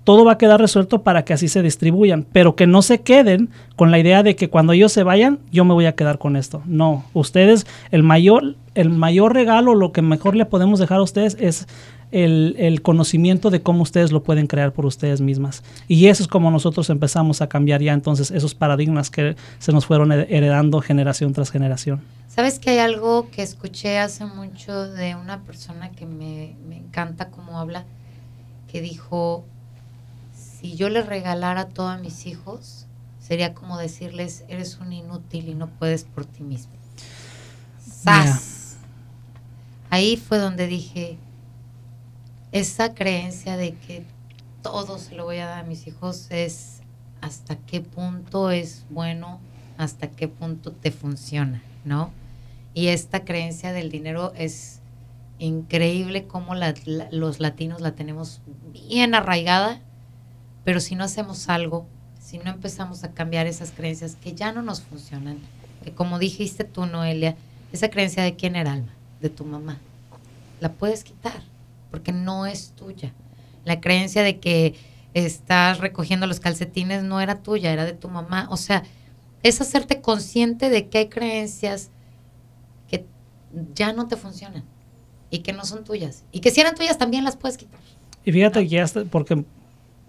todo 0.05 0.25
va 0.25 0.33
a 0.33 0.39
quedar 0.39 0.61
resuelto 0.61 1.03
para 1.03 1.25
que 1.25 1.33
así 1.33 1.49
se 1.49 1.63
distribuyan, 1.63 2.25
pero 2.33 2.55
que 2.55 2.67
no 2.67 2.81
se 2.83 3.01
queden 3.01 3.51
con 3.75 3.91
la 3.91 3.99
idea 3.99 4.23
de 4.23 4.37
que 4.37 4.49
cuando 4.49 4.73
ellos 4.73 4.93
se 4.93 5.03
vayan, 5.03 5.41
yo 5.51 5.65
me 5.65 5.75
voy 5.75 5.87
a 5.87 5.97
quedar 5.97 6.19
con 6.19 6.37
esto. 6.37 6.63
No, 6.67 7.05
ustedes, 7.13 7.67
el 7.91 8.05
mayor, 8.05 8.55
el 8.77 8.91
mayor 8.91 9.35
regalo, 9.35 9.75
lo 9.75 9.93
que 9.93 10.03
mejor 10.03 10.37
le 10.37 10.45
podemos 10.47 10.79
dejar 10.79 10.99
a 10.99 11.03
ustedes 11.03 11.37
es 11.41 11.67
el, 12.13 12.55
el 12.59 12.83
conocimiento 12.83 13.51
de 13.51 13.63
cómo 13.63 13.83
ustedes 13.83 14.13
lo 14.13 14.23
pueden 14.23 14.47
crear 14.47 14.73
por 14.73 14.87
ustedes 14.87 15.21
mismas. 15.21 15.63
Y 15.89 16.07
eso 16.07 16.23
es 16.23 16.29
como 16.29 16.51
nosotros 16.53 16.89
empezamos 16.91 17.43
a 17.43 17.49
cambiar 17.49 17.83
ya 17.83 17.93
entonces 17.93 18.31
esos 18.31 18.55
paradigmas 18.55 19.11
que 19.11 19.35
se 19.59 19.73
nos 19.73 19.87
fueron 19.87 20.13
he- 20.13 20.27
heredando 20.31 20.81
generación 20.81 21.33
tras 21.33 21.51
generación. 21.51 22.01
¿Sabes 22.29 22.59
que 22.59 22.71
hay 22.71 22.79
algo 22.79 23.29
que 23.31 23.43
escuché 23.43 23.99
hace 23.99 24.25
mucho 24.27 24.87
de 24.93 25.15
una 25.17 25.41
persona 25.41 25.91
que 25.91 26.07
me, 26.07 26.55
me 26.69 26.77
encanta 26.77 27.31
cómo 27.31 27.59
habla? 27.59 27.85
Que 28.71 28.81
dijo, 28.83 29.45
si 30.35 30.77
yo 30.77 30.89
le 30.91 31.03
regalara 31.03 31.67
todo 31.67 31.89
a 31.89 31.97
mis 31.97 32.27
hijos, 32.27 32.87
sería 33.21 33.55
como 33.55 33.79
decirles, 33.79 34.45
eres 34.49 34.79
un 34.81 34.93
inútil 34.93 35.49
y 35.49 35.55
no 35.55 35.67
puedes 35.69 36.05
por 36.05 36.25
ti 36.27 36.43
mismo. 36.45 36.73
¡Sas! 37.85 38.56
Ahí 39.91 40.17
fue 40.17 40.39
donde 40.39 40.67
dije, 40.67 41.17
esa 42.53 42.95
creencia 42.95 43.57
de 43.57 43.75
que 43.75 44.05
todo 44.63 44.99
se 44.99 45.15
lo 45.15 45.25
voy 45.25 45.39
a 45.39 45.47
dar 45.47 45.61
a 45.65 45.69
mis 45.69 45.87
hijos 45.87 46.27
es 46.31 46.81
hasta 47.21 47.57
qué 47.57 47.81
punto 47.81 48.51
es 48.51 48.85
bueno, 48.91 49.41
hasta 49.79 50.09
qué 50.11 50.29
punto 50.29 50.73
te 50.73 50.91
funciona, 50.91 51.63
¿no? 51.85 52.11
Y 52.75 52.89
esta 52.89 53.25
creencia 53.25 53.73
del 53.73 53.91
dinero 53.91 54.33
es 54.37 54.81
increíble 55.39 56.27
cómo 56.27 56.55
la- 56.55 56.75
la- 56.85 57.09
los 57.11 57.41
latinos 57.41 57.81
la 57.81 57.93
tenemos 57.95 58.41
bien 58.73 59.15
arraigada, 59.15 59.81
pero 60.65 60.81
si 60.81 60.95
no 60.95 61.05
hacemos 61.05 61.49
algo, 61.49 61.87
si 62.21 62.39
no 62.39 62.51
empezamos 62.51 63.05
a 63.05 63.13
cambiar 63.13 63.47
esas 63.47 63.71
creencias 63.71 64.17
que 64.17 64.35
ya 64.35 64.51
no 64.53 64.63
nos 64.63 64.81
funcionan, 64.83 65.39
que 65.85 65.93
como 65.93 66.19
dijiste 66.19 66.65
tú, 66.65 66.87
Noelia, 66.87 67.37
esa 67.73 67.89
creencia 67.91 68.23
de 68.25 68.35
quién 68.35 68.57
era 68.57 68.73
alma, 68.73 68.93
de 69.29 69.35
tu 69.35 69.45
mamá, 69.45 69.79
la 70.61 70.73
puedes 70.73 71.05
quitar, 71.05 71.43
porque 71.91 72.13
no 72.13 72.47
es 72.47 72.71
tuya. 72.71 73.13
La 73.65 73.81
creencia 73.81 74.23
de 74.23 74.39
que 74.39 74.75
estás 75.15 75.79
recogiendo 75.79 76.27
los 76.27 76.41
calcetines 76.41 77.03
no 77.03 77.21
era 77.21 77.43
tuya, 77.43 77.73
era 77.73 77.85
de 77.85 77.93
tu 77.93 78.09
mamá. 78.09 78.47
O 78.51 78.57
sea, 78.57 78.85
es 79.43 79.61
hacerte 79.61 80.01
consciente 80.01 80.69
de 80.69 80.89
que 80.89 80.99
hay 80.99 81.09
creencias 81.09 81.91
que 82.89 83.05
ya 83.75 83.93
no 83.93 84.09
te 84.09 84.17
funcionan 84.17 84.65
y 85.31 85.41
que 85.41 85.53
no 85.53 85.65
son 85.65 85.85
tuyas. 85.85 86.25
Y 86.33 86.41
que 86.41 86.51
si 86.51 86.61
eran 86.61 86.75
tuyas 86.75 86.99
también 86.99 87.25
las 87.25 87.37
puedes 87.37 87.57
quitar. 87.57 87.81
Y 88.25 88.33
fíjate 88.33 88.61
que 88.61 88.69
ya 88.69 88.83
está, 88.83 89.05
porque 89.05 89.45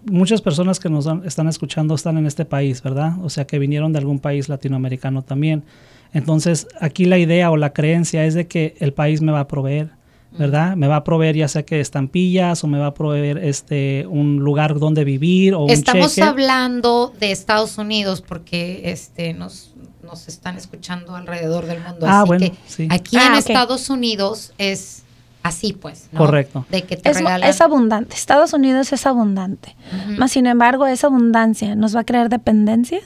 muchas 0.04 0.40
personas 0.42 0.78
que 0.80 0.88
nos 0.88 1.06
están 1.24 1.48
escuchando 1.48 1.94
están 1.94 2.18
en 2.18 2.26
este 2.26 2.44
país, 2.44 2.82
¿verdad? 2.82 3.12
O 3.22 3.30
sea, 3.30 3.46
que 3.46 3.58
vinieron 3.58 3.92
de 3.92 3.98
algún 3.98 4.18
país 4.18 4.48
latinoamericano 4.48 5.22
también. 5.22 5.64
Entonces, 6.12 6.66
aquí 6.80 7.04
la 7.04 7.18
idea 7.18 7.50
o 7.50 7.56
la 7.56 7.72
creencia 7.72 8.24
es 8.24 8.34
de 8.34 8.46
que 8.46 8.74
el 8.80 8.92
país 8.92 9.20
me 9.20 9.32
va 9.32 9.40
a 9.40 9.48
proveer, 9.48 9.90
¿verdad? 10.38 10.76
Me 10.76 10.86
va 10.88 10.96
a 10.96 11.04
proveer 11.04 11.36
ya 11.36 11.48
sea 11.48 11.64
que 11.64 11.80
estampillas 11.80 12.64
o 12.64 12.66
me 12.66 12.78
va 12.78 12.86
a 12.86 12.94
proveer 12.94 13.38
este 13.38 14.06
un 14.08 14.36
lugar 14.38 14.78
donde 14.78 15.04
vivir 15.04 15.54
o 15.54 15.64
un 15.64 15.70
Estamos 15.70 16.14
cheque. 16.14 16.26
hablando 16.26 17.12
de 17.20 17.30
Estados 17.30 17.76
Unidos 17.76 18.22
porque 18.22 18.82
este 18.90 19.34
nos, 19.34 19.74
nos 20.02 20.28
están 20.28 20.56
escuchando 20.56 21.14
alrededor 21.16 21.66
del 21.66 21.80
mundo. 21.82 22.06
Ah, 22.08 22.20
así 22.20 22.26
bueno, 22.26 22.46
que 22.46 22.52
sí. 22.66 22.88
aquí 22.90 23.16
Ah, 23.18 23.26
en 23.26 23.32
ok. 23.32 23.38
Estados 23.38 23.90
Unidos 23.90 24.52
es 24.56 25.02
así, 25.48 25.72
pues. 25.72 26.08
¿no? 26.12 26.18
Correcto. 26.18 26.64
De 26.70 26.82
que 26.82 26.96
te 26.96 27.10
Es, 27.10 27.18
es 27.42 27.60
abundante. 27.60 28.14
Estados 28.14 28.52
Unidos 28.52 28.92
es 28.92 29.06
abundante. 29.06 29.74
Más 30.18 30.32
sin 30.32 30.46
embargo, 30.46 30.86
esa 30.86 31.08
abundancia 31.08 31.74
nos 31.74 31.94
va 31.96 32.00
a 32.00 32.04
crear 32.04 32.28
dependencia. 32.28 33.00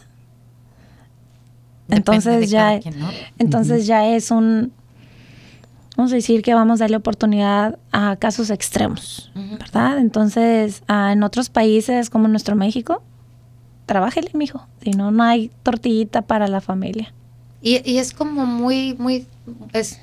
Depende 1.88 1.96
entonces 1.96 2.40
de 2.40 2.46
ya- 2.46 2.80
quien, 2.80 2.98
¿no? 2.98 3.08
Entonces 3.38 3.86
ya 3.86 4.06
es 4.06 4.30
un 4.30 4.72
vamos 5.96 6.12
a 6.12 6.14
decir 6.14 6.42
que 6.42 6.54
vamos 6.54 6.80
a 6.80 6.84
darle 6.84 6.96
oportunidad 6.96 7.78
a 7.92 8.16
casos 8.16 8.48
extremos, 8.50 9.30
¿verdad? 9.58 9.98
Entonces, 9.98 10.82
ah, 10.88 11.12
en 11.12 11.22
otros 11.22 11.50
países 11.50 12.08
como 12.08 12.28
nuestro 12.28 12.56
México, 12.56 13.02
trabájele, 13.84 14.30
mijo. 14.32 14.66
Si 14.82 14.92
no, 14.92 15.10
no 15.10 15.22
hay 15.22 15.50
tortillita 15.62 16.22
para 16.22 16.48
la 16.48 16.60
familia. 16.62 17.12
Y, 17.60 17.88
y 17.88 17.98
es 17.98 18.12
como 18.14 18.46
muy, 18.46 18.94
muy, 18.98 19.26
es, 19.74 20.00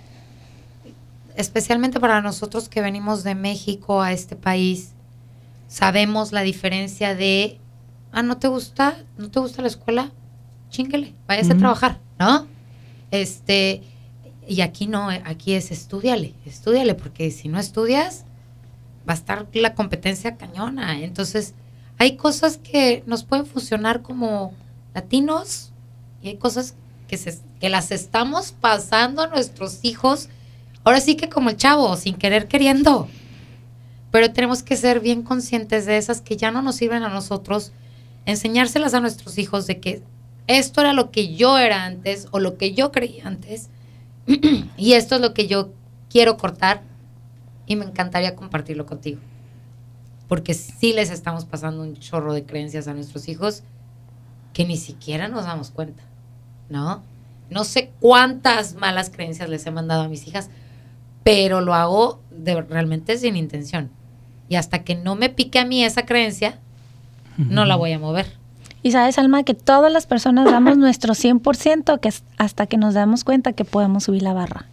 especialmente 1.39 2.01
para 2.01 2.19
nosotros 2.21 2.67
que 2.67 2.81
venimos 2.81 3.23
de 3.23 3.33
México 3.33 4.01
a 4.01 4.11
este 4.11 4.35
país, 4.35 4.91
sabemos 5.69 6.33
la 6.33 6.41
diferencia 6.41 7.15
de, 7.15 7.59
ah, 8.11 8.23
¿no 8.23 8.37
te 8.39 8.49
gusta? 8.49 8.97
¿No 9.17 9.31
te 9.31 9.39
gusta 9.39 9.61
la 9.61 9.69
escuela? 9.69 10.11
Chinguele, 10.69 11.15
váyase 11.27 11.53
a 11.53 11.57
trabajar, 11.57 12.01
¿no? 12.19 12.45
Este, 13.09 13.81
y 14.49 14.59
aquí 14.59 14.87
no, 14.87 15.07
aquí 15.09 15.53
es 15.53 15.71
estudiale, 15.71 16.33
estudiale, 16.45 16.93
porque 16.93 17.31
si 17.31 17.47
no 17.47 17.57
estudias, 17.57 18.25
va 19.07 19.13
a 19.13 19.15
estar 19.15 19.47
la 19.53 19.75
competencia 19.75 20.35
cañona. 20.35 20.99
Entonces, 20.99 21.53
hay 21.97 22.17
cosas 22.17 22.57
que 22.57 23.01
nos 23.05 23.23
pueden 23.23 23.45
funcionar 23.45 24.01
como 24.01 24.53
latinos 24.93 25.71
y 26.21 26.27
hay 26.27 26.35
cosas 26.35 26.75
que, 27.07 27.15
se, 27.15 27.39
que 27.61 27.69
las 27.69 27.91
estamos 27.91 28.51
pasando 28.51 29.21
a 29.21 29.27
nuestros 29.27 29.79
hijos, 29.83 30.27
ahora 30.89 31.01
sí 31.01 31.15
que 31.15 31.29
como 31.29 31.51
el 31.51 31.57
chavo, 31.57 31.95
sin 31.95 32.15
querer 32.15 32.47
queriendo. 32.47 33.07
Pero 34.11 34.33
tenemos 34.33 34.63
que 34.63 34.75
ser 34.75 34.99
bien 34.99 35.21
conscientes 35.21 35.85
de 35.85 35.97
esas 35.97 36.21
que 36.21 36.35
ya 36.35 36.49
no 36.49 36.63
nos 36.63 36.77
sirven 36.77 37.03
a 37.03 37.09
nosotros, 37.09 37.71
enseñárselas 38.25 38.95
a 38.95 38.99
nuestros 38.99 39.37
hijos 39.37 39.67
de 39.67 39.79
que 39.79 40.01
esto 40.47 40.81
era 40.81 40.93
lo 40.93 41.11
que 41.11 41.35
yo 41.35 41.59
era 41.59 41.85
antes 41.85 42.27
o 42.31 42.39
lo 42.39 42.57
que 42.57 42.73
yo 42.73 42.91
creía 42.91 43.27
antes 43.27 43.69
y 44.77 44.93
esto 44.93 45.15
es 45.15 45.21
lo 45.21 45.35
que 45.35 45.47
yo 45.47 45.69
quiero 46.09 46.37
cortar 46.37 46.81
y 47.67 47.75
me 47.75 47.85
encantaría 47.85 48.35
compartirlo 48.35 48.87
contigo. 48.87 49.19
Porque 50.27 50.55
sí 50.55 50.93
les 50.93 51.11
estamos 51.11 51.45
pasando 51.45 51.83
un 51.83 51.97
chorro 51.97 52.33
de 52.33 52.45
creencias 52.45 52.87
a 52.87 52.95
nuestros 52.95 53.27
hijos 53.29 53.61
que 54.53 54.65
ni 54.65 54.77
siquiera 54.77 55.27
nos 55.27 55.45
damos 55.45 55.69
cuenta, 55.69 56.01
¿no? 56.67 57.03
No 57.51 57.63
sé 57.63 57.91
cuántas 57.99 58.73
malas 58.73 59.11
creencias 59.11 59.49
les 59.49 59.67
he 59.67 59.71
mandado 59.71 60.01
a 60.01 60.07
mis 60.07 60.27
hijas, 60.27 60.49
pero 61.29 61.61
lo 61.61 61.75
hago 61.75 62.21
de, 62.31 62.59
realmente 62.63 63.15
sin 63.17 63.35
intención. 63.35 63.91
Y 64.47 64.55
hasta 64.55 64.83
que 64.83 64.95
no 64.95 65.15
me 65.15 65.29
pique 65.29 65.59
a 65.59 65.65
mí 65.65 65.83
esa 65.83 66.07
creencia, 66.07 66.57
no 67.37 67.65
la 67.65 67.75
voy 67.75 67.91
a 67.91 67.99
mover. 67.99 68.33
Y 68.81 68.91
sabes, 68.91 69.19
Alma, 69.19 69.43
que 69.43 69.53
todas 69.53 69.91
las 69.91 70.07
personas 70.07 70.45
damos 70.45 70.77
nuestro 70.77 71.13
100% 71.13 71.99
que 71.99 72.11
hasta 72.37 72.65
que 72.65 72.77
nos 72.77 72.95
damos 72.95 73.23
cuenta 73.23 73.53
que 73.53 73.63
podemos 73.63 74.05
subir 74.05 74.23
la 74.23 74.33
barra. 74.33 74.65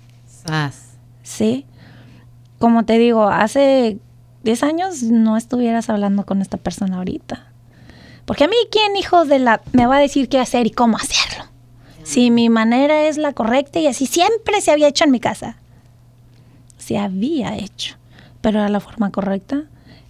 Sí. 1.22 1.66
Como 2.59 2.86
te 2.86 2.98
digo, 2.98 3.28
hace 3.28 3.98
10 4.44 4.62
años 4.62 5.02
no 5.02 5.36
estuvieras 5.36 5.90
hablando 5.90 6.24
con 6.24 6.40
esta 6.40 6.57
persona 6.57 6.96
ahorita. 6.96 7.52
Porque 8.24 8.44
a 8.44 8.48
mí, 8.48 8.57
¿quién, 8.70 8.96
hijos 8.96 9.28
de 9.28 9.40
la... 9.40 9.61
me 9.72 9.86
va 9.86 9.96
a 9.96 10.00
decir 10.00 10.30
qué 10.30 10.38
hacer 10.38 10.66
y 10.66 10.70
cómo 10.70 10.96
hacerlo? 10.96 11.44
Si 12.02 12.30
mi 12.30 12.48
manera 12.48 13.02
es 13.02 13.18
la 13.18 13.34
correcta 13.34 13.78
y 13.78 13.88
así 13.88 14.07
siempre 14.07 14.62
se 14.62 14.70
había 14.70 14.88
hecho 14.88 15.04
en 15.04 15.11
mi 15.11 15.20
casa. 15.20 15.59
Se 16.87 16.99
había 16.99 17.57
hecho. 17.57 17.97
Pero 18.41 18.61
era 18.61 18.68
la 18.68 18.80
forma 18.80 19.11
correcta. 19.11 19.64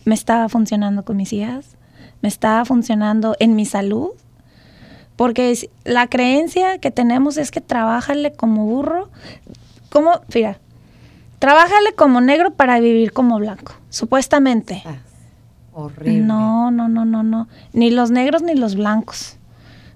Me 0.05 0.15
estaba 0.15 0.49
funcionando 0.49 1.05
con 1.05 1.17
mis 1.17 1.33
hijas 1.33 1.77
me 2.23 2.29
está 2.29 2.65
funcionando 2.65 3.37
en 3.39 3.55
mi 3.55 3.67
salud. 3.67 4.11
Porque 5.17 5.57
la 5.85 6.09
creencia 6.09 6.79
que 6.79 6.91
tenemos 6.91 7.39
es 7.39 7.51
que 7.51 7.61
trabájale 7.61 8.33
como 8.33 8.67
burro. 8.67 9.09
Como, 9.91 10.21
mira, 10.35 10.59
trabájale 11.39 11.95
como 11.95 12.21
negro 12.21 12.53
para 12.53 12.81
vivir 12.81 13.13
como 13.13 13.39
blanco, 13.39 13.75
supuestamente. 13.89 14.83
Ah, 14.85 14.97
horrible. 15.73 16.21
No, 16.21 16.71
no, 16.71 16.89
no, 16.89 17.05
no, 17.05 17.23
no. 17.23 17.49
Ni 17.73 17.91
los 17.91 18.11
negros 18.11 18.43
ni 18.43 18.55
los 18.55 18.75
blancos. 18.75 19.37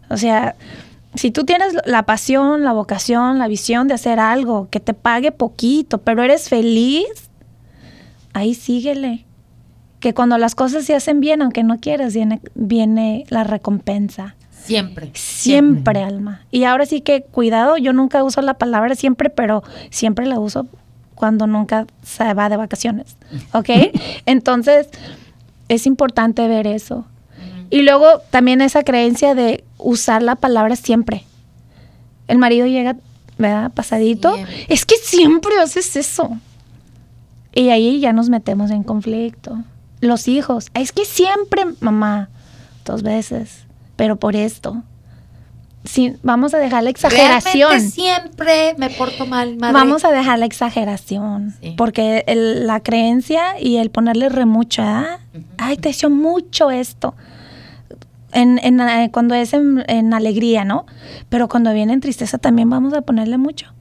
O 0.09 0.17
sea, 0.17 0.55
si 1.15 1.31
tú 1.31 1.45
tienes 1.45 1.75
la 1.85 2.05
pasión, 2.05 2.65
la 2.65 2.73
vocación, 2.73 3.39
la 3.39 3.49
visión 3.49 3.89
de 3.89 3.95
hacer 3.95 4.21
algo 4.21 4.69
que 4.71 4.81
te 4.81 4.95
pague 4.95 5.33
poquito, 5.33 5.99
pero 5.99 6.23
eres 6.23 6.49
feliz, 6.49 7.31
ahí 8.33 8.55
síguele 8.55 9.27
que 9.99 10.15
cuando 10.15 10.39
las 10.39 10.55
cosas 10.55 10.85
se 10.85 10.95
hacen 10.95 11.21
bien, 11.21 11.43
aunque 11.43 11.63
no 11.63 11.79
quieras, 11.79 12.15
viene, 12.15 12.41
viene 12.55 13.25
la 13.29 13.45
recompensa. 13.45 14.35
Siempre, 14.51 15.11
siempre. 15.15 16.03
Alma. 16.03 16.43
Y 16.51 16.65
ahora 16.65 16.87
sí 16.87 17.01
que 17.01 17.23
cuidado, 17.23 17.77
yo 17.77 17.93
nunca 17.93 18.23
uso 18.25 18.41
la 18.41 18.55
palabra 18.55 18.95
siempre, 18.95 19.31
pero 19.31 19.63
siempre 19.91 20.27
la 20.27 20.39
uso 20.39 20.67
cuando 21.15 21.47
nunca 21.47 21.87
se 22.03 22.33
va 22.35 22.49
de 22.49 22.57
vacaciones. 22.57 23.17
¿Ok? 23.53 23.69
Entonces, 24.27 24.89
es 25.69 25.87
importante 25.87 26.47
ver 26.49 26.67
eso. 26.67 27.05
Y 27.71 27.83
luego 27.83 28.21
también 28.31 28.61
esa 28.61 28.83
creencia 28.83 29.35
de 29.35 29.65
usar 29.79 30.23
la 30.23 30.37
palabra 30.37 30.77
siempre. 30.77 31.25
El 32.29 32.39
marido 32.39 32.67
llega, 32.67 32.97
¿verdad? 33.39 33.71
Pasadito. 33.73 34.37
Es 34.69 34.85
que 34.85 34.97
siempre 34.97 35.53
haces 35.59 35.97
eso. 35.97 36.37
Y 37.55 37.71
ahí 37.71 38.01
ya 38.01 38.13
nos 38.13 38.29
metemos 38.29 38.71
en 38.71 38.83
conflicto 38.83 39.59
los 40.01 40.29
hijos. 40.29 40.69
Es 40.75 40.93
que 40.93 41.05
siempre, 41.05 41.65
mamá, 41.81 42.29
dos 42.85 43.03
veces, 43.03 43.65
pero 43.97 44.17
por 44.17 44.37
esto. 44.37 44.83
Sí, 45.85 46.15
vamos 46.23 46.53
a 46.53 46.59
dejar 46.59 46.83
la 46.83 46.91
exageración. 46.91 47.81
siempre 47.81 48.75
me 48.77 48.91
porto 48.91 49.25
mal, 49.25 49.57
madre. 49.57 49.73
Vamos 49.73 50.05
a 50.05 50.11
dejar 50.11 50.39
la 50.39 50.45
exageración. 50.45 51.55
Porque 51.77 52.23
la 52.27 52.81
creencia 52.81 53.59
y 53.59 53.77
el 53.77 53.91
ponerle 53.91 54.29
remucha, 54.29 55.21
ay, 55.57 55.77
te 55.77 55.91
hizo 55.91 56.11
mucho 56.11 56.71
esto. 56.71 57.15
En, 58.33 58.59
eh, 58.59 59.11
cuando 59.13 59.35
es 59.35 59.53
en, 59.55 59.85
en, 59.89 60.15
alegría, 60.15 60.65
¿no? 60.65 60.87
Pero 61.29 61.49
cuando 61.49 61.73
viene 61.73 61.93
en 61.93 62.01
tristeza 62.01 62.39
también 62.39 62.71
vamos 62.71 62.95
a 62.95 63.03
ponerle 63.03 63.39
mucho. 63.39 63.73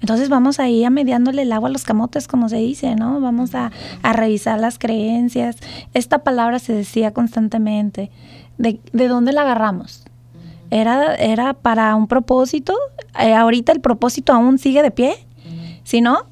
Entonces 0.00 0.28
vamos 0.28 0.60
ahí 0.60 0.84
a 0.84 0.90
mediándole 0.90 1.42
el 1.42 1.52
agua 1.52 1.68
a 1.68 1.72
los 1.72 1.84
camotes, 1.84 2.28
como 2.28 2.48
se 2.48 2.56
dice, 2.56 2.94
¿no? 2.94 3.20
Vamos 3.20 3.54
a, 3.54 3.72
revisar 4.02 4.60
las 4.60 4.78
creencias. 4.78 5.56
Esta 5.92 6.18
palabra 6.18 6.58
se 6.58 6.72
decía 6.72 7.12
constantemente. 7.12 8.10
¿De, 8.58 8.80
dónde 9.08 9.32
la 9.32 9.42
agarramos? 9.42 10.04
Era, 10.70 11.14
era 11.16 11.54
para 11.54 11.94
un 11.96 12.06
propósito. 12.06 12.74
Eh, 13.18 13.34
ahorita 13.34 13.72
el 13.72 13.80
propósito 13.80 14.32
aún 14.32 14.58
sigue 14.58 14.82
de 14.82 14.90
pie. 14.90 15.14
Si 15.82 16.00
no, 16.00 16.26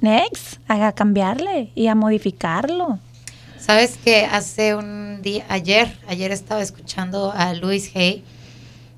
next, 0.00 0.60
a 0.68 0.92
cambiarle 0.92 1.72
y 1.74 1.86
a 1.88 1.94
modificarlo. 1.94 2.98
Sabes 3.64 3.96
que 3.96 4.24
hace 4.24 4.74
un 4.74 5.22
día, 5.22 5.44
ayer, 5.48 5.96
ayer 6.08 6.32
estaba 6.32 6.62
escuchando 6.62 7.32
a 7.32 7.54
Luis 7.54 7.94
Hay 7.94 8.24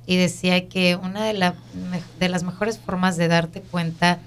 y 0.07 0.17
decía 0.17 0.71
que 0.71 0.97
una 0.97 1.23
de, 1.27 1.53
de 2.19 2.29
las 2.31 2.45
mejores 2.45 2.79
formas 2.79 3.19
de 3.19 3.29
darte 3.29 3.61
cuenta 3.61 4.21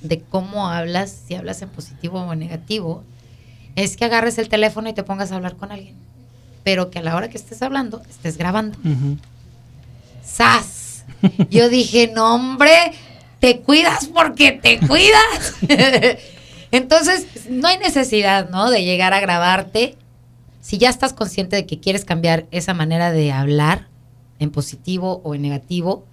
de 0.00 0.20
cómo 0.20 0.68
hablas, 0.68 1.16
si 1.26 1.36
hablas 1.36 1.62
en 1.62 1.68
positivo 1.68 2.20
o 2.20 2.32
en 2.32 2.40
negativo, 2.40 3.04
es 3.76 3.96
que 3.96 4.04
agarres 4.04 4.36
el 4.38 4.48
teléfono 4.48 4.88
y 4.88 4.94
te 4.94 5.04
pongas 5.04 5.30
a 5.30 5.36
hablar 5.36 5.54
con 5.54 5.70
alguien, 5.70 5.94
pero 6.64 6.90
que 6.90 6.98
a 6.98 7.02
la 7.02 7.14
hora 7.14 7.28
que 7.28 7.38
estés 7.38 7.62
hablando 7.62 8.02
estés 8.10 8.36
grabando. 8.36 8.76
¡Sas! 10.24 11.04
Yo 11.50 11.68
dije, 11.68 12.10
no 12.12 12.34
hombre, 12.34 12.92
te 13.38 13.60
cuidas 13.60 14.08
porque 14.08 14.50
te 14.50 14.80
cuidas. 14.80 15.54
Entonces, 16.74 17.48
no 17.48 17.68
hay 17.68 17.78
necesidad, 17.78 18.50
¿no? 18.50 18.68
De 18.68 18.82
llegar 18.82 19.12
a 19.14 19.20
grabarte. 19.20 19.96
Si 20.60 20.76
ya 20.76 20.90
estás 20.90 21.12
consciente 21.12 21.54
de 21.54 21.66
que 21.66 21.78
quieres 21.78 22.04
cambiar 22.04 22.48
esa 22.50 22.74
manera 22.74 23.12
de 23.12 23.30
hablar, 23.30 23.86
en 24.40 24.50
positivo 24.50 25.20
o 25.22 25.36
en 25.36 25.42
negativo, 25.42 26.04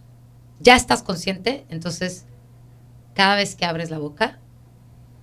ya 0.60 0.76
estás 0.76 1.02
consciente, 1.02 1.66
entonces 1.70 2.26
cada 3.16 3.36
vez 3.36 3.56
que 3.56 3.66
abres 3.66 3.90
la 3.90 3.98
boca, 3.98 4.38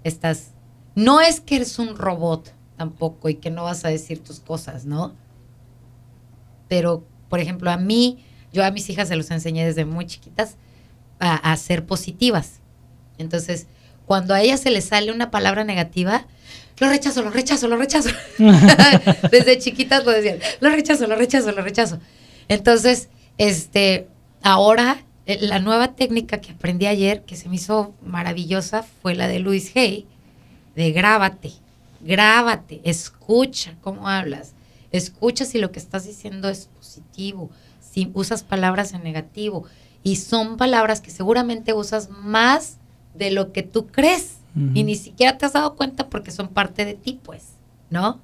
estás... 0.03 0.51
No 0.97 1.21
es 1.21 1.41
que 1.41 1.55
eres 1.55 1.79
un 1.79 1.97
robot 1.97 2.53
tampoco 2.77 3.29
y 3.29 3.37
que 3.37 3.51
no 3.51 3.63
vas 3.63 3.85
a 3.85 3.91
decir 3.91 4.25
tus 4.25 4.41
cosas, 4.41 4.87
¿no? 4.87 5.15
Pero, 6.67 7.05
por 7.29 7.39
ejemplo, 7.39 7.71
a 7.71 7.77
mí, 7.77 8.25
yo 8.53 8.65
a 8.65 8.73
mis 8.73 8.91
hijas 8.91 9.07
se 9.07 9.15
los 9.15 9.31
enseñé 9.31 9.65
desde 9.65 9.85
muy 9.85 10.07
chiquitas 10.07 10.57
a, 11.21 11.37
a 11.37 11.57
ser 11.57 11.87
positivas. 11.87 12.59
Entonces, 13.19 13.69
cuando 14.09 14.33
a 14.33 14.41
ellas 14.41 14.61
se 14.61 14.71
les 14.71 14.87
sale 14.87 15.13
una 15.13 15.31
palabra 15.31 15.65
negativa, 15.65 16.27
lo 16.79 16.89
rechazo, 16.89 17.23
lo 17.23 17.29
rechazo, 17.31 17.69
lo 17.69 17.77
rechazo. 17.77 18.09
desde 19.31 19.59
chiquitas 19.59 20.07
lo 20.07 20.13
decían, 20.13 20.39
lo 20.61 20.71
rechazo, 20.71 21.07
lo 21.07 21.15
rechazo, 21.15 21.53
lo 21.53 21.61
rechazo. 21.61 22.01
Entonces, 22.49 23.11
este, 23.37 24.09
ahora 24.43 25.05
eh, 25.27 25.39
la 25.43 25.59
nueva 25.59 25.95
técnica 25.95 26.41
que 26.41 26.53
aprendí 26.53 26.87
ayer, 26.87 27.23
que 27.25 27.37
se 27.37 27.51
me 27.51 27.57
hizo 27.57 27.93
maravillosa, 28.03 28.83
fue 29.03 29.15
la 29.15 29.29
de 29.29 29.41
Luis 29.41 29.77
Hay, 29.77 30.07
de 30.75 30.91
grábate, 30.93 31.53
grábate, 32.01 32.81
escucha 32.85 33.75
cómo 33.83 34.09
hablas, 34.09 34.55
escucha 34.91 35.45
si 35.45 35.59
lo 35.59 35.71
que 35.71 35.81
estás 35.81 36.07
diciendo 36.07 36.49
es 36.49 36.71
positivo, 36.79 37.51
si 37.79 38.11
usas 38.15 38.43
palabras 38.43 38.95
en 38.95 39.03
negativo, 39.03 39.67
y 40.03 40.17
son 40.17 40.57
palabras 40.57 41.03
que 41.03 41.11
seguramente 41.11 41.75
usas 41.75 42.09
más 42.09 42.78
de 43.19 43.31
lo 43.31 43.53
que 43.53 43.63
tú 43.63 43.87
crees 43.87 44.37
y 44.75 44.83
ni 44.83 44.97
siquiera 44.97 45.39
te 45.39 45.47
has 45.47 45.53
dado 45.53 45.77
cuenta 45.77 46.09
porque 46.09 46.33
son 46.33 46.49
parte 46.49 46.85
de 46.85 46.95
ti, 46.95 47.21
pues, 47.23 47.45
¿no? 47.91 48.19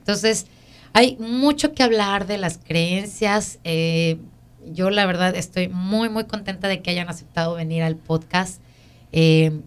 Entonces, 0.00 0.46
hay 0.92 1.16
mucho 1.16 1.72
que 1.72 1.82
hablar 1.82 2.26
de 2.26 2.36
las 2.36 2.58
creencias. 2.58 3.58
Eh, 3.64 4.18
yo 4.66 4.90
la 4.90 5.06
verdad 5.06 5.34
estoy 5.34 5.68
muy, 5.68 6.10
muy 6.10 6.24
contenta 6.24 6.68
de 6.68 6.82
que 6.82 6.90
hayan 6.90 7.08
aceptado 7.08 7.54
venir 7.54 7.82
al 7.82 7.96
podcast. 7.96 8.60
Eh, 9.12 9.60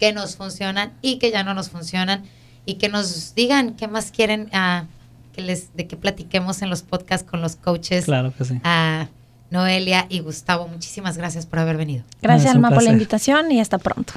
que 0.00 0.14
nos 0.14 0.36
funcionan 0.36 0.94
y 1.02 1.18
que 1.18 1.30
ya 1.30 1.44
no 1.44 1.52
nos 1.52 1.68
funcionan 1.68 2.24
y 2.64 2.76
que 2.76 2.88
nos 2.88 3.34
digan 3.34 3.74
qué 3.74 3.86
más 3.86 4.12
quieren 4.12 4.48
uh, 4.54 4.86
que 5.34 5.42
les 5.42 5.76
de 5.76 5.86
que 5.86 5.98
platiquemos 5.98 6.62
en 6.62 6.70
los 6.70 6.80
podcasts 6.80 7.30
con 7.30 7.42
los 7.42 7.56
coaches. 7.56 8.06
Claro 8.06 8.32
que 8.34 8.46
sí. 8.46 8.58
A 8.64 9.08
Noelia 9.52 10.06
y 10.08 10.20
Gustavo, 10.20 10.66
muchísimas 10.66 11.18
gracias 11.18 11.44
por 11.44 11.58
haber 11.58 11.76
venido. 11.76 12.04
Gracias, 12.22 12.54
Alma, 12.54 12.70
por 12.70 12.82
la 12.82 12.90
invitación 12.90 13.52
y 13.52 13.60
hasta 13.60 13.78
pronto. 13.78 14.14